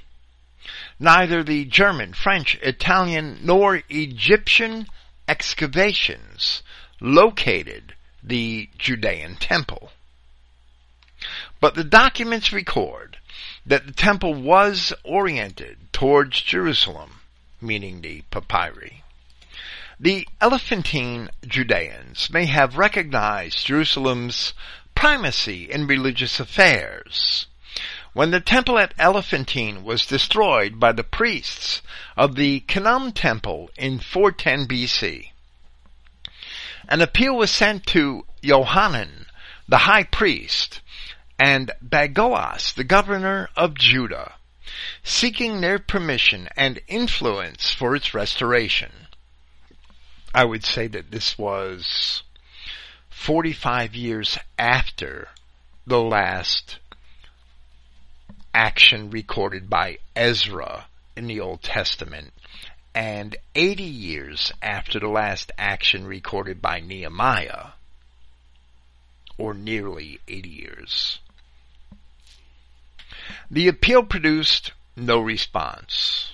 Neither 0.98 1.42
the 1.42 1.64
German, 1.66 2.12
French, 2.12 2.59
Italian, 2.62 3.38
nor 3.42 3.82
Egyptian 3.88 4.86
excavations 5.29 6.62
located 7.01 7.95
the 8.22 8.68
Judean 8.79 9.37
temple. 9.37 9.93
But 11.61 11.74
the 11.74 11.85
documents 11.85 12.53
record 12.53 13.18
that 13.64 13.87
the 13.87 13.93
temple 13.93 14.35
was 14.35 14.93
oriented 15.03 15.93
towards 15.93 16.41
Jerusalem, 16.43 17.20
meaning 17.61 18.01
the 18.01 18.22
papyri. 18.31 19.03
The 19.99 20.29
Elephantine 20.41 21.31
Judeans 21.47 22.29
may 22.31 22.45
have 22.47 22.77
recognized 22.77 23.66
Jerusalem's 23.66 24.53
primacy 24.95 25.70
in 25.70 25.87
religious 25.87 26.39
affairs. 26.39 27.47
When 28.17 28.31
the 28.31 28.41
temple 28.41 28.79
at 28.79 28.95
Elephantine 28.99 29.85
was 29.85 30.07
destroyed 30.07 30.81
by 30.81 30.93
the 30.93 31.05
priests 31.05 31.83
of 32.17 32.35
the 32.35 32.61
Khnum 32.61 33.12
temple 33.12 33.69
in 33.77 33.99
410 33.99 34.67
BC, 34.67 35.33
an 36.89 37.03
appeal 37.03 37.37
was 37.37 37.51
sent 37.51 37.85
to 37.89 38.25
Johanan, 38.43 39.27
the 39.69 39.85
high 39.85 40.05
priest, 40.05 40.81
and 41.39 41.71
Bagoas, 41.83 42.73
the 42.73 42.85
governor 42.85 43.51
of 43.55 43.75
Judah, 43.75 44.37
seeking 45.05 45.61
their 45.61 45.79
permission 45.79 46.49
and 46.57 46.81
influence 46.89 47.71
for 47.71 47.95
its 47.95 48.14
restoration. 48.14 49.09
I 50.35 50.47
would 50.47 50.64
say 50.64 50.87
that 50.87 51.11
this 51.11 51.37
was 51.37 52.23
45 53.11 53.95
years 53.95 54.39
after 54.59 55.29
the 55.87 56.01
last 56.01 56.79
action 58.57 59.11
recorded 59.11 59.68
by 59.68 59.98
Ezra 60.16 60.86
in 61.14 61.26
the 61.26 61.38
Old 61.38 61.62
Testament 61.62 62.32
and 62.94 63.36
80 63.54 63.82
years 63.82 64.50
after 64.62 64.98
the 64.98 65.09
last 65.09 65.52
action 65.59 66.07
recorded 66.07 66.62
by 66.62 66.80
Nehemiah, 66.80 67.72
or 69.36 69.52
nearly 69.52 70.20
80 70.26 70.48
years. 70.48 71.18
The 73.50 73.68
appeal 73.68 74.02
produced 74.02 74.72
no 74.96 75.20
response. 75.20 76.32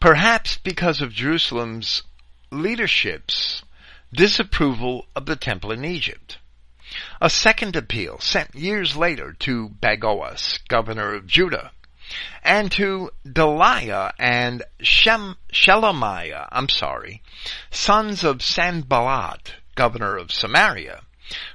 Perhaps 0.00 0.56
because 0.56 1.02
of 1.02 1.12
Jerusalem's 1.12 2.02
leadership's 2.50 3.62
disapproval 4.10 5.04
of 5.14 5.26
the 5.26 5.36
temple 5.36 5.70
in 5.70 5.84
Egypt. 5.84 6.38
A 7.20 7.28
second 7.28 7.76
appeal 7.76 8.18
sent 8.18 8.54
years 8.54 8.96
later 8.96 9.34
to 9.40 9.68
Bagoas, 9.68 10.58
governor 10.68 11.14
of 11.14 11.26
Judah, 11.26 11.72
and 12.42 12.72
to 12.72 13.10
Delaiah 13.26 14.12
and 14.18 14.62
Shem, 14.80 15.36
Shelemiah, 15.52 16.48
I'm 16.50 16.70
sorry, 16.70 17.22
sons 17.70 18.24
of 18.24 18.42
Sanballat, 18.42 19.56
governor 19.74 20.16
of 20.16 20.32
Samaria, 20.32 21.02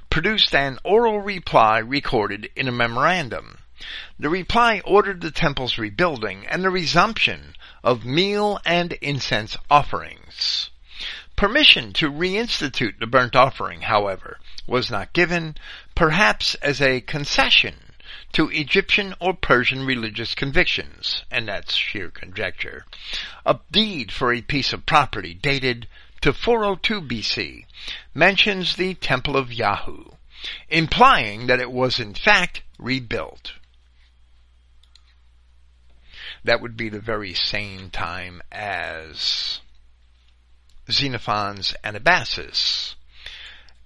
produced 0.08 0.54
an 0.54 0.78
oral 0.84 1.20
reply 1.20 1.78
recorded 1.78 2.48
in 2.54 2.68
a 2.68 2.72
memorandum. 2.72 3.58
The 4.18 4.28
reply 4.28 4.80
ordered 4.84 5.20
the 5.20 5.32
temple's 5.32 5.78
rebuilding 5.78 6.46
and 6.46 6.62
the 6.62 6.70
resumption 6.70 7.56
of 7.82 8.04
meal 8.04 8.60
and 8.64 8.92
incense 8.92 9.56
offerings. 9.68 10.70
Permission 11.36 11.92
to 11.94 12.10
reinstitute 12.10 12.98
the 13.00 13.06
burnt 13.06 13.34
offering, 13.34 13.82
however, 13.82 14.38
was 14.66 14.90
not 14.90 15.12
given, 15.12 15.56
perhaps 15.94 16.54
as 16.56 16.80
a 16.80 17.00
concession 17.00 17.92
to 18.32 18.50
Egyptian 18.50 19.14
or 19.20 19.34
Persian 19.34 19.84
religious 19.84 20.34
convictions, 20.34 21.24
and 21.30 21.48
that's 21.48 21.74
sheer 21.74 22.10
conjecture. 22.10 22.84
A 23.46 23.58
deed 23.70 24.12
for 24.12 24.32
a 24.32 24.42
piece 24.42 24.72
of 24.72 24.86
property 24.86 25.34
dated 25.34 25.88
to 26.20 26.32
402 26.32 27.02
BC 27.02 27.64
mentions 28.14 28.76
the 28.76 28.94
Temple 28.94 29.36
of 29.36 29.50
Yahu, 29.50 30.16
implying 30.68 31.46
that 31.46 31.60
it 31.60 31.70
was 31.70 32.00
in 32.00 32.14
fact 32.14 32.62
rebuilt. 32.78 33.52
That 36.44 36.60
would 36.60 36.76
be 36.76 36.88
the 36.88 37.00
very 37.00 37.34
same 37.34 37.90
time 37.90 38.42
as 38.52 39.60
Xenophon's 40.90 41.74
Anabasis 41.82 42.94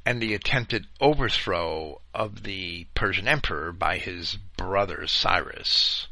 and 0.05 0.21
the 0.21 0.35
attempted 0.35 0.87
overthrow 1.01 2.01
of 2.15 2.43
the 2.43 2.87
Persian 2.95 3.29
emperor 3.29 3.73
by 3.73 3.99
his 3.99 4.37
brother 4.57 5.07
Cyrus. 5.07 6.09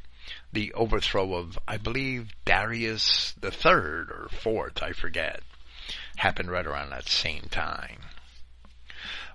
The 0.53 0.73
overthrow 0.75 1.35
of, 1.35 1.59
I 1.67 1.77
believe, 1.77 2.33
Darius 2.45 3.33
the 3.41 3.51
third 3.51 4.11
or 4.11 4.29
fourth, 4.31 4.83
I 4.83 4.93
forget, 4.93 5.43
happened 6.17 6.51
right 6.51 6.67
around 6.67 6.91
that 6.91 7.09
same 7.09 7.49
time. 7.51 8.03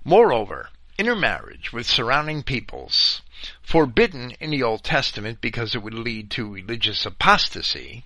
Moreover, 0.03 0.69
intermarriage 0.97 1.73
with 1.73 1.85
surrounding 1.85 2.43
peoples, 2.43 3.21
forbidden 3.61 4.31
in 4.39 4.51
the 4.51 4.63
Old 4.63 4.83
Testament 4.83 5.41
because 5.41 5.75
it 5.75 5.83
would 5.83 5.93
lead 5.93 6.31
to 6.31 6.47
religious 6.47 7.05
apostasy, 7.05 8.05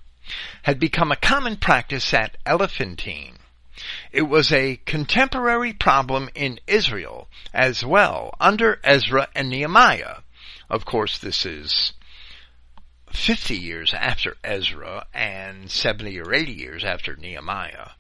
had 0.64 0.80
become 0.80 1.12
a 1.12 1.16
common 1.16 1.58
practice 1.58 2.14
at 2.14 2.38
Elephantine, 2.46 3.38
it 4.12 4.24
was 4.24 4.52
a 4.52 4.78
contemporary 4.86 5.74
problem 5.74 6.30
in 6.34 6.60
Israel 6.66 7.28
as 7.54 7.84
well 7.84 8.34
under 8.40 8.80
Ezra 8.84 9.28
and 9.36 9.50
Nehemiah. 9.50 10.22
Of 10.70 10.86
course, 10.86 11.18
this 11.18 11.46
is 11.46 11.94
50 13.12 13.56
years 13.56 13.94
after 13.94 14.38
Ezra 14.44 15.06
and 15.14 15.70
70 15.70 16.20
or 16.20 16.34
80 16.34 16.54
years 16.54 16.84
after 16.84 17.16
Nehemiah. 17.16 17.92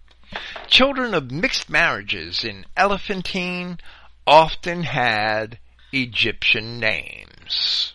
Children 0.67 1.13
of 1.13 1.32
mixed 1.32 1.69
marriages 1.69 2.43
in 2.43 2.65
Elephantine 2.76 3.80
often 4.26 4.84
had 4.84 5.59
Egyptian 5.91 6.80
names. 6.80 7.93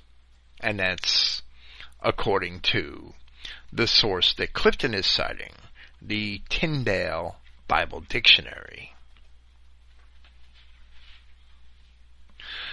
And 0.60 0.78
that's 0.78 1.42
according 2.00 2.60
to 2.60 3.14
the 3.72 3.86
source 3.86 4.32
that 4.34 4.52
Clifton 4.52 4.94
is 4.94 5.06
citing, 5.06 5.52
the 6.02 6.42
Tyndale 6.48 7.36
Bible 7.68 8.00
Dictionary. 8.00 8.94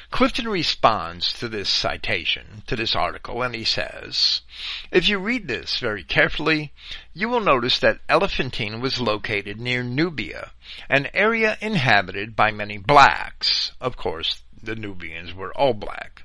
Clifton 0.10 0.48
responds 0.48 1.34
to 1.34 1.50
this 1.50 1.70
citation, 1.70 2.64
to 2.66 2.78
this 2.78 2.96
article, 2.96 3.44
and 3.44 3.54
he 3.54 3.66
says, 3.66 4.42
If 4.90 5.10
you 5.10 5.20
read 5.20 5.48
this 5.48 5.80
very 5.80 6.04
carefully, 6.04 6.72
you 7.14 7.28
will 7.28 7.42
notice 7.42 7.78
that 7.80 8.00
Elephantine 8.08 8.80
was 8.80 9.02
located 9.02 9.60
near 9.60 9.84
Nubia, 9.84 10.52
an 10.90 11.10
area 11.14 11.58
inhabited 11.60 12.38
by 12.38 12.52
many 12.52 12.78
blacks. 12.78 13.74
Of 13.82 13.98
course, 13.98 14.44
the 14.64 14.76
Nubians 14.76 15.34
were 15.34 15.56
all 15.58 15.74
black. 15.74 16.17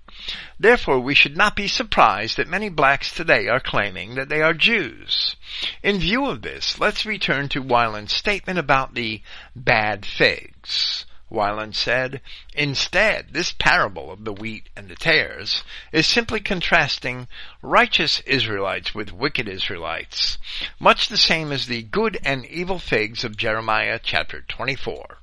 Therefore, 0.63 1.01
we 1.01 1.17
should 1.17 1.37
not 1.37 1.57
be 1.57 1.67
surprised 1.67 2.37
that 2.37 2.47
many 2.47 2.69
blacks 2.69 3.11
today 3.11 3.49
are 3.49 3.59
claiming 3.59 4.15
that 4.15 4.29
they 4.29 4.43
are 4.43 4.55
Jews. 4.55 5.35
In 5.83 5.99
view 5.99 6.27
of 6.27 6.43
this, 6.43 6.79
let's 6.79 7.05
return 7.05 7.49
to 7.49 7.61
Weiland's 7.61 8.13
statement 8.13 8.61
about 8.61 8.95
the 8.95 9.23
bad 9.57 10.07
figs. 10.07 11.05
Weiland 11.29 11.75
said, 11.75 12.21
Instead, 12.55 13.33
this 13.33 13.51
parable 13.51 14.13
of 14.13 14.25
the 14.25 14.33
wheat 14.33 14.69
and 14.77 14.89
the 14.89 14.95
tares 14.95 15.65
is 15.91 16.07
simply 16.07 16.39
contrasting 16.39 17.27
righteous 17.61 18.21
Israelites 18.21 18.95
with 18.95 19.11
wicked 19.11 19.49
Israelites, 19.49 20.39
much 20.79 21.09
the 21.09 21.19
same 21.19 21.51
as 21.51 21.67
the 21.67 21.83
good 21.83 22.19
and 22.25 22.47
evil 22.47 22.79
figs 22.79 23.25
of 23.25 23.37
Jeremiah 23.37 23.99
chapter 24.01 24.43
24. 24.43 25.19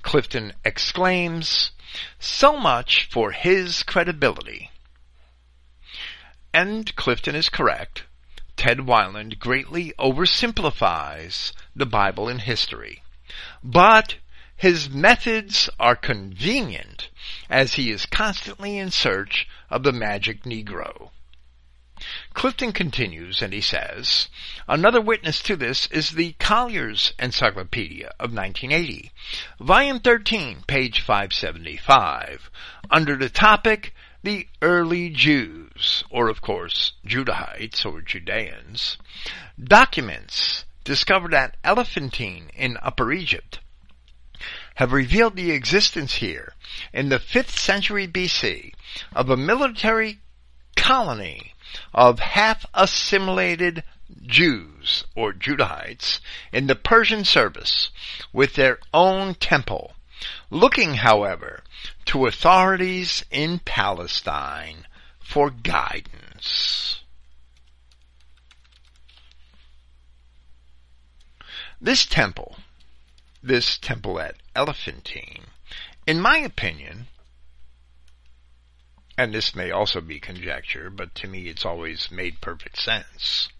Clifton 0.00 0.54
exclaims, 0.64 1.70
so 2.18 2.58
much 2.58 3.08
for 3.10 3.32
his 3.32 3.82
credibility. 3.82 4.70
And 6.52 6.94
Clifton 6.96 7.34
is 7.34 7.48
correct. 7.48 8.04
Ted 8.56 8.78
Weiland 8.80 9.38
greatly 9.38 9.92
oversimplifies 9.98 11.52
the 11.74 11.86
Bible 11.86 12.28
in 12.28 12.40
history. 12.40 13.02
But 13.62 14.16
his 14.56 14.90
methods 14.90 15.70
are 15.78 15.96
convenient 15.96 17.08
as 17.48 17.74
he 17.74 17.90
is 17.90 18.04
constantly 18.04 18.76
in 18.76 18.90
search 18.90 19.48
of 19.70 19.82
the 19.82 19.92
magic 19.92 20.42
Negro. 20.42 21.10
Clifton 22.34 22.72
continues 22.72 23.42
and 23.42 23.52
he 23.52 23.60
says, 23.60 24.28
another 24.66 25.00
witness 25.00 25.40
to 25.42 25.56
this 25.56 25.86
is 25.88 26.10
the 26.10 26.32
Collier's 26.38 27.12
Encyclopedia 27.18 28.08
of 28.18 28.32
1980, 28.32 29.12
volume 29.60 30.00
13, 30.00 30.64
page 30.66 31.00
575, 31.00 32.50
under 32.90 33.16
the 33.16 33.28
topic 33.28 33.94
the 34.22 34.46
early 34.60 35.10
Jews, 35.10 36.04
or 36.10 36.28
of 36.28 36.40
course 36.40 36.92
Judahites 37.06 37.86
or 37.86 38.02
Judeans, 38.02 38.98
documents 39.62 40.64
discovered 40.84 41.34
at 41.34 41.56
Elephantine 41.62 42.50
in 42.54 42.76
Upper 42.82 43.12
Egypt 43.12 43.60
have 44.76 44.92
revealed 44.92 45.36
the 45.36 45.50
existence 45.50 46.14
here 46.14 46.54
in 46.92 47.10
the 47.10 47.18
5th 47.18 47.50
century 47.50 48.08
BC 48.08 48.72
of 49.12 49.28
a 49.28 49.36
military 49.36 50.18
colony 50.74 51.54
of 51.92 52.18
half 52.18 52.66
assimilated 52.74 53.84
Jews 54.22 55.04
or 55.14 55.32
Judahites 55.32 56.20
in 56.52 56.66
the 56.66 56.74
Persian 56.74 57.24
service 57.24 57.90
with 58.32 58.54
their 58.54 58.78
own 58.92 59.34
temple, 59.34 59.94
looking, 60.50 60.94
however, 60.94 61.62
to 62.06 62.26
authorities 62.26 63.24
in 63.30 63.60
Palestine 63.60 64.86
for 65.20 65.50
guidance. 65.50 67.02
This 71.80 72.04
temple, 72.04 72.58
this 73.42 73.78
temple 73.78 74.20
at 74.20 74.36
Elephantine, 74.54 75.46
in 76.06 76.20
my 76.20 76.38
opinion, 76.38 77.06
and 79.20 79.34
this 79.34 79.54
may 79.54 79.70
also 79.70 80.00
be 80.00 80.18
conjecture, 80.18 80.88
but 80.88 81.14
to 81.14 81.28
me 81.28 81.42
it's 81.48 81.66
always 81.66 82.10
made 82.10 82.40
perfect 82.40 82.80
sense, 82.80 83.50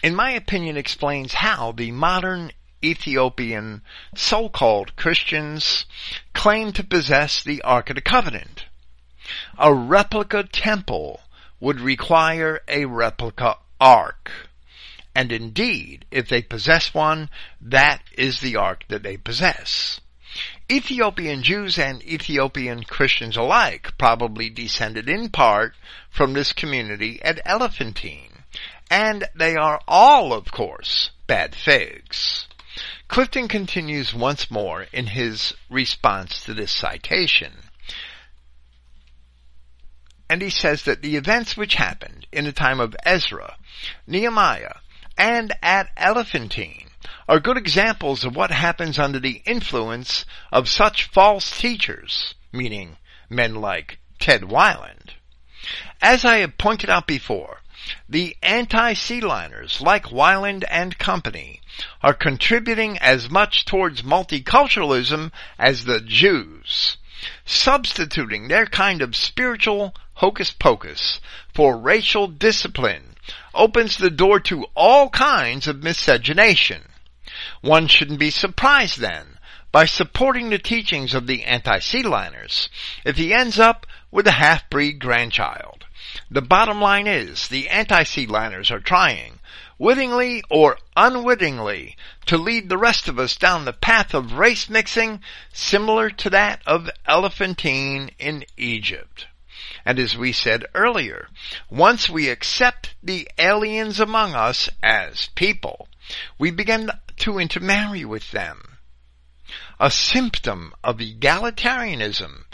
in 0.00 0.14
my 0.14 0.30
opinion 0.30 0.76
explains 0.76 1.32
how 1.32 1.72
the 1.72 1.90
modern 1.90 2.52
Ethiopian 2.84 3.82
so-called 4.14 4.94
Christians 4.94 5.86
claim 6.34 6.72
to 6.72 6.84
possess 6.84 7.42
the 7.42 7.60
Ark 7.62 7.90
of 7.90 7.96
the 7.96 8.00
Covenant. 8.00 8.66
A 9.58 9.74
replica 9.74 10.44
temple 10.44 11.20
would 11.58 11.80
require 11.80 12.60
a 12.68 12.84
replica 12.84 13.56
ark. 13.80 14.30
And 15.16 15.32
indeed, 15.32 16.04
if 16.12 16.28
they 16.28 16.42
possess 16.42 16.94
one, 16.94 17.28
that 17.60 18.02
is 18.16 18.38
the 18.38 18.54
ark 18.54 18.84
that 18.86 19.02
they 19.02 19.16
possess. 19.16 20.00
Ethiopian 20.70 21.44
Jews 21.44 21.78
and 21.78 22.02
Ethiopian 22.02 22.82
Christians 22.82 23.36
alike 23.36 23.96
probably 23.98 24.50
descended 24.50 25.08
in 25.08 25.28
part 25.28 25.74
from 26.10 26.32
this 26.32 26.52
community 26.52 27.22
at 27.22 27.40
Elephantine. 27.44 28.42
And 28.90 29.28
they 29.34 29.54
are 29.54 29.80
all, 29.86 30.32
of 30.32 30.50
course, 30.50 31.10
bad 31.28 31.54
figs. 31.54 32.48
Clifton 33.06 33.46
continues 33.46 34.12
once 34.12 34.50
more 34.50 34.86
in 34.92 35.06
his 35.06 35.54
response 35.70 36.44
to 36.44 36.52
this 36.52 36.72
citation. 36.72 37.52
And 40.28 40.42
he 40.42 40.50
says 40.50 40.82
that 40.82 41.02
the 41.02 41.16
events 41.16 41.56
which 41.56 41.76
happened 41.76 42.26
in 42.32 42.44
the 42.44 42.52
time 42.52 42.80
of 42.80 42.96
Ezra, 43.04 43.56
Nehemiah, 44.08 44.74
and 45.16 45.52
at 45.62 45.90
Elephantine 45.96 46.85
are 47.28 47.40
good 47.40 47.56
examples 47.56 48.24
of 48.24 48.34
what 48.34 48.50
happens 48.50 48.98
under 48.98 49.18
the 49.18 49.42
influence 49.44 50.24
of 50.52 50.68
such 50.68 51.10
false 51.10 51.58
teachers, 51.58 52.34
meaning 52.52 52.96
men 53.28 53.54
like 53.56 53.98
Ted 54.18 54.42
Weiland. 54.42 55.10
As 56.00 56.24
I 56.24 56.38
have 56.38 56.58
pointed 56.58 56.88
out 56.88 57.06
before, 57.06 57.62
the 58.08 58.36
anti-seed 58.42 59.24
liners 59.24 59.80
like 59.80 60.06
Weiland 60.06 60.64
and 60.70 60.96
Company 60.98 61.60
are 62.02 62.14
contributing 62.14 62.98
as 62.98 63.28
much 63.28 63.64
towards 63.64 64.02
multiculturalism 64.02 65.32
as 65.58 65.84
the 65.84 66.00
Jews, 66.00 66.96
substituting 67.44 68.48
their 68.48 68.66
kind 68.66 69.02
of 69.02 69.16
spiritual 69.16 69.94
hocus 70.14 70.52
pocus 70.52 71.20
for 71.52 71.76
racial 71.76 72.28
discipline 72.28 73.15
opens 73.54 73.96
the 73.96 74.10
door 74.10 74.40
to 74.40 74.66
all 74.74 75.10
kinds 75.10 75.66
of 75.66 75.82
miscegenation. 75.82 76.82
One 77.60 77.88
shouldn't 77.88 78.18
be 78.18 78.30
surprised 78.30 78.98
then 78.98 79.38
by 79.72 79.84
supporting 79.84 80.50
the 80.50 80.58
teachings 80.58 81.12
of 81.12 81.26
the 81.26 81.44
anti-seed 81.44 82.06
liners 82.06 82.68
if 83.04 83.16
he 83.16 83.34
ends 83.34 83.58
up 83.58 83.86
with 84.10 84.26
a 84.26 84.32
half-breed 84.32 84.98
grandchild. 84.98 85.84
The 86.30 86.40
bottom 86.40 86.80
line 86.80 87.06
is 87.06 87.48
the 87.48 87.68
anti-seed 87.68 88.30
liners 88.30 88.70
are 88.70 88.80
trying, 88.80 89.40
wittingly 89.78 90.42
or 90.48 90.78
unwittingly, 90.96 91.96
to 92.24 92.38
lead 92.38 92.68
the 92.68 92.78
rest 92.78 93.08
of 93.08 93.18
us 93.18 93.36
down 93.36 93.64
the 93.64 93.72
path 93.72 94.14
of 94.14 94.32
race 94.32 94.70
mixing 94.70 95.20
similar 95.52 96.08
to 96.10 96.30
that 96.30 96.62
of 96.66 96.88
Elephantine 97.06 98.10
in 98.18 98.44
Egypt. 98.56 99.26
And 99.86 100.00
as 100.00 100.18
we 100.18 100.32
said 100.32 100.64
earlier, 100.74 101.28
once 101.70 102.10
we 102.10 102.28
accept 102.28 102.96
the 103.04 103.30
aliens 103.38 104.00
among 104.00 104.34
us 104.34 104.68
as 104.82 105.28
people, 105.36 105.86
we 106.40 106.50
begin 106.50 106.90
to 107.18 107.38
intermarry 107.38 108.04
with 108.04 108.32
them. 108.32 108.78
A 109.78 109.92
symptom 109.92 110.74
of 110.82 110.98
egalitarianism, 110.98 112.46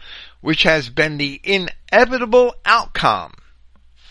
which 0.43 0.65
has 0.65 0.91
been 0.91 1.17
the 1.17 1.41
inevitable 1.43 2.55
outcome 2.67 3.33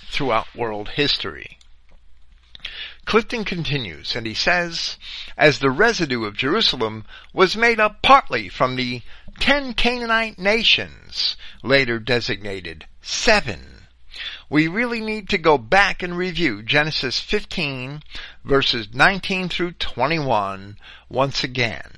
throughout 0.09 0.55
world 0.55 0.89
history. 0.89 1.59
Clifton 3.05 3.45
continues 3.45 4.15
and 4.15 4.25
he 4.25 4.33
says, 4.33 4.97
as 5.37 5.59
the 5.59 5.69
residue 5.69 6.23
of 6.23 6.35
Jerusalem 6.35 7.05
was 7.33 7.55
made 7.55 7.79
up 7.79 8.01
partly 8.01 8.49
from 8.49 8.77
the 8.77 9.03
ten 9.41 9.73
Canaanite 9.73 10.37
nations, 10.37 11.35
later 11.63 11.97
designated 11.97 12.85
seven, 13.01 13.87
we 14.51 14.67
really 14.67 15.01
need 15.01 15.29
to 15.29 15.39
go 15.39 15.57
back 15.57 16.03
and 16.03 16.15
review 16.15 16.61
Genesis 16.61 17.19
15 17.19 18.03
verses 18.45 18.93
19 18.93 19.49
through 19.49 19.71
21 19.71 20.77
once 21.09 21.43
again. 21.43 21.93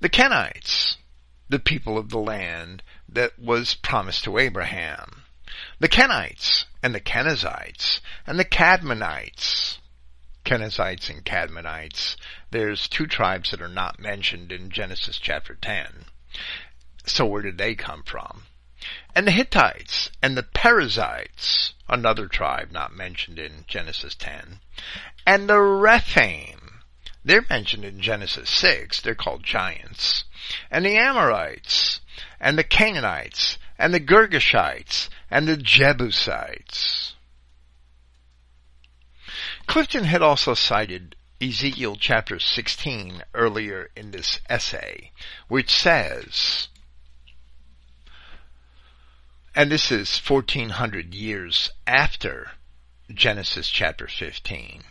The 0.00 0.10
Kenites, 0.10 0.98
the 1.48 1.58
people 1.58 1.96
of 1.96 2.10
the 2.10 2.18
land 2.18 2.82
that 3.08 3.38
was 3.38 3.74
promised 3.74 4.24
to 4.24 4.36
Abraham. 4.36 5.22
The 5.78 5.88
Kenites 5.88 6.66
and 6.82 6.94
the 6.94 7.00
Kenizzites 7.00 8.00
and 8.26 8.38
the 8.38 8.44
Cadmonites. 8.44 9.78
Kenizzites 10.48 11.10
and 11.10 11.26
Cadmonites. 11.26 12.16
There's 12.52 12.88
two 12.88 13.06
tribes 13.06 13.50
that 13.50 13.60
are 13.60 13.68
not 13.68 14.00
mentioned 14.00 14.50
in 14.50 14.70
Genesis 14.70 15.18
chapter 15.18 15.54
10. 15.54 16.06
So 17.04 17.26
where 17.26 17.42
did 17.42 17.58
they 17.58 17.74
come 17.74 18.02
from? 18.02 18.44
And 19.14 19.26
the 19.26 19.30
Hittites 19.30 20.10
and 20.22 20.38
the 20.38 20.42
Perizzites, 20.42 21.74
another 21.86 22.28
tribe 22.28 22.72
not 22.72 22.96
mentioned 22.96 23.38
in 23.38 23.66
Genesis 23.66 24.14
10. 24.14 24.60
And 25.26 25.50
the 25.50 25.60
Rephaim, 25.60 26.80
they're 27.22 27.44
mentioned 27.50 27.84
in 27.84 28.00
Genesis 28.00 28.48
6, 28.48 29.02
they're 29.02 29.14
called 29.14 29.42
giants. 29.42 30.24
And 30.70 30.86
the 30.86 30.96
Amorites, 30.96 32.00
and 32.40 32.56
the 32.56 32.64
Canaanites, 32.64 33.58
and 33.78 33.92
the 33.92 34.00
Girgashites, 34.00 35.10
and 35.30 35.46
the 35.46 35.58
Jebusites. 35.58 37.16
Clifton 39.68 40.04
had 40.04 40.22
also 40.22 40.54
cited 40.54 41.14
Ezekiel 41.42 41.94
chapter 41.94 42.40
16 42.40 43.22
earlier 43.34 43.90
in 43.94 44.12
this 44.12 44.40
essay, 44.48 45.12
which 45.46 45.70
says, 45.70 46.68
and 49.54 49.70
this 49.70 49.92
is 49.92 50.18
1400 50.26 51.14
years 51.14 51.70
after 51.86 52.52
Genesis 53.12 53.68
chapter 53.68 54.08
15, 54.08 54.84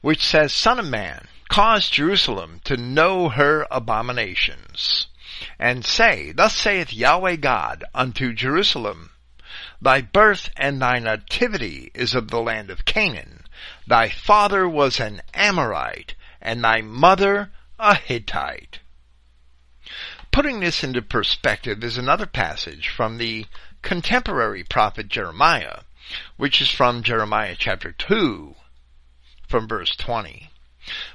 which 0.00 0.24
says, 0.24 0.52
Son 0.52 0.78
of 0.78 0.86
man, 0.86 1.26
cause 1.48 1.90
Jerusalem 1.90 2.60
to 2.64 2.76
know 2.76 3.30
her 3.30 3.66
abominations, 3.68 5.08
and 5.58 5.84
say, 5.84 6.30
Thus 6.30 6.54
saith 6.54 6.92
Yahweh 6.92 7.36
God 7.36 7.82
unto 7.92 8.32
Jerusalem, 8.32 9.10
Thy 9.82 10.02
birth 10.02 10.50
and 10.56 10.80
thy 10.80 11.00
nativity 11.00 11.90
is 11.94 12.14
of 12.14 12.28
the 12.28 12.40
land 12.40 12.70
of 12.70 12.84
Canaan. 12.84 13.35
Thy 13.88 14.08
father 14.08 14.68
was 14.68 14.98
an 14.98 15.22
Amorite, 15.32 16.14
and 16.42 16.64
thy 16.64 16.80
mother 16.80 17.52
a 17.78 17.94
Hittite. 17.94 18.80
Putting 20.32 20.58
this 20.58 20.82
into 20.82 21.00
perspective 21.00 21.84
is 21.84 21.96
another 21.96 22.26
passage 22.26 22.88
from 22.88 23.18
the 23.18 23.46
contemporary 23.82 24.64
prophet 24.64 25.06
Jeremiah, 25.08 25.82
which 26.36 26.60
is 26.60 26.68
from 26.68 27.04
Jeremiah 27.04 27.54
chapter 27.56 27.92
2, 27.92 28.56
from 29.46 29.68
verse 29.68 29.94
20. 29.94 30.50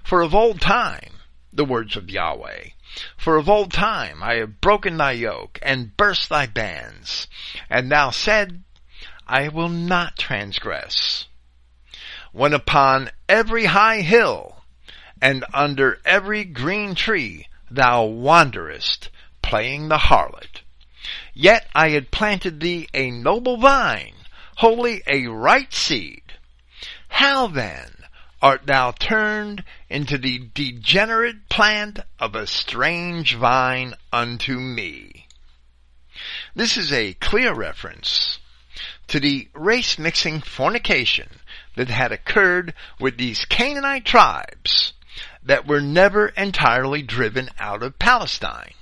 For 0.01 0.22
of 0.22 0.34
old 0.34 0.61
time, 0.61 1.19
the 1.51 1.65
words 1.65 1.97
of 1.97 2.09
Yahweh, 2.09 2.69
for 3.17 3.36
of 3.36 3.49
old 3.49 3.74
time 3.74 4.24
I 4.24 4.36
have 4.36 4.61
broken 4.61 4.95
thy 4.95 5.11
yoke 5.11 5.59
and 5.61 5.97
burst 5.97 6.30
thy 6.30 6.45
bands, 6.45 7.28
and 7.69 7.91
thou 7.91 8.11
said, 8.11 8.63
I 9.28 9.49
will 9.49 9.69
not 9.69 10.17
transgress. 10.17 11.26
When 12.34 12.53
upon 12.53 13.11
every 13.27 13.65
high 13.65 14.01
hill 14.01 14.63
and 15.21 15.43
under 15.53 15.99
every 16.05 16.45
green 16.45 16.95
tree 16.95 17.47
thou 17.69 18.05
wanderest, 18.05 19.09
playing 19.41 19.89
the 19.89 19.97
harlot. 19.97 20.61
Yet 21.34 21.67
I 21.75 21.89
had 21.89 22.09
planted 22.09 22.61
thee 22.61 22.88
a 22.93 23.11
noble 23.11 23.57
vine, 23.57 24.15
wholly 24.55 25.03
a 25.07 25.27
right 25.27 25.73
seed. 25.73 26.21
How 27.09 27.47
then 27.47 28.05
art 28.41 28.65
thou 28.65 28.91
turned 28.91 29.65
into 29.89 30.17
the 30.17 30.39
degenerate 30.53 31.49
plant 31.49 31.99
of 32.17 32.34
a 32.34 32.47
strange 32.47 33.36
vine 33.36 33.93
unto 34.13 34.57
me. 34.57 35.27
This 36.55 36.77
is 36.77 36.93
a 36.93 37.13
clear 37.15 37.53
reference 37.53 38.39
to 39.07 39.19
the 39.19 39.49
race 39.53 39.99
mixing 39.99 40.39
fornication 40.39 41.40
that 41.76 41.89
had 41.89 42.11
occurred 42.11 42.74
with 42.99 43.17
these 43.17 43.45
Canaanite 43.45 44.05
tribes 44.05 44.93
that 45.43 45.67
were 45.67 45.82
never 45.82 46.28
entirely 46.30 47.01
driven 47.01 47.49
out 47.59 47.84
of 47.84 47.99
Palestine. 47.99 48.74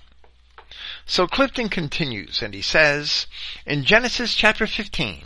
So 1.05 1.27
Clifton 1.27 1.69
continues 1.69 2.41
and 2.41 2.53
he 2.53 2.61
says, 2.61 3.27
in 3.65 3.83
Genesis 3.83 4.35
chapter 4.35 4.67
15 4.67 5.23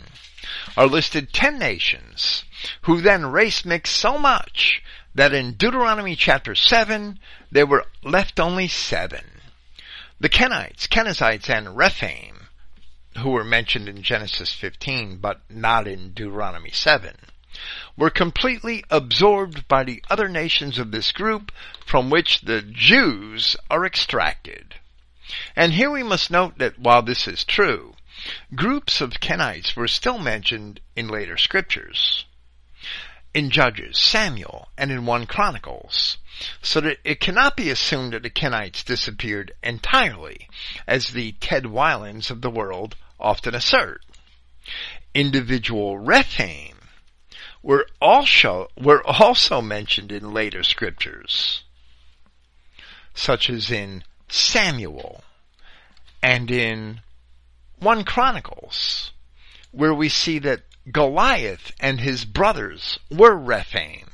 are 0.76 0.86
listed 0.86 1.32
10 1.32 1.58
nations 1.58 2.44
who 2.82 3.00
then 3.00 3.26
race 3.26 3.64
mixed 3.64 3.96
so 3.96 4.18
much 4.18 4.82
that 5.14 5.34
in 5.34 5.54
Deuteronomy 5.54 6.16
chapter 6.16 6.54
7, 6.54 7.18
there 7.50 7.66
were 7.66 7.86
left 8.02 8.40
only 8.40 8.66
seven. 8.66 9.24
The 10.18 10.28
Kenites, 10.28 10.88
Kenizzites, 10.88 11.48
and 11.48 11.76
Rephaim, 11.76 12.48
who 13.18 13.30
were 13.30 13.44
mentioned 13.44 13.88
in 13.88 14.02
Genesis 14.02 14.52
15, 14.52 15.18
but 15.18 15.40
not 15.48 15.86
in 15.86 16.12
Deuteronomy 16.12 16.70
7, 16.70 17.14
were 17.96 18.10
completely 18.10 18.84
absorbed 18.90 19.66
by 19.68 19.84
the 19.84 20.02
other 20.10 20.28
nations 20.28 20.78
of 20.78 20.90
this 20.90 21.12
group 21.12 21.52
from 21.86 22.10
which 22.10 22.40
the 22.40 22.62
Jews 22.62 23.56
are 23.70 23.86
extracted. 23.86 24.74
And 25.56 25.72
here 25.72 25.90
we 25.90 26.02
must 26.02 26.30
note 26.30 26.58
that 26.58 26.78
while 26.78 27.02
this 27.02 27.26
is 27.26 27.44
true, 27.44 27.94
groups 28.54 29.00
of 29.00 29.20
Kenites 29.20 29.74
were 29.74 29.88
still 29.88 30.18
mentioned 30.18 30.80
in 30.94 31.08
later 31.08 31.36
scriptures. 31.36 32.24
In 33.32 33.50
Judges, 33.50 33.98
Samuel, 33.98 34.68
and 34.78 34.92
in 34.92 35.06
1 35.06 35.26
Chronicles, 35.26 36.18
so 36.62 36.80
that 36.80 36.98
it 37.04 37.20
cannot 37.20 37.56
be 37.56 37.70
assumed 37.70 38.12
that 38.12 38.22
the 38.22 38.30
Kenites 38.30 38.84
disappeared 38.84 39.52
entirely, 39.62 40.48
as 40.86 41.08
the 41.08 41.32
Ted 41.32 41.64
Weilands 41.64 42.30
of 42.30 42.42
the 42.42 42.50
world 42.50 42.96
often 43.18 43.54
assert. 43.54 44.04
Individual 45.14 45.98
Rephaim 45.98 46.73
were 47.64 47.86
also, 47.98 48.68
were 48.78 49.02
also 49.06 49.62
mentioned 49.62 50.12
in 50.12 50.34
later 50.34 50.62
scriptures, 50.62 51.64
such 53.14 53.48
as 53.48 53.70
in 53.70 54.04
Samuel 54.28 55.24
and 56.22 56.50
in 56.50 57.00
1 57.78 58.04
Chronicles, 58.04 59.12
where 59.72 59.94
we 59.94 60.10
see 60.10 60.38
that 60.38 60.62
Goliath 60.92 61.72
and 61.80 62.00
his 62.00 62.26
brothers 62.26 62.98
were 63.10 63.34
Rephaim. 63.34 64.10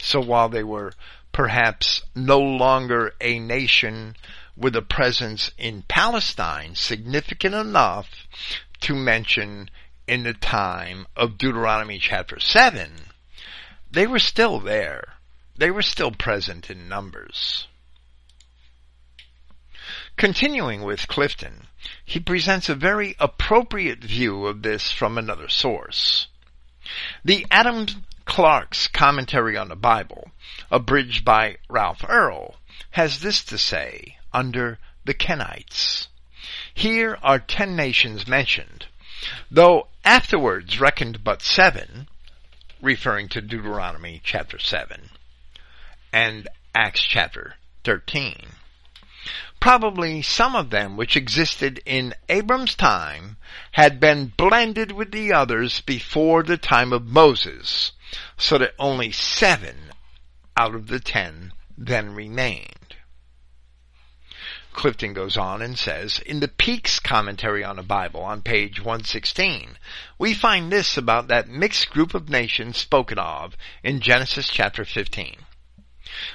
So 0.00 0.20
while 0.20 0.50
they 0.50 0.64
were 0.64 0.92
perhaps 1.32 2.02
no 2.14 2.40
longer 2.40 3.14
a 3.22 3.38
nation 3.38 4.16
with 4.54 4.76
a 4.76 4.82
presence 4.82 5.50
in 5.56 5.82
Palestine 5.88 6.74
significant 6.74 7.54
enough 7.54 8.26
to 8.80 8.94
mention 8.94 9.70
in 10.06 10.24
the 10.24 10.34
time 10.34 11.06
of 11.16 11.38
Deuteronomy 11.38 11.98
chapter 11.98 12.40
7, 12.40 12.90
they 13.90 14.06
were 14.06 14.18
still 14.18 14.58
there. 14.58 15.14
They 15.56 15.70
were 15.70 15.82
still 15.82 16.10
present 16.10 16.70
in 16.70 16.88
numbers. 16.88 17.66
Continuing 20.16 20.82
with 20.82 21.08
Clifton, 21.08 21.68
he 22.04 22.20
presents 22.20 22.68
a 22.68 22.74
very 22.74 23.16
appropriate 23.18 24.04
view 24.04 24.46
of 24.46 24.62
this 24.62 24.90
from 24.90 25.18
another 25.18 25.48
source. 25.48 26.28
The 27.24 27.46
Adam 27.50 27.86
Clarke's 28.24 28.88
commentary 28.88 29.56
on 29.56 29.68
the 29.68 29.76
Bible, 29.76 30.30
abridged 30.70 31.24
by 31.24 31.56
Ralph 31.68 32.04
Earle, 32.08 32.56
has 32.92 33.20
this 33.20 33.42
to 33.44 33.58
say 33.58 34.18
under 34.32 34.78
the 35.04 35.14
Kenites. 35.14 36.08
Here 36.74 37.18
are 37.22 37.38
ten 37.38 37.76
nations 37.76 38.26
mentioned, 38.26 38.86
though 39.50 39.88
afterwards 40.04 40.80
reckoned 40.80 41.22
but 41.22 41.42
seven, 41.42 42.08
referring 42.80 43.28
to 43.28 43.40
Deuteronomy 43.40 44.20
chapter 44.24 44.58
7 44.58 45.10
and 46.12 46.48
Acts 46.74 47.02
chapter 47.02 47.54
13. 47.84 48.36
Probably 49.60 50.22
some 50.22 50.56
of 50.56 50.70
them 50.70 50.96
which 50.96 51.16
existed 51.16 51.80
in 51.86 52.14
Abram's 52.28 52.74
time 52.74 53.36
had 53.72 54.00
been 54.00 54.32
blended 54.36 54.90
with 54.90 55.12
the 55.12 55.32
others 55.32 55.80
before 55.80 56.42
the 56.42 56.56
time 56.56 56.92
of 56.92 57.06
Moses, 57.06 57.92
so 58.36 58.58
that 58.58 58.74
only 58.78 59.12
seven 59.12 59.92
out 60.56 60.74
of 60.74 60.88
the 60.88 60.98
ten 60.98 61.52
then 61.78 62.14
remained. 62.14 62.81
Clifton 64.72 65.12
goes 65.12 65.36
on 65.36 65.60
and 65.62 65.78
says, 65.78 66.18
in 66.18 66.40
the 66.40 66.48
Peake's 66.48 66.98
commentary 66.98 67.62
on 67.62 67.76
the 67.76 67.82
Bible 67.82 68.22
on 68.22 68.42
page 68.42 68.80
116, 68.80 69.76
we 70.18 70.34
find 70.34 70.72
this 70.72 70.96
about 70.96 71.28
that 71.28 71.48
mixed 71.48 71.90
group 71.90 72.14
of 72.14 72.28
nations 72.28 72.78
spoken 72.78 73.18
of 73.18 73.56
in 73.82 74.00
Genesis 74.00 74.48
chapter 74.48 74.84
15. 74.84 75.36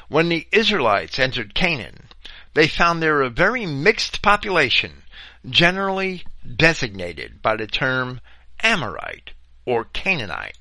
When 0.07 0.29
the 0.29 0.47
Israelites 0.51 1.19
entered 1.19 1.55
Canaan, 1.55 2.09
they 2.53 2.67
found 2.67 3.01
there 3.01 3.21
a 3.21 3.29
very 3.29 3.65
mixed 3.65 4.21
population, 4.21 5.03
generally 5.47 6.23
designated 6.55 7.41
by 7.41 7.55
the 7.55 7.67
term 7.67 8.21
Amorite 8.61 9.31
or 9.65 9.83
Canaanite. 9.83 10.57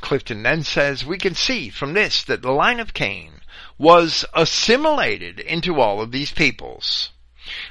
Clifton 0.00 0.42
then 0.42 0.62
says, 0.62 1.04
we 1.04 1.18
can 1.18 1.34
see 1.34 1.70
from 1.70 1.94
this 1.94 2.22
that 2.24 2.42
the 2.42 2.52
line 2.52 2.80
of 2.80 2.94
Cain 2.94 3.33
was 3.78 4.24
assimilated 4.34 5.40
into 5.40 5.80
all 5.80 6.00
of 6.00 6.12
these 6.12 6.32
peoples. 6.32 7.10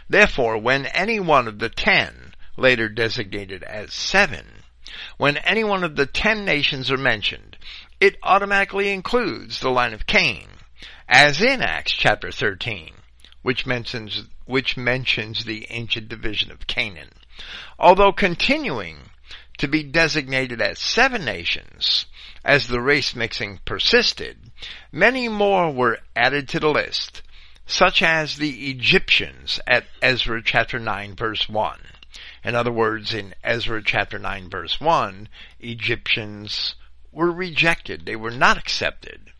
Therefore, 0.09 0.57
when 0.57 0.85
any 0.87 1.19
one 1.19 1.47
of 1.47 1.59
the 1.59 1.69
ten, 1.69 2.33
later 2.57 2.89
designated 2.89 3.63
as 3.63 3.93
seven, 3.93 4.63
when 5.17 5.37
any 5.37 5.63
one 5.63 5.83
of 5.83 5.95
the 5.95 6.05
ten 6.05 6.45
nations 6.45 6.91
are 6.91 6.97
mentioned, 6.97 7.57
it 7.99 8.17
automatically 8.21 8.91
includes 8.91 9.59
the 9.59 9.71
line 9.71 9.93
of 9.93 10.05
Cain, 10.05 10.47
as 11.07 11.41
in 11.41 11.61
Acts 11.61 11.93
chapter 11.93 12.31
13, 12.31 12.93
which 13.41 13.65
mentions, 13.65 14.23
which 14.45 14.77
mentions 14.77 15.45
the 15.45 15.67
ancient 15.69 16.09
division 16.09 16.51
of 16.51 16.67
Canaan. 16.67 17.13
Although 17.79 18.11
continuing 18.11 18.97
to 19.57 19.67
be 19.67 19.83
designated 19.83 20.61
as 20.61 20.79
seven 20.79 21.23
nations, 21.23 22.05
as 22.43 22.67
the 22.67 22.81
race 22.81 23.15
mixing 23.15 23.59
persisted, 23.65 24.51
many 24.91 25.27
more 25.27 25.71
were 25.71 25.99
added 26.15 26.47
to 26.49 26.59
the 26.59 26.69
list, 26.69 27.21
such 27.65 28.01
as 28.01 28.37
the 28.37 28.69
Egyptians 28.69 29.59
at 29.67 29.85
Ezra 30.01 30.41
chapter 30.43 30.79
9 30.79 31.15
verse 31.15 31.47
1. 31.49 31.79
In 32.43 32.55
other 32.55 32.71
words, 32.71 33.13
in 33.13 33.33
Ezra 33.43 33.81
chapter 33.83 34.19
9 34.19 34.49
verse 34.49 34.79
1, 34.79 35.29
Egyptians 35.59 36.75
were 37.11 37.31
rejected. 37.31 38.05
They 38.05 38.15
were 38.15 38.31
not 38.31 38.57
accepted. 38.57 39.31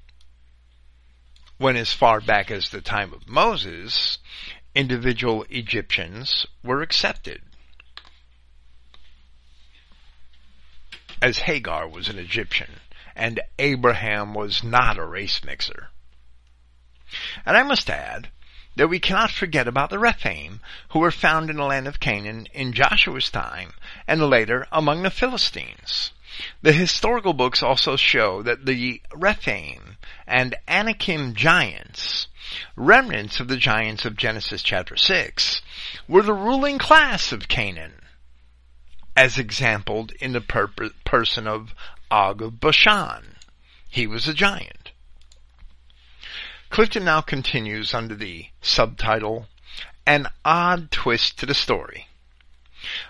When 1.58 1.76
as 1.76 1.94
far 1.94 2.22
back 2.22 2.50
as 2.50 2.70
the 2.70 2.82
time 2.82 3.14
of 3.14 3.28
Moses, 3.28 4.20
individual 4.74 5.46
Egyptians 5.50 6.46
were 6.64 6.82
accepted. 6.82 7.42
As 11.22 11.40
Hagar 11.40 11.88
was 11.88 12.10
an 12.10 12.20
Egyptian 12.20 12.80
and 13.16 13.40
Abraham 13.60 14.34
was 14.34 14.64
not 14.64 14.98
a 14.98 15.06
race 15.06 15.44
mixer. 15.44 15.90
And 17.46 17.56
I 17.56 17.64
must 17.64 17.90
add 17.90 18.30
that 18.76 18.88
we 18.88 19.00
cannot 19.00 19.32
forget 19.32 19.68
about 19.68 19.90
the 19.90 20.00
Rephaim 20.00 20.60
who 20.90 21.00
were 21.00 21.12
found 21.12 21.50
in 21.50 21.58
the 21.58 21.64
land 21.64 21.88
of 21.88 22.00
Canaan 22.00 22.48
in 22.54 22.74
Joshua's 22.74 23.30
time 23.30 23.74
and 24.08 24.30
later 24.30 24.68
among 24.72 25.04
the 25.04 25.12
Philistines. 25.12 26.12
The 26.64 26.74
historical 26.74 27.34
books 27.34 27.62
also 27.62 27.96
show 27.96 28.42
that 28.42 28.66
the 28.66 29.02
Rephaim 29.14 29.98
and 30.26 30.56
Anakim 30.68 31.36
giants, 31.36 32.28
remnants 32.76 33.40
of 33.40 33.48
the 33.48 33.58
giants 33.58 34.06
of 34.06 34.18
Genesis 34.18 34.64
chapter 34.64 34.98
6, 34.98 35.62
were 36.08 36.24
the 36.24 36.34
ruling 36.34 36.80
class 36.80 37.32
of 37.32 37.48
Canaan, 37.48 38.02
as 39.16 39.38
exampled 39.38 40.12
in 40.14 40.32
the 40.32 40.42
per- 40.42 40.72
person 41.06 41.48
of 41.48 41.76
Og 42.16 42.44
of 42.44 42.60
Bashan. 42.60 43.38
He 43.90 44.06
was 44.06 44.28
a 44.28 44.36
giant. 44.36 44.92
Clifton 46.70 47.06
now 47.06 47.22
continues 47.22 47.92
under 47.92 48.14
the 48.14 48.50
subtitle, 48.62 49.48
An 50.06 50.28
Odd 50.46 50.92
Twist 50.92 51.40
to 51.40 51.48
the 51.48 51.56
Story. 51.56 52.08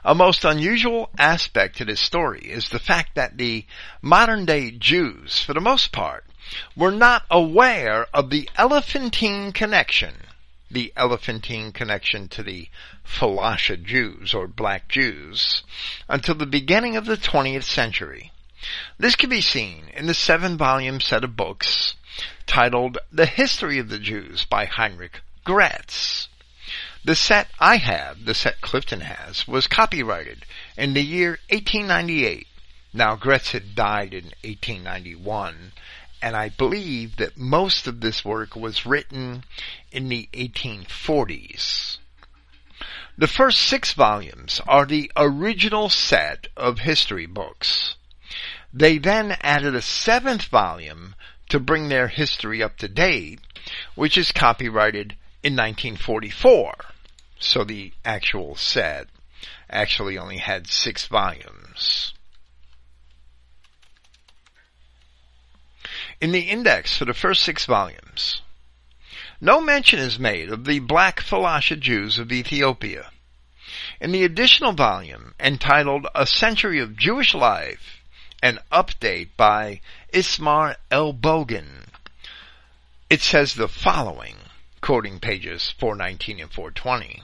A 0.05 0.15
most 0.15 0.45
unusual 0.45 1.09
aspect 1.17 1.75
to 1.77 1.83
this 1.83 1.99
story 1.99 2.43
is 2.45 2.69
the 2.69 2.79
fact 2.79 3.15
that 3.15 3.37
the 3.37 3.65
modern 4.01 4.45
day 4.45 4.71
Jews, 4.71 5.41
for 5.41 5.53
the 5.53 5.59
most 5.59 5.91
part, 5.91 6.23
were 6.73 6.91
not 6.91 7.25
aware 7.29 8.07
of 8.13 8.29
the 8.29 8.49
Elephantine 8.55 9.51
connection, 9.51 10.15
the 10.71 10.93
Elephantine 10.95 11.73
connection 11.73 12.29
to 12.29 12.41
the 12.41 12.69
Falasha 13.05 13.83
Jews 13.83 14.33
or 14.33 14.47
black 14.47 14.87
Jews, 14.87 15.63
until 16.07 16.35
the 16.35 16.45
beginning 16.45 16.95
of 16.95 17.05
the 17.05 17.17
20th 17.17 17.63
century. 17.63 18.31
This 18.97 19.15
can 19.15 19.29
be 19.29 19.41
seen 19.41 19.89
in 19.93 20.05
the 20.05 20.13
seven 20.13 20.57
volume 20.57 21.01
set 21.01 21.23
of 21.23 21.35
books 21.35 21.95
titled 22.45 22.97
The 23.11 23.25
History 23.25 23.79
of 23.79 23.89
the 23.89 23.99
Jews 23.99 24.45
by 24.45 24.65
Heinrich 24.65 25.21
Graetz. 25.45 26.27
The 27.03 27.15
set 27.15 27.49
I 27.59 27.77
have, 27.77 28.23
the 28.23 28.33
set 28.33 28.61
Clifton 28.61 29.01
has, 29.01 29.45
was 29.47 29.67
copyrighted 29.67 30.45
in 30.77 30.93
the 30.93 31.03
year 31.03 31.39
1898. 31.49 32.47
Now 32.93 33.17
Graetz 33.17 33.51
had 33.51 33.75
died 33.75 34.13
in 34.13 34.25
1891, 34.43 35.73
and 36.21 36.35
I 36.35 36.47
believe 36.47 37.17
that 37.17 37.37
most 37.37 37.87
of 37.87 37.99
this 37.99 38.23
work 38.23 38.55
was 38.55 38.85
written 38.85 39.43
in 39.91 40.07
the 40.07 40.29
1840s. 40.31 41.97
The 43.17 43.27
first 43.27 43.61
six 43.61 43.91
volumes 43.93 44.61
are 44.65 44.85
the 44.85 45.11
original 45.17 45.89
set 45.89 46.47
of 46.55 46.79
history 46.79 47.25
books. 47.25 47.95
They 48.73 48.97
then 48.97 49.37
added 49.41 49.75
a 49.75 49.83
seventh 49.83 50.45
volume 50.45 51.13
to 51.49 51.59
bring 51.59 51.89
their 51.89 52.07
history 52.07 52.63
up 52.63 52.77
to 52.77 52.87
date, 52.87 53.39
which 53.93 54.17
is 54.17 54.31
copyrighted 54.31 55.15
in 55.43 55.53
1944. 55.53 56.73
So 57.39 57.63
the 57.63 57.93
actual 58.03 58.55
set 58.55 59.09
actually 59.69 60.17
only 60.17 60.37
had 60.37 60.67
six 60.67 61.05
volumes. 61.05 62.13
In 66.19 66.31
the 66.31 66.49
index 66.49 66.97
for 66.97 67.05
the 67.05 67.13
first 67.13 67.43
six 67.43 67.65
volumes, 67.65 68.41
no 69.39 69.61
mention 69.61 69.99
is 69.99 70.17
made 70.17 70.49
of 70.49 70.65
the 70.65 70.79
black 70.79 71.19
Falasha 71.19 71.79
Jews 71.79 72.17
of 72.17 72.31
Ethiopia. 72.31 73.11
In 73.99 74.11
the 74.11 74.23
additional 74.23 74.71
volume, 74.71 75.35
entitled 75.39 76.07
A 76.15 76.25
Century 76.25 76.79
of 76.79 76.97
Jewish 76.97 77.35
Life, 77.35 78.02
an 78.43 78.59
update 78.73 79.29
by 79.37 79.79
Ismar 80.09 80.75
Elbogen, 80.91 81.85
it 83.09 83.21
says 83.21 83.53
the 83.53 83.69
following, 83.69 84.35
quoting 84.81 85.21
pages 85.21 85.73
419 85.79 86.41
and 86.41 86.51
420. 86.51 87.23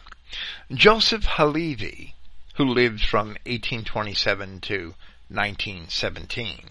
Joseph 0.73 1.25
Halevi, 1.25 2.15
who 2.55 2.63
lived 2.63 3.05
from 3.05 3.35
1827 3.45 4.61
to 4.61 4.95
1917, 5.27 6.69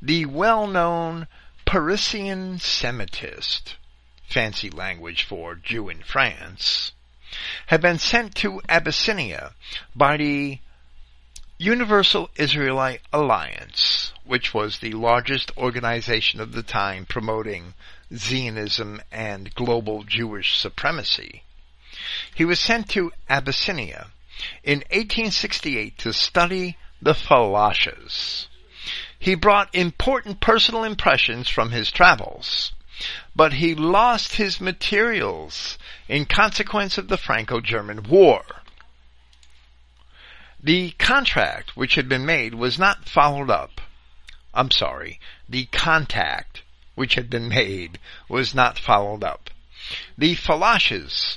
the 0.00 0.24
well-known 0.26 1.26
Parisian 1.64 2.60
Semitist, 2.60 3.74
fancy 4.28 4.70
language 4.70 5.24
for 5.24 5.56
Jew 5.56 5.88
in 5.88 6.00
France, 6.04 6.92
had 7.66 7.80
been 7.80 7.98
sent 7.98 8.36
to 8.36 8.62
Abyssinia 8.68 9.52
by 9.96 10.16
the 10.16 10.60
Universal 11.58 12.30
Israelite 12.34 13.00
Alliance, 13.12 14.12
which 14.24 14.52
was 14.52 14.78
the 14.78 14.90
largest 14.90 15.52
organization 15.56 16.40
of 16.40 16.50
the 16.50 16.64
time 16.64 17.06
promoting 17.06 17.74
Zionism 18.12 19.00
and 19.12 19.54
global 19.54 20.02
Jewish 20.02 20.58
supremacy. 20.58 21.44
He 22.34 22.44
was 22.44 22.58
sent 22.58 22.88
to 22.90 23.12
Abyssinia 23.30 24.08
in 24.64 24.78
1868 24.90 25.96
to 25.98 26.12
study 26.12 26.76
the 27.00 27.14
Falashas. 27.14 28.48
He 29.16 29.36
brought 29.36 29.72
important 29.72 30.40
personal 30.40 30.82
impressions 30.82 31.48
from 31.48 31.70
his 31.70 31.92
travels, 31.92 32.72
but 33.36 33.52
he 33.52 33.76
lost 33.76 34.34
his 34.34 34.60
materials 34.60 35.78
in 36.08 36.24
consequence 36.24 36.98
of 36.98 37.06
the 37.06 37.16
Franco-German 37.16 38.02
War. 38.02 38.44
The 40.66 40.92
contract 40.92 41.76
which 41.76 41.96
had 41.96 42.08
been 42.08 42.24
made 42.24 42.54
was 42.54 42.78
not 42.78 43.06
followed 43.06 43.50
up. 43.50 43.82
I'm 44.54 44.70
sorry, 44.70 45.20
the 45.46 45.66
contact 45.66 46.62
which 46.94 47.16
had 47.16 47.28
been 47.28 47.50
made 47.50 47.98
was 48.30 48.54
not 48.54 48.78
followed 48.78 49.22
up. 49.22 49.50
The 50.16 50.34
Falashas 50.34 51.36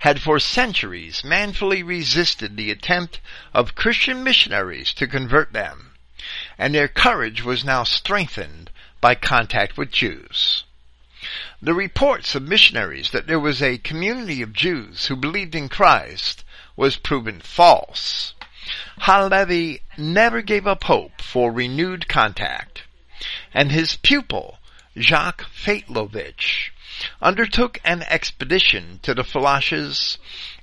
had 0.00 0.20
for 0.20 0.40
centuries 0.40 1.22
manfully 1.22 1.84
resisted 1.84 2.56
the 2.56 2.72
attempt 2.72 3.20
of 3.54 3.76
Christian 3.76 4.24
missionaries 4.24 4.92
to 4.94 5.06
convert 5.06 5.52
them, 5.52 5.92
and 6.58 6.74
their 6.74 6.88
courage 6.88 7.42
was 7.44 7.64
now 7.64 7.84
strengthened 7.84 8.72
by 9.00 9.14
contact 9.14 9.76
with 9.76 9.92
Jews. 9.92 10.64
The 11.62 11.72
reports 11.72 12.34
of 12.34 12.42
missionaries 12.42 13.12
that 13.12 13.28
there 13.28 13.38
was 13.38 13.62
a 13.62 13.78
community 13.78 14.42
of 14.42 14.52
Jews 14.52 15.06
who 15.06 15.14
believed 15.14 15.54
in 15.54 15.68
Christ 15.68 16.42
was 16.78 16.96
proven 16.96 17.40
false. 17.40 18.34
Halevi 19.00 19.80
never 19.96 20.40
gave 20.40 20.64
up 20.64 20.84
hope 20.84 21.20
for 21.20 21.50
renewed 21.50 22.06
contact, 22.06 22.84
and 23.52 23.72
his 23.72 23.96
pupil, 23.96 24.60
Jacques 24.96 25.44
Faitlovitch, 25.52 26.70
undertook 27.20 27.80
an 27.84 28.04
expedition 28.04 29.00
to 29.02 29.12
the 29.12 29.24
Falashas 29.24 30.18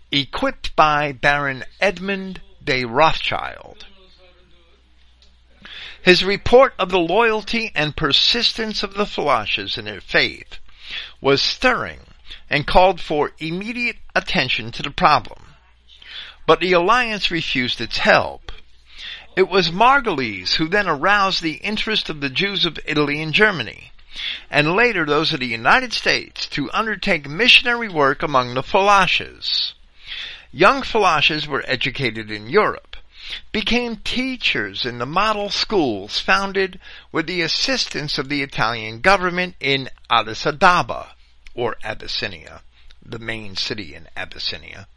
equipped 0.09 0.74
by 0.78 1.11
Baron 1.11 1.66
Edmund 1.82 2.39
de 2.63 2.86
Rothschild. 2.86 3.86
His 6.01 6.24
report 6.24 6.76
of 6.80 6.91
the 6.91 6.97
loyalty 6.97 7.74
and 7.76 7.93
persistence 7.93 8.84
of 8.84 8.93
the 8.93 9.05
Falashas 9.05 9.78
in 9.78 9.84
their 9.84 9.99
faith 9.99 10.59
was 11.20 11.41
stirring 11.41 11.99
and 12.49 12.66
called 12.66 13.01
for 13.01 13.34
immediate 13.39 13.97
attention 14.16 14.72
to 14.72 14.82
the 14.82 14.91
problem. 14.91 15.44
But 16.45 16.59
the 16.59 16.73
alliance 16.73 17.31
refused 17.31 17.81
its 17.81 17.97
help. 17.97 18.51
It 19.35 19.49
was 19.49 19.71
Margulies 19.71 20.55
who 20.55 20.67
then 20.67 20.87
aroused 20.87 21.41
the 21.41 21.55
interest 21.55 22.09
of 22.09 22.21
the 22.21 22.29
Jews 22.29 22.65
of 22.65 22.79
Italy 22.85 23.21
and 23.21 23.33
Germany 23.33 23.91
and 24.49 24.75
later 24.75 25.05
those 25.05 25.33
of 25.33 25.41
the 25.41 25.47
United 25.47 25.91
States 25.91 26.47
to 26.47 26.71
undertake 26.71 27.27
missionary 27.27 27.89
work 27.89 28.23
among 28.23 28.53
the 28.53 28.63
Falashas. 28.63 29.73
Young 30.51 30.83
Falashas 30.83 31.47
were 31.47 31.65
educated 31.67 32.31
in 32.31 32.47
Europe, 32.49 32.95
became 33.51 33.97
teachers 33.97 34.85
in 34.85 34.99
the 34.99 35.05
model 35.05 35.49
schools 35.49 36.19
founded 36.19 36.79
with 37.11 37.27
the 37.27 37.41
assistance 37.41 38.17
of 38.17 38.29
the 38.29 38.41
Italian 38.41 39.01
government 39.01 39.55
in 39.59 39.89
Addis 40.09 40.45
Ababa, 40.45 41.15
or 41.53 41.75
Abyssinia, 41.83 42.61
the 43.03 43.19
main 43.19 43.57
city 43.57 43.93
in 43.93 44.07
Abyssinia, 44.15 44.87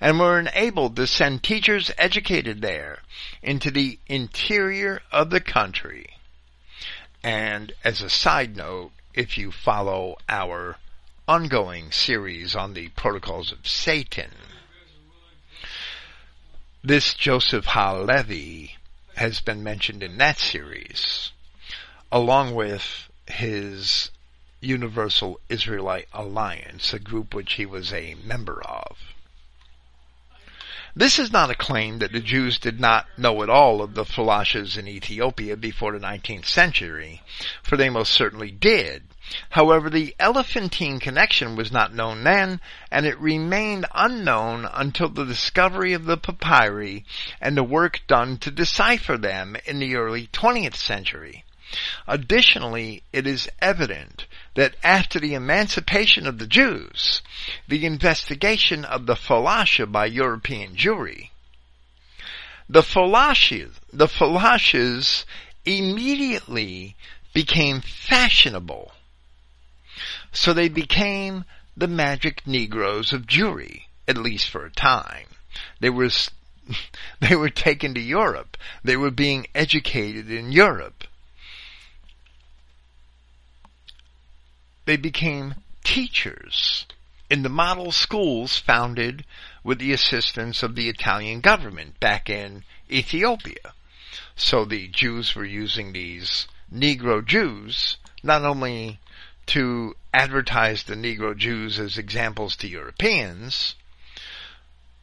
and 0.00 0.18
were 0.18 0.38
enabled 0.38 0.96
to 0.96 1.06
send 1.06 1.42
teachers 1.42 1.90
educated 1.96 2.62
there 2.62 2.98
into 3.42 3.70
the 3.70 3.98
interior 4.06 5.00
of 5.10 5.30
the 5.30 5.40
country. 5.40 6.06
And 7.22 7.72
as 7.84 8.02
a 8.02 8.10
side 8.10 8.56
note, 8.56 8.92
if 9.14 9.38
you 9.38 9.52
follow 9.52 10.16
our 10.28 10.76
ongoing 11.28 11.92
series 11.92 12.56
on 12.56 12.74
the 12.74 12.88
protocols 12.88 13.52
of 13.52 13.66
Satan, 13.66 14.30
this 16.82 17.14
Joseph 17.14 17.66
Halevi 17.68 18.76
has 19.14 19.40
been 19.40 19.62
mentioned 19.62 20.02
in 20.02 20.18
that 20.18 20.38
series, 20.38 21.30
along 22.10 22.54
with 22.54 23.08
his 23.28 24.10
Universal 24.60 25.40
Israelite 25.48 26.08
Alliance, 26.12 26.92
a 26.92 26.98
group 26.98 27.34
which 27.34 27.54
he 27.54 27.66
was 27.66 27.92
a 27.92 28.16
member 28.24 28.60
of. 28.64 28.96
This 30.94 31.18
is 31.18 31.32
not 31.32 31.50
a 31.50 31.54
claim 31.54 32.00
that 32.00 32.12
the 32.12 32.20
Jews 32.20 32.58
did 32.58 32.78
not 32.78 33.06
know 33.16 33.42
at 33.42 33.48
all 33.48 33.80
of 33.80 33.94
the 33.94 34.04
Falashas 34.04 34.76
in 34.76 34.86
Ethiopia 34.86 35.56
before 35.56 35.92
the 35.92 36.06
19th 36.06 36.44
century, 36.44 37.22
for 37.62 37.78
they 37.78 37.88
most 37.88 38.12
certainly 38.12 38.50
did. 38.50 39.04
However, 39.48 39.88
the 39.88 40.14
Elephantine 40.18 41.00
connection 41.00 41.56
was 41.56 41.72
not 41.72 41.94
known 41.94 42.24
then, 42.24 42.60
and 42.90 43.06
it 43.06 43.18
remained 43.18 43.86
unknown 43.94 44.68
until 44.70 45.08
the 45.08 45.24
discovery 45.24 45.94
of 45.94 46.04
the 46.04 46.18
papyri 46.18 47.06
and 47.40 47.56
the 47.56 47.64
work 47.64 48.02
done 48.06 48.36
to 48.38 48.50
decipher 48.50 49.16
them 49.16 49.56
in 49.64 49.78
the 49.78 49.96
early 49.96 50.26
20th 50.26 50.76
century. 50.76 51.42
Additionally, 52.06 53.02
it 53.14 53.26
is 53.26 53.48
evident 53.62 54.26
that 54.54 54.76
after 54.82 55.18
the 55.18 55.34
emancipation 55.34 56.26
of 56.26 56.38
the 56.38 56.46
Jews, 56.46 57.22
the 57.68 57.86
investigation 57.86 58.84
of 58.84 59.06
the 59.06 59.14
falasha 59.14 59.90
by 59.90 60.06
European 60.06 60.76
Jewry, 60.76 61.30
the 62.68 62.82
falashas, 62.82 63.78
the 63.92 65.24
immediately 65.64 66.96
became 67.32 67.80
fashionable. 67.80 68.92
So 70.32 70.52
they 70.52 70.68
became 70.68 71.44
the 71.76 71.88
magic 71.88 72.46
Negroes 72.46 73.12
of 73.12 73.26
Jewry, 73.26 73.82
at 74.08 74.16
least 74.16 74.48
for 74.48 74.64
a 74.64 74.70
time. 74.70 75.26
They 75.80 75.90
were, 75.90 76.10
they 77.20 77.36
were 77.36 77.50
taken 77.50 77.94
to 77.94 78.00
Europe. 78.00 78.56
They 78.84 78.96
were 78.96 79.10
being 79.10 79.46
educated 79.54 80.30
in 80.30 80.52
Europe. 80.52 81.01
They 84.84 84.96
became 84.96 85.54
teachers 85.84 86.86
in 87.30 87.42
the 87.42 87.48
model 87.48 87.92
schools 87.92 88.58
founded 88.58 89.24
with 89.64 89.78
the 89.78 89.92
assistance 89.92 90.62
of 90.62 90.74
the 90.74 90.88
Italian 90.88 91.40
government 91.40 91.98
back 91.98 92.28
in 92.28 92.64
Ethiopia. 92.90 93.72
So 94.36 94.64
the 94.64 94.88
Jews 94.88 95.34
were 95.34 95.44
using 95.44 95.92
these 95.92 96.46
Negro 96.72 97.24
Jews 97.24 97.96
not 98.22 98.44
only 98.44 98.98
to 99.46 99.96
advertise 100.12 100.84
the 100.84 100.94
Negro 100.94 101.36
Jews 101.36 101.78
as 101.78 101.98
examples 101.98 102.56
to 102.56 102.68
Europeans, 102.68 103.74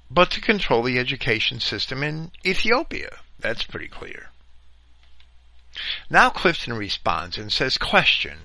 but 0.09 0.31
to 0.31 0.41
control 0.41 0.83
the 0.83 0.99
education 0.99 1.59
system 1.59 2.03
in 2.03 2.31
Ethiopia. 2.45 3.17
That's 3.39 3.63
pretty 3.63 3.87
clear. 3.87 4.29
Now 6.09 6.29
Clifton 6.29 6.73
responds 6.73 7.37
and 7.37 7.51
says, 7.51 7.77
question, 7.77 8.39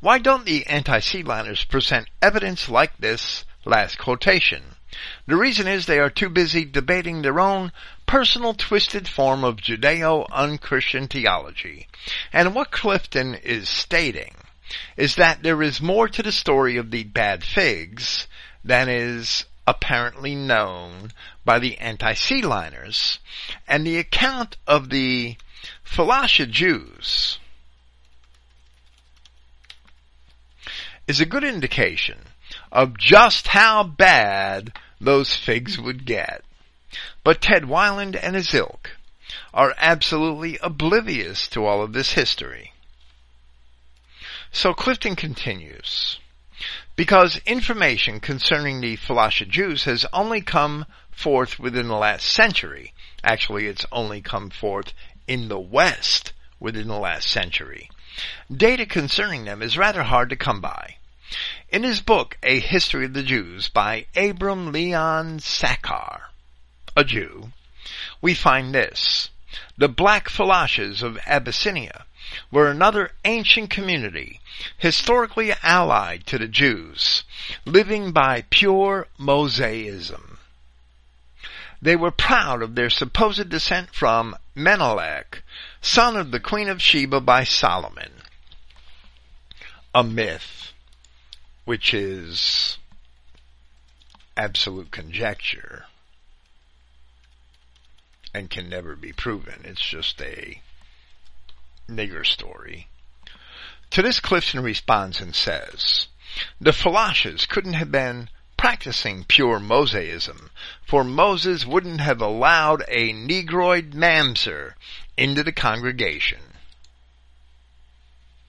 why 0.00 0.18
don't 0.18 0.44
the 0.44 0.66
anti-seedliners 0.66 1.68
present 1.68 2.08
evidence 2.20 2.68
like 2.68 2.98
this 2.98 3.44
last 3.64 3.98
quotation? 3.98 4.62
The 5.26 5.36
reason 5.36 5.66
is 5.66 5.86
they 5.86 5.98
are 5.98 6.10
too 6.10 6.28
busy 6.28 6.64
debating 6.64 7.22
their 7.22 7.40
own 7.40 7.72
personal 8.06 8.52
twisted 8.52 9.08
form 9.08 9.42
of 9.42 9.56
Judeo-unchristian 9.56 11.08
theology. 11.08 11.88
And 12.32 12.54
what 12.54 12.70
Clifton 12.70 13.34
is 13.34 13.68
stating 13.68 14.34
is 14.96 15.14
that 15.16 15.42
there 15.42 15.62
is 15.62 15.80
more 15.80 16.08
to 16.08 16.22
the 16.22 16.32
story 16.32 16.76
of 16.76 16.90
the 16.90 17.04
bad 17.04 17.42
figs 17.42 18.26
than 18.64 18.88
is 18.88 19.46
apparently 19.66 20.34
known 20.34 21.12
by 21.44 21.58
the 21.58 21.78
anti-seedliners. 21.78 23.18
And 23.66 23.86
the 23.86 23.98
account 23.98 24.56
of 24.66 24.90
the 24.90 25.36
Falasha 25.94 26.48
Jews 26.48 27.38
is 31.06 31.20
a 31.20 31.26
good 31.26 31.44
indication 31.44 32.18
of 32.70 32.96
just 32.96 33.48
how 33.48 33.82
bad 33.82 34.72
those 34.98 35.34
figs 35.34 35.78
would 35.78 36.06
get. 36.06 36.42
But 37.22 37.42
Ted 37.42 37.64
Weiland 37.64 38.18
and 38.20 38.34
his 38.34 38.54
ilk 38.54 38.92
are 39.52 39.74
absolutely 39.76 40.56
oblivious 40.62 41.46
to 41.48 41.66
all 41.66 41.82
of 41.82 41.92
this 41.92 42.12
history. 42.12 42.72
So 44.50 44.72
Clifton 44.72 45.14
continues. 45.14 46.18
Because 46.96 47.40
information 47.44 48.18
concerning 48.18 48.80
the 48.80 48.96
Falasha 48.96 49.46
Jews 49.46 49.84
has 49.84 50.06
only 50.10 50.40
come 50.40 50.86
forth 51.10 51.58
within 51.58 51.88
the 51.88 51.96
last 51.96 52.26
century. 52.26 52.94
Actually, 53.22 53.66
it's 53.66 53.84
only 53.92 54.22
come 54.22 54.48
forth 54.48 54.94
in 55.26 55.48
the 55.48 55.58
West 55.58 56.32
within 56.58 56.88
the 56.88 56.98
last 56.98 57.28
century. 57.28 57.90
Data 58.54 58.86
concerning 58.86 59.44
them 59.44 59.62
is 59.62 59.78
rather 59.78 60.02
hard 60.02 60.30
to 60.30 60.36
come 60.36 60.60
by. 60.60 60.96
In 61.70 61.82
his 61.82 62.02
book, 62.02 62.36
A 62.42 62.60
History 62.60 63.06
of 63.06 63.14
the 63.14 63.22
Jews 63.22 63.68
by 63.68 64.06
Abram 64.14 64.70
Leon 64.70 65.40
Sachar, 65.40 66.20
a 66.94 67.04
Jew, 67.04 67.52
we 68.20 68.34
find 68.34 68.74
this. 68.74 69.30
The 69.78 69.88
Black 69.88 70.28
Falashas 70.28 71.02
of 71.02 71.18
Abyssinia 71.26 72.04
were 72.50 72.70
another 72.70 73.12
ancient 73.24 73.70
community, 73.70 74.40
historically 74.76 75.52
allied 75.62 76.26
to 76.26 76.38
the 76.38 76.48
Jews, 76.48 77.24
living 77.64 78.12
by 78.12 78.44
pure 78.50 79.08
Mosaism. 79.18 80.38
They 81.80 81.96
were 81.96 82.10
proud 82.10 82.62
of 82.62 82.74
their 82.74 82.90
supposed 82.90 83.48
descent 83.48 83.94
from 83.94 84.36
Menelik, 84.54 85.42
son 85.80 86.16
of 86.16 86.30
the 86.30 86.40
Queen 86.40 86.68
of 86.68 86.82
Sheba 86.82 87.20
by 87.20 87.44
Solomon. 87.44 88.12
A 89.94 90.02
myth, 90.02 90.72
which 91.64 91.94
is 91.94 92.78
absolute 94.36 94.90
conjecture 94.90 95.84
and 98.34 98.50
can 98.50 98.68
never 98.68 98.96
be 98.96 99.12
proven. 99.12 99.60
It's 99.64 99.80
just 99.80 100.20
a 100.20 100.60
nigger 101.88 102.24
story. 102.24 102.88
To 103.90 104.02
this 104.02 104.20
Clifton 104.20 104.62
responds 104.62 105.20
and 105.20 105.34
says, 105.34 106.06
the 106.60 106.70
Falashas 106.70 107.46
couldn't 107.46 107.74
have 107.74 107.92
been 107.92 108.30
practicing 108.62 109.24
pure 109.24 109.58
Mosaism, 109.58 110.48
for 110.86 111.02
Moses 111.02 111.66
wouldn't 111.66 112.00
have 112.00 112.20
allowed 112.20 112.80
a 112.86 113.12
Negroid 113.12 113.90
mamzer 113.90 114.74
into 115.16 115.42
the 115.42 115.50
congregation. 115.50 116.38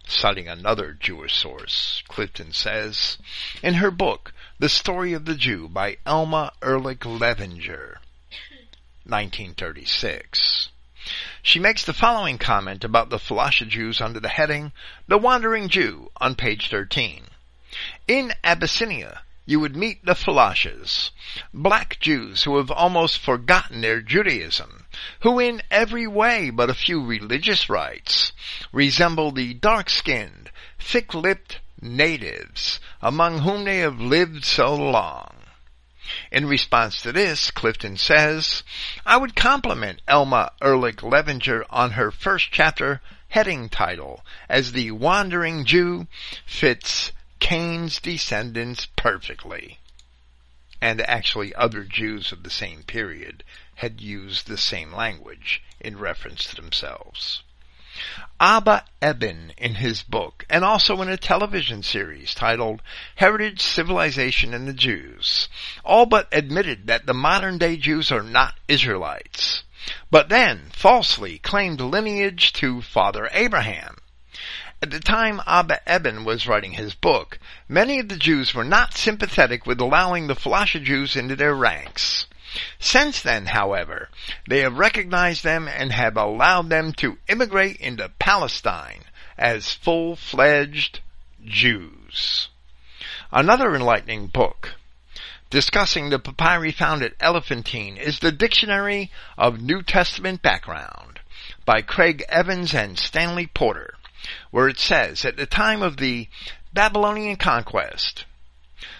Citing 0.05 0.47
another 0.47 0.95
Jewish 0.99 1.33
source, 1.33 2.03
Clifton 2.07 2.53
says, 2.53 3.17
in 3.63 3.73
her 3.73 3.89
book, 3.89 4.35
The 4.59 4.69
Story 4.69 5.13
of 5.13 5.25
the 5.25 5.33
Jew 5.33 5.67
by 5.67 5.97
Elma 6.05 6.51
Ehrlich 6.61 6.99
Levinger, 6.99 7.95
1936. 9.05 10.69
She 11.41 11.57
makes 11.57 11.83
the 11.83 11.91
following 11.91 12.37
comment 12.37 12.83
about 12.83 13.09
the 13.09 13.17
Falasha 13.17 13.67
Jews 13.67 13.99
under 13.99 14.19
the 14.19 14.29
heading, 14.29 14.73
The 15.07 15.17
Wandering 15.17 15.69
Jew, 15.69 16.11
on 16.17 16.35
page 16.35 16.69
13. 16.69 17.23
In 18.07 18.31
Abyssinia, 18.43 19.22
you 19.45 19.59
would 19.59 19.75
meet 19.75 20.05
the 20.05 20.13
Falashas, 20.13 21.11
black 21.53 21.99
Jews 21.99 22.43
who 22.43 22.57
have 22.57 22.71
almost 22.71 23.17
forgotten 23.17 23.81
their 23.81 24.01
Judaism, 24.01 24.85
who 25.21 25.39
in 25.39 25.61
every 25.69 26.07
way 26.07 26.49
but 26.49 26.69
a 26.69 26.73
few 26.73 27.03
religious 27.03 27.69
rites 27.69 28.31
resemble 28.71 29.31
the 29.31 29.53
dark-skinned, 29.53 30.49
thick-lipped 30.79 31.59
natives 31.81 32.79
among 33.01 33.39
whom 33.39 33.65
they 33.65 33.79
have 33.79 33.99
lived 33.99 34.45
so 34.45 34.73
long. 34.73 35.35
In 36.31 36.45
response 36.45 37.01
to 37.01 37.11
this, 37.11 37.51
Clifton 37.51 37.97
says, 37.97 38.63
I 39.05 39.17
would 39.17 39.35
compliment 39.35 40.01
Elma 40.07 40.51
Ehrlich 40.61 40.97
Levinger 40.97 41.63
on 41.69 41.91
her 41.91 42.11
first 42.11 42.49
chapter 42.51 43.01
heading 43.29 43.67
title 43.67 44.23
as 44.47 44.71
the 44.71 44.91
Wandering 44.91 45.65
Jew 45.65 46.07
fits 46.45 47.11
Cain's 47.43 47.99
descendants 47.99 48.87
perfectly. 48.95 49.77
And 50.79 51.01
actually 51.01 51.53
other 51.53 51.83
Jews 51.83 52.31
of 52.31 52.43
the 52.43 52.49
same 52.49 52.83
period 52.83 53.43
had 53.75 53.99
used 53.99 54.47
the 54.47 54.57
same 54.57 54.93
language 54.93 55.61
in 55.81 55.99
reference 55.99 56.45
to 56.45 56.55
themselves. 56.55 57.43
Abba 58.39 58.85
Eban 59.03 59.51
in 59.57 59.75
his 59.75 60.03
book 60.03 60.45
and 60.49 60.63
also 60.63 61.01
in 61.01 61.09
a 61.09 61.17
television 61.17 61.83
series 61.83 62.33
titled 62.33 62.81
Heritage, 63.15 63.59
Civilization 63.59 64.53
and 64.53 64.65
the 64.65 64.73
Jews 64.73 65.49
all 65.83 66.05
but 66.05 66.29
admitted 66.31 66.87
that 66.87 67.05
the 67.05 67.13
modern 67.13 67.57
day 67.57 67.75
Jews 67.75 68.09
are 68.09 68.23
not 68.23 68.55
Israelites, 68.69 69.63
but 70.09 70.29
then 70.29 70.69
falsely 70.71 71.39
claimed 71.39 71.81
lineage 71.81 72.53
to 72.53 72.81
Father 72.81 73.29
Abraham. 73.33 73.97
At 74.83 74.91
the 74.91 74.99
time 74.99 75.41
Abba 75.47 75.79
Eban 75.87 76.25
was 76.25 76.45
writing 76.45 76.73
his 76.73 76.93
book, 76.93 77.39
many 77.69 77.99
of 77.99 78.09
the 78.09 78.17
Jews 78.17 78.53
were 78.53 78.65
not 78.65 78.97
sympathetic 78.97 79.65
with 79.65 79.79
allowing 79.79 80.27
the 80.27 80.35
Falasha 80.35 80.83
Jews 80.83 81.15
into 81.15 81.37
their 81.37 81.55
ranks. 81.55 82.25
Since 82.79 83.21
then, 83.21 83.45
however, 83.45 84.09
they 84.45 84.59
have 84.59 84.77
recognized 84.77 85.41
them 85.41 85.69
and 85.69 85.93
have 85.93 86.17
allowed 86.17 86.67
them 86.67 86.91
to 86.97 87.17
immigrate 87.29 87.77
into 87.77 88.09
Palestine 88.19 89.05
as 89.37 89.71
full-fledged 89.71 90.99
Jews. 91.45 92.49
Another 93.31 93.73
enlightening 93.73 94.27
book 94.27 94.75
discussing 95.49 96.09
the 96.09 96.19
papyri 96.19 96.73
found 96.73 97.03
at 97.03 97.13
Elephantine 97.21 97.95
is 97.95 98.19
the 98.19 98.33
Dictionary 98.33 99.09
of 99.37 99.61
New 99.61 99.81
Testament 99.81 100.41
Background 100.41 101.21
by 101.63 101.81
Craig 101.81 102.25
Evans 102.27 102.75
and 102.75 102.99
Stanley 102.99 103.47
Porter, 103.47 103.93
where 104.51 104.67
it 104.67 104.79
says, 104.79 105.25
at 105.25 105.37
the 105.37 105.45
time 105.45 105.81
of 105.81 105.97
the 105.97 106.27
Babylonian 106.73 107.35
conquest, 107.35 108.25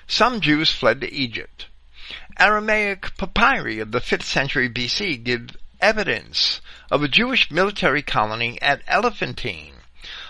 some 0.07 0.41
Jews 0.41 0.71
fled 0.71 1.01
to 1.01 1.13
Egypt. 1.13 1.67
Aramaic 2.37 3.17
papyri 3.17 3.79
of 3.79 3.91
the 3.91 4.01
5th 4.01 4.23
century 4.23 4.69
BC 4.69 5.23
give 5.23 5.55
evidence 5.79 6.61
of 6.91 7.03
a 7.03 7.07
Jewish 7.07 7.51
military 7.51 8.01
colony 8.01 8.61
at 8.61 8.81
Elephantine, 8.87 9.75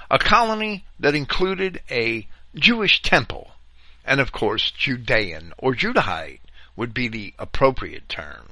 a 0.09 0.19
colony 0.19 0.85
that 0.99 1.15
included 1.15 1.81
a 1.89 2.27
Jewish 2.55 3.01
temple, 3.01 3.51
and 4.05 4.19
of 4.19 4.31
course 4.31 4.71
Judean 4.71 5.53
or 5.57 5.73
Judahite 5.73 6.41
would 6.75 6.93
be 6.93 7.07
the 7.07 7.33
appropriate 7.39 8.07
term. 8.09 8.49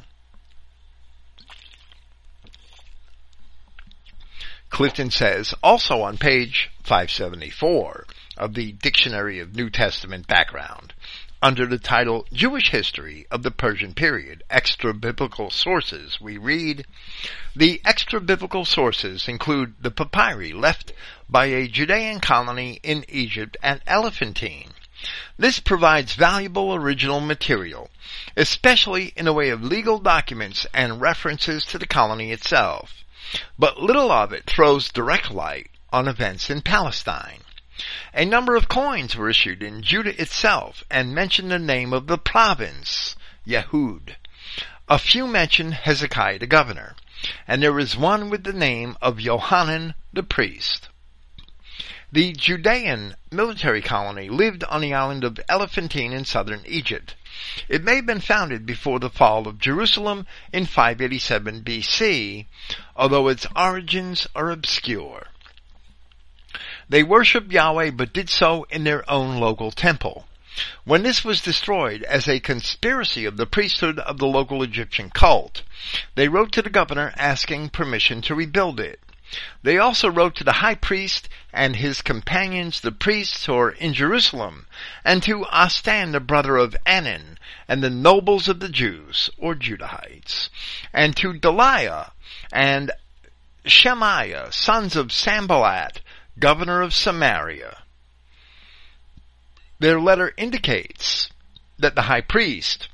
Clifton 4.72 5.11
says 5.11 5.53
also 5.61 6.02
on 6.02 6.18
page 6.18 6.72
574 6.84 8.07
of 8.38 8.53
the 8.53 8.72
Dictionary 8.72 9.39
of 9.39 9.56
New 9.56 9.69
Testament 9.69 10.27
Background 10.27 10.93
under 11.43 11.65
the 11.65 11.77
title 11.77 12.26
Jewish 12.31 12.69
History 12.69 13.26
of 13.31 13.43
the 13.43 13.52
Persian 13.52 13.93
Period, 13.93 14.43
Extra 14.49 14.93
Biblical 14.93 15.49
Sources, 15.49 16.22
we 16.22 16.38
read, 16.38 16.85
The 17.56 17.81
extra 17.84 18.22
biblical 18.22 18.64
sources 18.64 19.27
include 19.27 19.73
the 19.81 19.91
papyri 19.91 20.53
left 20.53 20.93
by 21.27 21.48
a 21.48 21.68
Judean 21.68 22.19
colony 22.19 22.80
in 22.84 23.03
Egypt 23.10 23.57
at 23.64 23.81
Elephantine. 23.88 24.69
This 25.35 25.60
provides 25.60 26.14
valuable 26.14 26.76
original 26.76 27.19
material, 27.19 27.89
especially 28.38 29.11
in 29.15 29.26
the 29.26 29.34
way 29.34 29.49
of 29.49 29.64
legal 29.64 29.98
documents 29.98 30.68
and 30.73 31.02
references 31.02 31.65
to 31.65 31.80
the 31.80 31.88
colony 31.88 32.31
itself. 32.31 33.03
But 33.60 33.77
little 33.77 34.11
of 34.11 34.34
it 34.34 34.45
throws 34.45 34.89
direct 34.91 35.30
light 35.30 35.69
on 35.91 36.07
events 36.07 36.49
in 36.49 36.61
Palestine. 36.61 37.41
A 38.14 38.26
number 38.26 38.56
of 38.56 38.68
coins 38.68 39.15
were 39.15 39.30
issued 39.30 39.61
in 39.64 39.84
Judah 39.84 40.19
itself 40.22 40.84
and 40.89 41.15
mention 41.15 41.49
the 41.49 41.60
name 41.60 41.93
of 41.93 42.07
the 42.07 42.18
province, 42.18 43.15
Yehud. 43.45 44.15
A 44.88 44.99
few 44.99 45.27
mention 45.27 45.72
Hezekiah 45.72 46.39
the 46.39 46.48
governor, 46.48 46.95
and 47.48 47.64
there 47.64 47.80
is 47.80 47.95
one 47.95 48.30
with 48.30 48.43
the 48.43 48.53
name 48.53 48.98
of 49.02 49.19
Johanan 49.19 49.93
the 50.11 50.23
priest. 50.23 50.89
The 52.11 52.34
Judean 52.34 53.15
military 53.31 53.81
colony 53.81 54.30
lived 54.30 54.64
on 54.65 54.81
the 54.81 54.93
island 54.93 55.23
of 55.23 55.39
Elephantine 55.48 56.11
in 56.11 56.26
southern 56.26 56.64
Egypt. 56.65 57.15
It 57.68 57.84
may 57.84 57.95
have 57.95 58.05
been 58.05 58.22
founded 58.22 58.65
before 58.65 58.99
the 58.99 59.09
fall 59.09 59.47
of 59.47 59.57
Jerusalem 59.57 60.27
in 60.53 60.65
587 60.65 61.63
BC, 61.63 62.45
although 62.95 63.27
its 63.27 63.47
origins 63.55 64.27
are 64.35 64.51
obscure. 64.51 65.30
They 66.88 67.01
worshiped 67.01 67.51
Yahweh 67.51 67.91
but 67.91 68.13
did 68.13 68.30
so 68.30 68.68
in 68.69 68.84
their 68.84 69.09
own 69.09 69.39
local 69.39 69.72
temple. 69.72 70.27
When 70.84 71.03
this 71.03 71.23
was 71.23 71.41
destroyed 71.41 72.03
as 72.03 72.27
a 72.27 72.39
conspiracy 72.41 73.26
of 73.26 73.38
the 73.38 73.45
priesthood 73.45 73.97
of 73.99 74.18
the 74.18 74.27
local 74.27 74.61
Egyptian 74.61 75.09
cult, 75.09 75.63
they 76.15 76.27
wrote 76.27 76.51
to 76.51 76.61
the 76.61 76.69
governor 76.69 77.13
asking 77.15 77.69
permission 77.69 78.22
to 78.23 78.35
rebuild 78.35 78.80
it. 78.80 78.99
They 79.64 79.78
also 79.78 80.10
wrote 80.10 80.36
to 80.36 80.44
the 80.44 80.60
high 80.60 80.76
priest 80.76 81.30
and 81.53 81.76
his 81.76 82.02
companions, 82.02 82.82
the 82.82 82.91
priests 82.91 83.45
who 83.45 83.56
are 83.56 83.72
in 83.72 83.94
Jerusalem, 83.94 84.68
and 85.06 85.24
to 85.24 85.45
Ostan, 85.45 86.12
the 86.12 86.20
brother 86.20 86.58
of 86.58 86.76
Anan, 86.86 87.38
and 87.68 87.84
the 87.84 87.90
nobles 87.90 88.48
of 88.48 88.60
the 88.60 88.70
Jews, 88.70 89.30
or 89.38 89.56
Judahites, 89.56 90.49
and 90.94 91.16
to 91.18 91.34
Delaiah 91.34 92.12
and 92.52 92.91
Shemaiah, 93.66 94.52
sons 94.52 94.95
of 94.95 95.12
Sanballat, 95.12 96.02
governor 96.40 96.82
of 96.82 96.94
Samaria. 96.94 97.78
Their 99.80 99.99
letter 99.99 100.34
indicates 100.38 101.30
that 101.78 101.95
the 101.95 102.03
high 102.03 102.22
priest, 102.22 102.90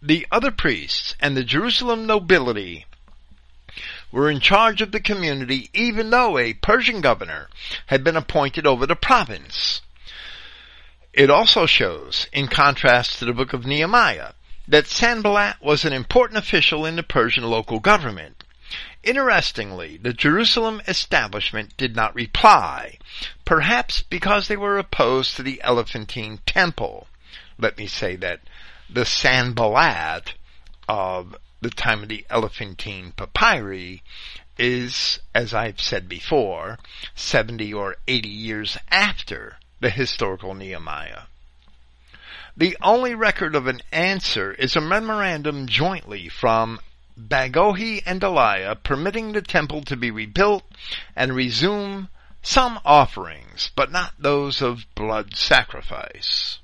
the 0.00 0.26
other 0.30 0.50
priests, 0.50 1.14
and 1.20 1.36
the 1.36 1.44
Jerusalem 1.44 2.06
nobility 2.06 2.86
were 4.12 4.30
in 4.30 4.40
charge 4.40 4.80
of 4.80 4.92
the 4.92 5.00
community 5.00 5.70
even 5.72 6.10
though 6.10 6.36
a 6.38 6.54
Persian 6.54 7.00
governor 7.00 7.48
had 7.86 8.02
been 8.02 8.16
appointed 8.16 8.66
over 8.66 8.86
the 8.86 8.96
province. 8.96 9.80
It 11.12 11.30
also 11.30 11.66
shows, 11.66 12.26
in 12.32 12.48
contrast 12.48 13.18
to 13.18 13.24
the 13.24 13.32
book 13.32 13.52
of 13.52 13.66
Nehemiah, 13.66 14.32
that 14.68 14.86
Sanballat 14.86 15.56
was 15.60 15.84
an 15.84 15.92
important 15.92 16.38
official 16.38 16.86
in 16.86 16.96
the 16.96 17.02
Persian 17.02 17.44
local 17.44 17.80
government. 17.80 18.44
Interestingly, 19.02 19.96
the 19.96 20.12
Jerusalem 20.12 20.80
establishment 20.86 21.76
did 21.76 21.96
not 21.96 22.14
reply, 22.14 22.98
perhaps 23.44 24.02
because 24.02 24.46
they 24.46 24.56
were 24.56 24.78
opposed 24.78 25.34
to 25.36 25.42
the 25.42 25.60
Elephantine 25.64 26.38
Temple. 26.46 27.08
Let 27.58 27.78
me 27.78 27.86
say 27.86 28.14
that 28.16 28.40
the 28.88 29.04
Sanballat 29.04 30.34
of 30.88 31.34
the 31.60 31.70
time 31.70 32.02
of 32.02 32.08
the 32.08 32.24
Elephantine 32.30 33.12
papyri 33.12 34.02
is, 34.58 35.20
as 35.34 35.52
I've 35.52 35.80
said 35.80 36.08
before, 36.08 36.78
70 37.14 37.72
or 37.74 37.96
80 38.06 38.28
years 38.28 38.78
after 38.90 39.58
the 39.80 39.90
historical 39.90 40.54
Nehemiah. 40.54 41.22
The 42.56 42.76
only 42.82 43.14
record 43.14 43.54
of 43.54 43.66
an 43.66 43.80
answer 43.90 44.52
is 44.52 44.76
a 44.76 44.80
memorandum 44.80 45.66
jointly 45.66 46.28
from 46.28 46.80
Bagohi 47.18 48.02
and 48.06 48.20
Delaiah 48.20 48.82
permitting 48.82 49.32
the 49.32 49.42
temple 49.42 49.82
to 49.82 49.96
be 49.96 50.10
rebuilt 50.10 50.64
and 51.14 51.34
resume 51.34 52.08
some 52.42 52.80
offerings, 52.84 53.70
but 53.76 53.92
not 53.92 54.14
those 54.18 54.62
of 54.62 54.86
blood 54.94 55.36
sacrifice. 55.36 56.59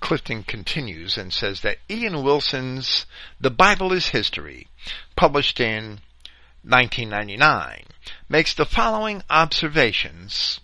Clifton 0.00 0.42
continues 0.42 1.18
and 1.18 1.32
says 1.32 1.60
that 1.60 1.78
Ian 1.90 2.22
Wilson's 2.22 3.06
The 3.40 3.50
Bible 3.50 3.92
is 3.92 4.08
History, 4.08 4.68
published 5.16 5.60
in 5.60 6.00
1999, 6.62 7.84
makes 8.28 8.54
the 8.54 8.64
following 8.64 9.22
observations 9.28 10.60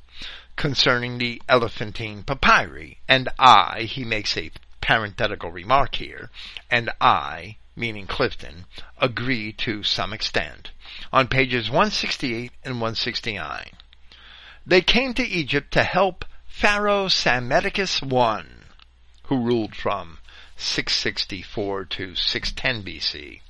concerning 0.56 1.18
the 1.18 1.40
Elephantine 1.48 2.22
Papyri, 2.22 2.98
and 3.08 3.28
I, 3.38 3.82
he 3.82 4.04
makes 4.04 4.36
a 4.36 4.50
parenthetical 4.80 5.50
remark 5.50 5.94
here, 5.96 6.30
and 6.70 6.90
I, 7.00 7.56
meaning 7.76 8.06
Clifton, 8.06 8.66
agree 8.98 9.52
to 9.52 9.82
some 9.82 10.12
extent, 10.12 10.70
on 11.12 11.28
pages 11.28 11.68
168 11.70 12.52
and 12.64 12.74
169. 12.74 13.70
They 14.66 14.80
came 14.80 15.14
to 15.14 15.22
Egypt 15.22 15.72
to 15.72 15.84
help 15.84 16.24
Pharaoh 16.46 17.06
Psammetichus 17.06 18.02
I 18.02 18.61
who 19.32 19.38
ruled 19.38 19.74
from 19.74 20.18
664 20.58 21.86
to 21.86 22.14
610 22.14 22.84
BC, 22.84 23.40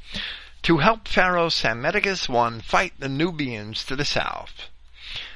to 0.62 0.78
help 0.78 1.08
Pharaoh 1.08 1.48
Psammetichus 1.48 2.30
I 2.30 2.60
fight 2.60 2.92
the 3.00 3.08
Nubians 3.08 3.84
to 3.86 3.96
the 3.96 4.04
south. 4.04 4.68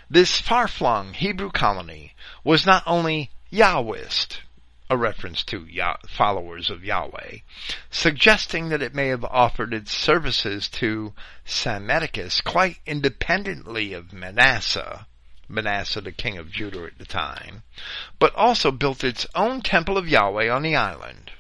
This 0.09 0.40
far-flung 0.40 1.14
Hebrew 1.14 1.51
colony 1.51 2.14
was 2.44 2.64
not 2.64 2.85
only 2.86 3.32
Yahwist, 3.51 4.39
a 4.89 4.97
reference 4.97 5.43
to 5.43 5.66
followers 6.06 6.70
of 6.70 6.85
Yahweh, 6.85 7.39
suggesting 7.90 8.68
that 8.68 8.82
it 8.82 8.94
may 8.94 9.09
have 9.09 9.24
offered 9.24 9.74
its 9.74 9.90
services 9.90 10.68
to 10.68 11.12
Psammetichus 11.44 12.40
quite 12.40 12.78
independently 12.86 13.93
of 13.93 14.12
Manasseh, 14.12 15.09
Manasseh, 15.48 16.01
the 16.01 16.12
king 16.12 16.39
of 16.39 16.51
Judah 16.51 16.85
at 16.85 16.98
the 16.98 17.05
time, 17.05 17.62
but 18.18 18.35
also 18.35 18.70
built 18.70 19.05
its 19.05 19.27
own 19.35 19.62
temple 19.62 19.97
of 19.97 20.09
Yahweh 20.09 20.48
on 20.48 20.62
the 20.62 20.77
island. 20.77 21.31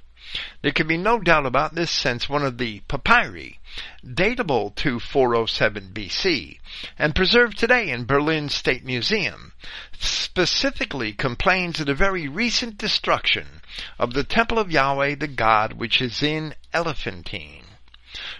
There 0.60 0.72
can 0.72 0.86
be 0.86 0.96
no 0.96 1.18
doubt 1.18 1.46
about 1.46 1.74
this 1.74 1.90
since 1.90 2.28
one 2.28 2.42
of 2.42 2.58
the 2.58 2.80
papyri, 2.88 3.58
datable 4.04 4.74
to 4.74 4.98
407 5.00 5.92
BC, 5.94 6.58
and 6.98 7.14
preserved 7.14 7.56
today 7.56 7.90
in 7.90 8.06
Berlin 8.06 8.48
State 8.48 8.84
Museum, 8.84 9.52
specifically 9.98 11.12
complains 11.12 11.80
of 11.80 11.86
the 11.86 11.94
very 11.94 12.28
recent 12.28 12.76
destruction 12.76 13.62
of 13.98 14.14
the 14.14 14.24
temple 14.24 14.58
of 14.58 14.70
Yahweh 14.70 15.14
the 15.14 15.28
God 15.28 15.74
which 15.74 16.02
is 16.02 16.22
in 16.22 16.54
Elephantine. 16.72 17.64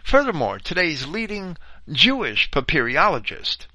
Furthermore, 0.02 0.58
today's 0.58 1.06
leading 1.06 1.56
Jewish 1.90 2.50
papyrologist, 2.50 3.66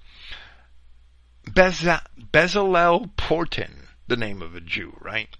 Bezalel 1.44 3.10
Porten, 3.18 3.88
the 4.08 4.16
name 4.16 4.44
of 4.44 4.56
a 4.56 4.62
Jew, 4.62 4.96
right? 5.02 5.36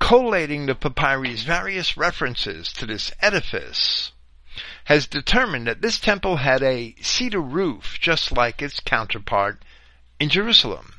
Collating 0.00 0.64
the 0.64 0.74
papyri's 0.74 1.42
various 1.42 1.98
references 1.98 2.72
to 2.72 2.86
this 2.86 3.12
edifice, 3.20 4.12
has 4.84 5.06
determined 5.06 5.66
that 5.66 5.82
this 5.82 6.00
temple 6.00 6.38
had 6.38 6.62
a 6.62 6.94
cedar 7.02 7.42
roof 7.42 7.98
just 8.00 8.32
like 8.32 8.62
its 8.62 8.80
counterpart 8.80 9.62
in 10.18 10.30
Jerusalem, 10.30 10.94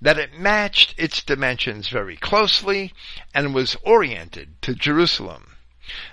that 0.00 0.18
it 0.18 0.38
matched 0.38 0.94
its 0.96 1.22
dimensions 1.22 1.88
very 1.88 2.16
closely 2.16 2.94
and 3.34 3.54
was 3.54 3.76
oriented 3.82 4.62
to 4.62 4.74
Jerusalem. 4.74 5.56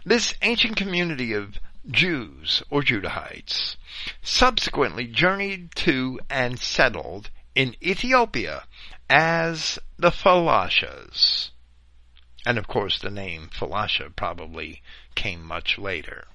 This 0.03 0.33
ancient 0.41 0.75
community 0.75 1.31
of 1.31 1.57
Jews 1.89 2.61
or 2.69 2.81
Judahites 2.83 3.77
subsequently 4.21 5.07
journeyed 5.07 5.73
to 5.75 6.19
and 6.29 6.59
settled 6.59 7.29
in 7.55 7.75
Ethiopia 7.81 8.65
as 9.09 9.77
the 9.97 10.11
Falashas. 10.11 11.51
And 12.45 12.57
of 12.57 12.67
course 12.67 12.99
the 12.99 13.11
name 13.11 13.49
Falasha 13.53 14.15
probably 14.15 14.81
came 15.15 15.43
much 15.43 15.77
later. 15.77 16.25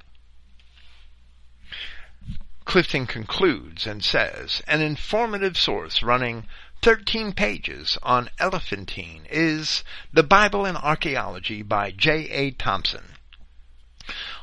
Clifton 2.64 3.06
concludes 3.06 3.86
and 3.86 4.05
says, 4.05 4.60
an 4.66 4.82
informative 4.82 5.56
source 5.56 6.02
running 6.02 6.47
13 6.82 7.32
pages 7.32 7.97
on 8.02 8.28
Elephantine 8.38 9.26
is 9.30 9.84
The 10.12 10.22
Bible 10.22 10.66
and 10.66 10.76
Archaeology 10.76 11.62
by 11.62 11.93
J. 11.93 12.28
A. 12.28 12.51
Thompson. 12.51 13.14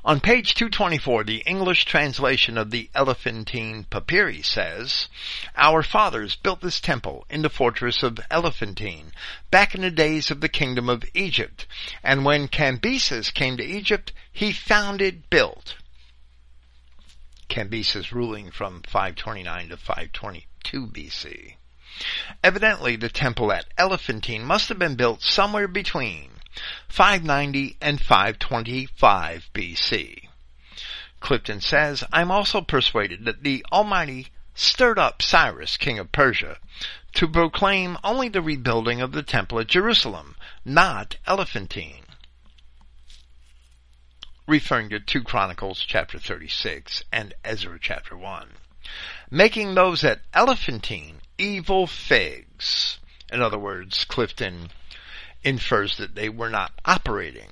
On 0.05 0.19
page 0.19 0.53
224, 0.55 1.23
the 1.23 1.43
English 1.45 1.85
translation 1.85 2.57
of 2.57 2.71
the 2.71 2.89
Elephantine 2.93 3.85
Papyri 3.85 4.41
says, 4.41 5.07
Our 5.55 5.81
fathers 5.81 6.35
built 6.35 6.59
this 6.59 6.81
temple 6.81 7.25
in 7.29 7.41
the 7.41 7.49
fortress 7.49 8.03
of 8.03 8.19
Elephantine 8.29 9.13
back 9.49 9.73
in 9.73 9.81
the 9.81 9.89
days 9.89 10.29
of 10.29 10.41
the 10.41 10.49
kingdom 10.49 10.89
of 10.89 11.05
Egypt, 11.13 11.65
and 12.03 12.25
when 12.25 12.49
Cambyses 12.49 13.33
came 13.33 13.55
to 13.55 13.63
Egypt, 13.63 14.11
he 14.31 14.51
found 14.51 15.01
it 15.01 15.29
built. 15.29 15.75
Cambyses 17.47 18.11
ruling 18.11 18.51
from 18.51 18.81
529 18.81 19.69
to 19.69 19.77
522 19.77 20.87
BC. 20.87 21.53
Evidently, 22.43 22.97
the 22.97 23.07
temple 23.07 23.53
at 23.53 23.65
Elephantine 23.77 24.43
must 24.43 24.67
have 24.67 24.79
been 24.79 24.95
built 24.95 25.21
somewhere 25.21 25.67
between 25.69 26.32
590 26.87 27.77
and 27.81 27.99
525 27.99 29.49
BC. 29.53 30.27
Clifton 31.19 31.61
says, 31.61 32.03
I'm 32.11 32.31
also 32.31 32.61
persuaded 32.61 33.25
that 33.25 33.43
the 33.43 33.65
Almighty 33.71 34.27
stirred 34.53 34.99
up 34.99 35.21
Cyrus, 35.21 35.77
king 35.77 35.97
of 35.97 36.11
Persia, 36.11 36.57
to 37.13 37.27
proclaim 37.27 37.97
only 38.03 38.27
the 38.29 38.41
rebuilding 38.41 39.01
of 39.01 39.13
the 39.13 39.23
temple 39.23 39.59
at 39.59 39.67
Jerusalem, 39.67 40.35
not 40.65 41.17
Elephantine. 41.25 42.03
Referring 44.47 44.89
to 44.89 44.99
2 44.99 45.23
Chronicles 45.23 45.79
chapter 45.79 46.19
36 46.19 47.03
and 47.11 47.33
Ezra 47.45 47.79
chapter 47.81 48.17
1. 48.17 48.49
Making 49.31 49.75
those 49.75 50.03
at 50.03 50.21
Elephantine 50.33 51.21
evil 51.37 51.87
figs. 51.87 52.99
In 53.31 53.41
other 53.41 53.57
words, 53.57 54.03
Clifton 54.05 54.69
infers 55.43 55.97
that 55.97 56.15
they 56.15 56.29
were 56.29 56.49
not 56.49 56.71
operating 56.85 57.49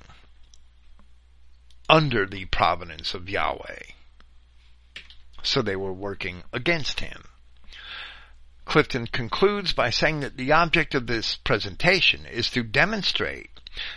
under 1.88 2.26
the 2.26 2.44
providence 2.46 3.14
of 3.14 3.28
Yahweh. 3.28 3.82
So 5.42 5.60
they 5.60 5.76
were 5.76 5.92
working 5.92 6.42
against 6.52 7.00
him. 7.00 7.24
Clifton 8.64 9.06
concludes 9.08 9.72
by 9.72 9.90
saying 9.90 10.20
that 10.20 10.36
the 10.36 10.52
object 10.52 10.94
of 10.94 11.06
this 11.06 11.36
presentation 11.36 12.24
is 12.26 12.48
to 12.50 12.62
demonstrate 12.62 13.50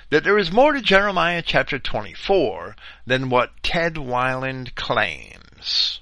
that 0.10 0.24
there 0.24 0.38
is 0.38 0.52
more 0.52 0.74
to 0.74 0.82
Jeremiah 0.82 1.44
chapter 1.46 1.78
24 1.78 2.76
than 3.06 3.30
what 3.30 3.62
Ted 3.62 3.96
Weiland 3.96 4.74
claims. 4.76 6.00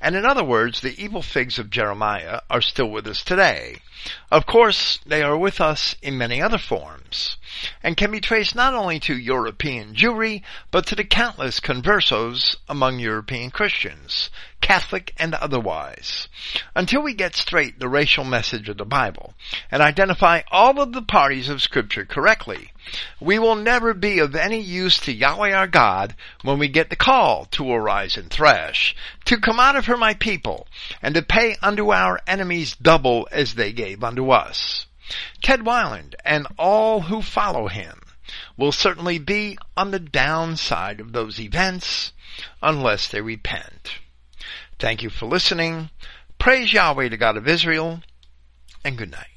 And 0.00 0.14
in 0.14 0.24
other 0.24 0.44
words, 0.44 0.80
the 0.80 1.02
evil 1.02 1.22
figs 1.22 1.58
of 1.58 1.70
Jeremiah 1.70 2.40
are 2.50 2.60
still 2.60 2.90
with 2.90 3.06
us 3.06 3.24
today. 3.24 3.78
Of 4.30 4.46
course, 4.46 4.98
they 5.06 5.22
are 5.22 5.36
with 5.36 5.60
us 5.60 5.94
in 6.02 6.18
many 6.18 6.42
other 6.42 6.58
forms, 6.58 7.36
and 7.82 7.96
can 7.96 8.10
be 8.10 8.20
traced 8.20 8.54
not 8.54 8.74
only 8.74 8.98
to 9.00 9.16
European 9.16 9.94
Jewry, 9.94 10.42
but 10.70 10.86
to 10.86 10.94
the 10.94 11.04
countless 11.04 11.60
conversos 11.60 12.56
among 12.68 12.98
European 12.98 13.50
Christians, 13.50 14.30
Catholic 14.60 15.12
and 15.18 15.34
otherwise. 15.34 16.26
Until 16.74 17.02
we 17.02 17.14
get 17.14 17.36
straight 17.36 17.78
the 17.78 17.88
racial 17.88 18.24
message 18.24 18.68
of 18.68 18.78
the 18.78 18.84
Bible, 18.84 19.34
and 19.70 19.82
identify 19.82 20.40
all 20.50 20.80
of 20.80 20.92
the 20.92 21.02
parties 21.02 21.48
of 21.48 21.62
Scripture 21.62 22.04
correctly, 22.04 22.72
we 23.20 23.38
will 23.38 23.54
never 23.54 23.94
be 23.94 24.18
of 24.18 24.34
any 24.34 24.60
use 24.60 24.98
to 24.98 25.12
Yahweh 25.12 25.52
our 25.52 25.66
God 25.66 26.14
when 26.42 26.58
we 26.58 26.68
get 26.68 26.90
the 26.90 26.96
call 26.96 27.44
to 27.46 27.72
arise 27.72 28.16
and 28.16 28.30
thresh, 28.30 28.96
to 29.26 29.38
come 29.38 29.60
out 29.60 29.76
of 29.76 29.86
her 29.86 29.96
my 29.96 30.14
people, 30.14 30.66
and 31.00 31.14
to 31.14 31.22
pay 31.22 31.56
unto 31.62 31.92
our 31.92 32.20
enemies 32.26 32.74
double 32.80 33.28
as 33.30 33.54
they 33.54 33.72
gave 33.84 34.02
unto 34.02 34.30
us. 34.30 34.86
Ted 35.42 35.60
Weiland 35.60 36.14
and 36.24 36.46
all 36.58 37.02
who 37.02 37.20
follow 37.20 37.68
him 37.68 38.00
will 38.56 38.72
certainly 38.72 39.18
be 39.18 39.58
on 39.76 39.90
the 39.90 39.98
downside 39.98 41.00
of 41.00 41.12
those 41.12 41.38
events 41.38 42.12
unless 42.62 43.08
they 43.08 43.20
repent. 43.20 43.98
Thank 44.78 45.02
you 45.02 45.10
for 45.10 45.26
listening. 45.26 45.90
Praise 46.38 46.72
Yahweh, 46.72 47.10
the 47.10 47.18
God 47.18 47.36
of 47.36 47.46
Israel, 47.46 48.00
and 48.82 48.96
good 48.96 49.10
night. 49.10 49.33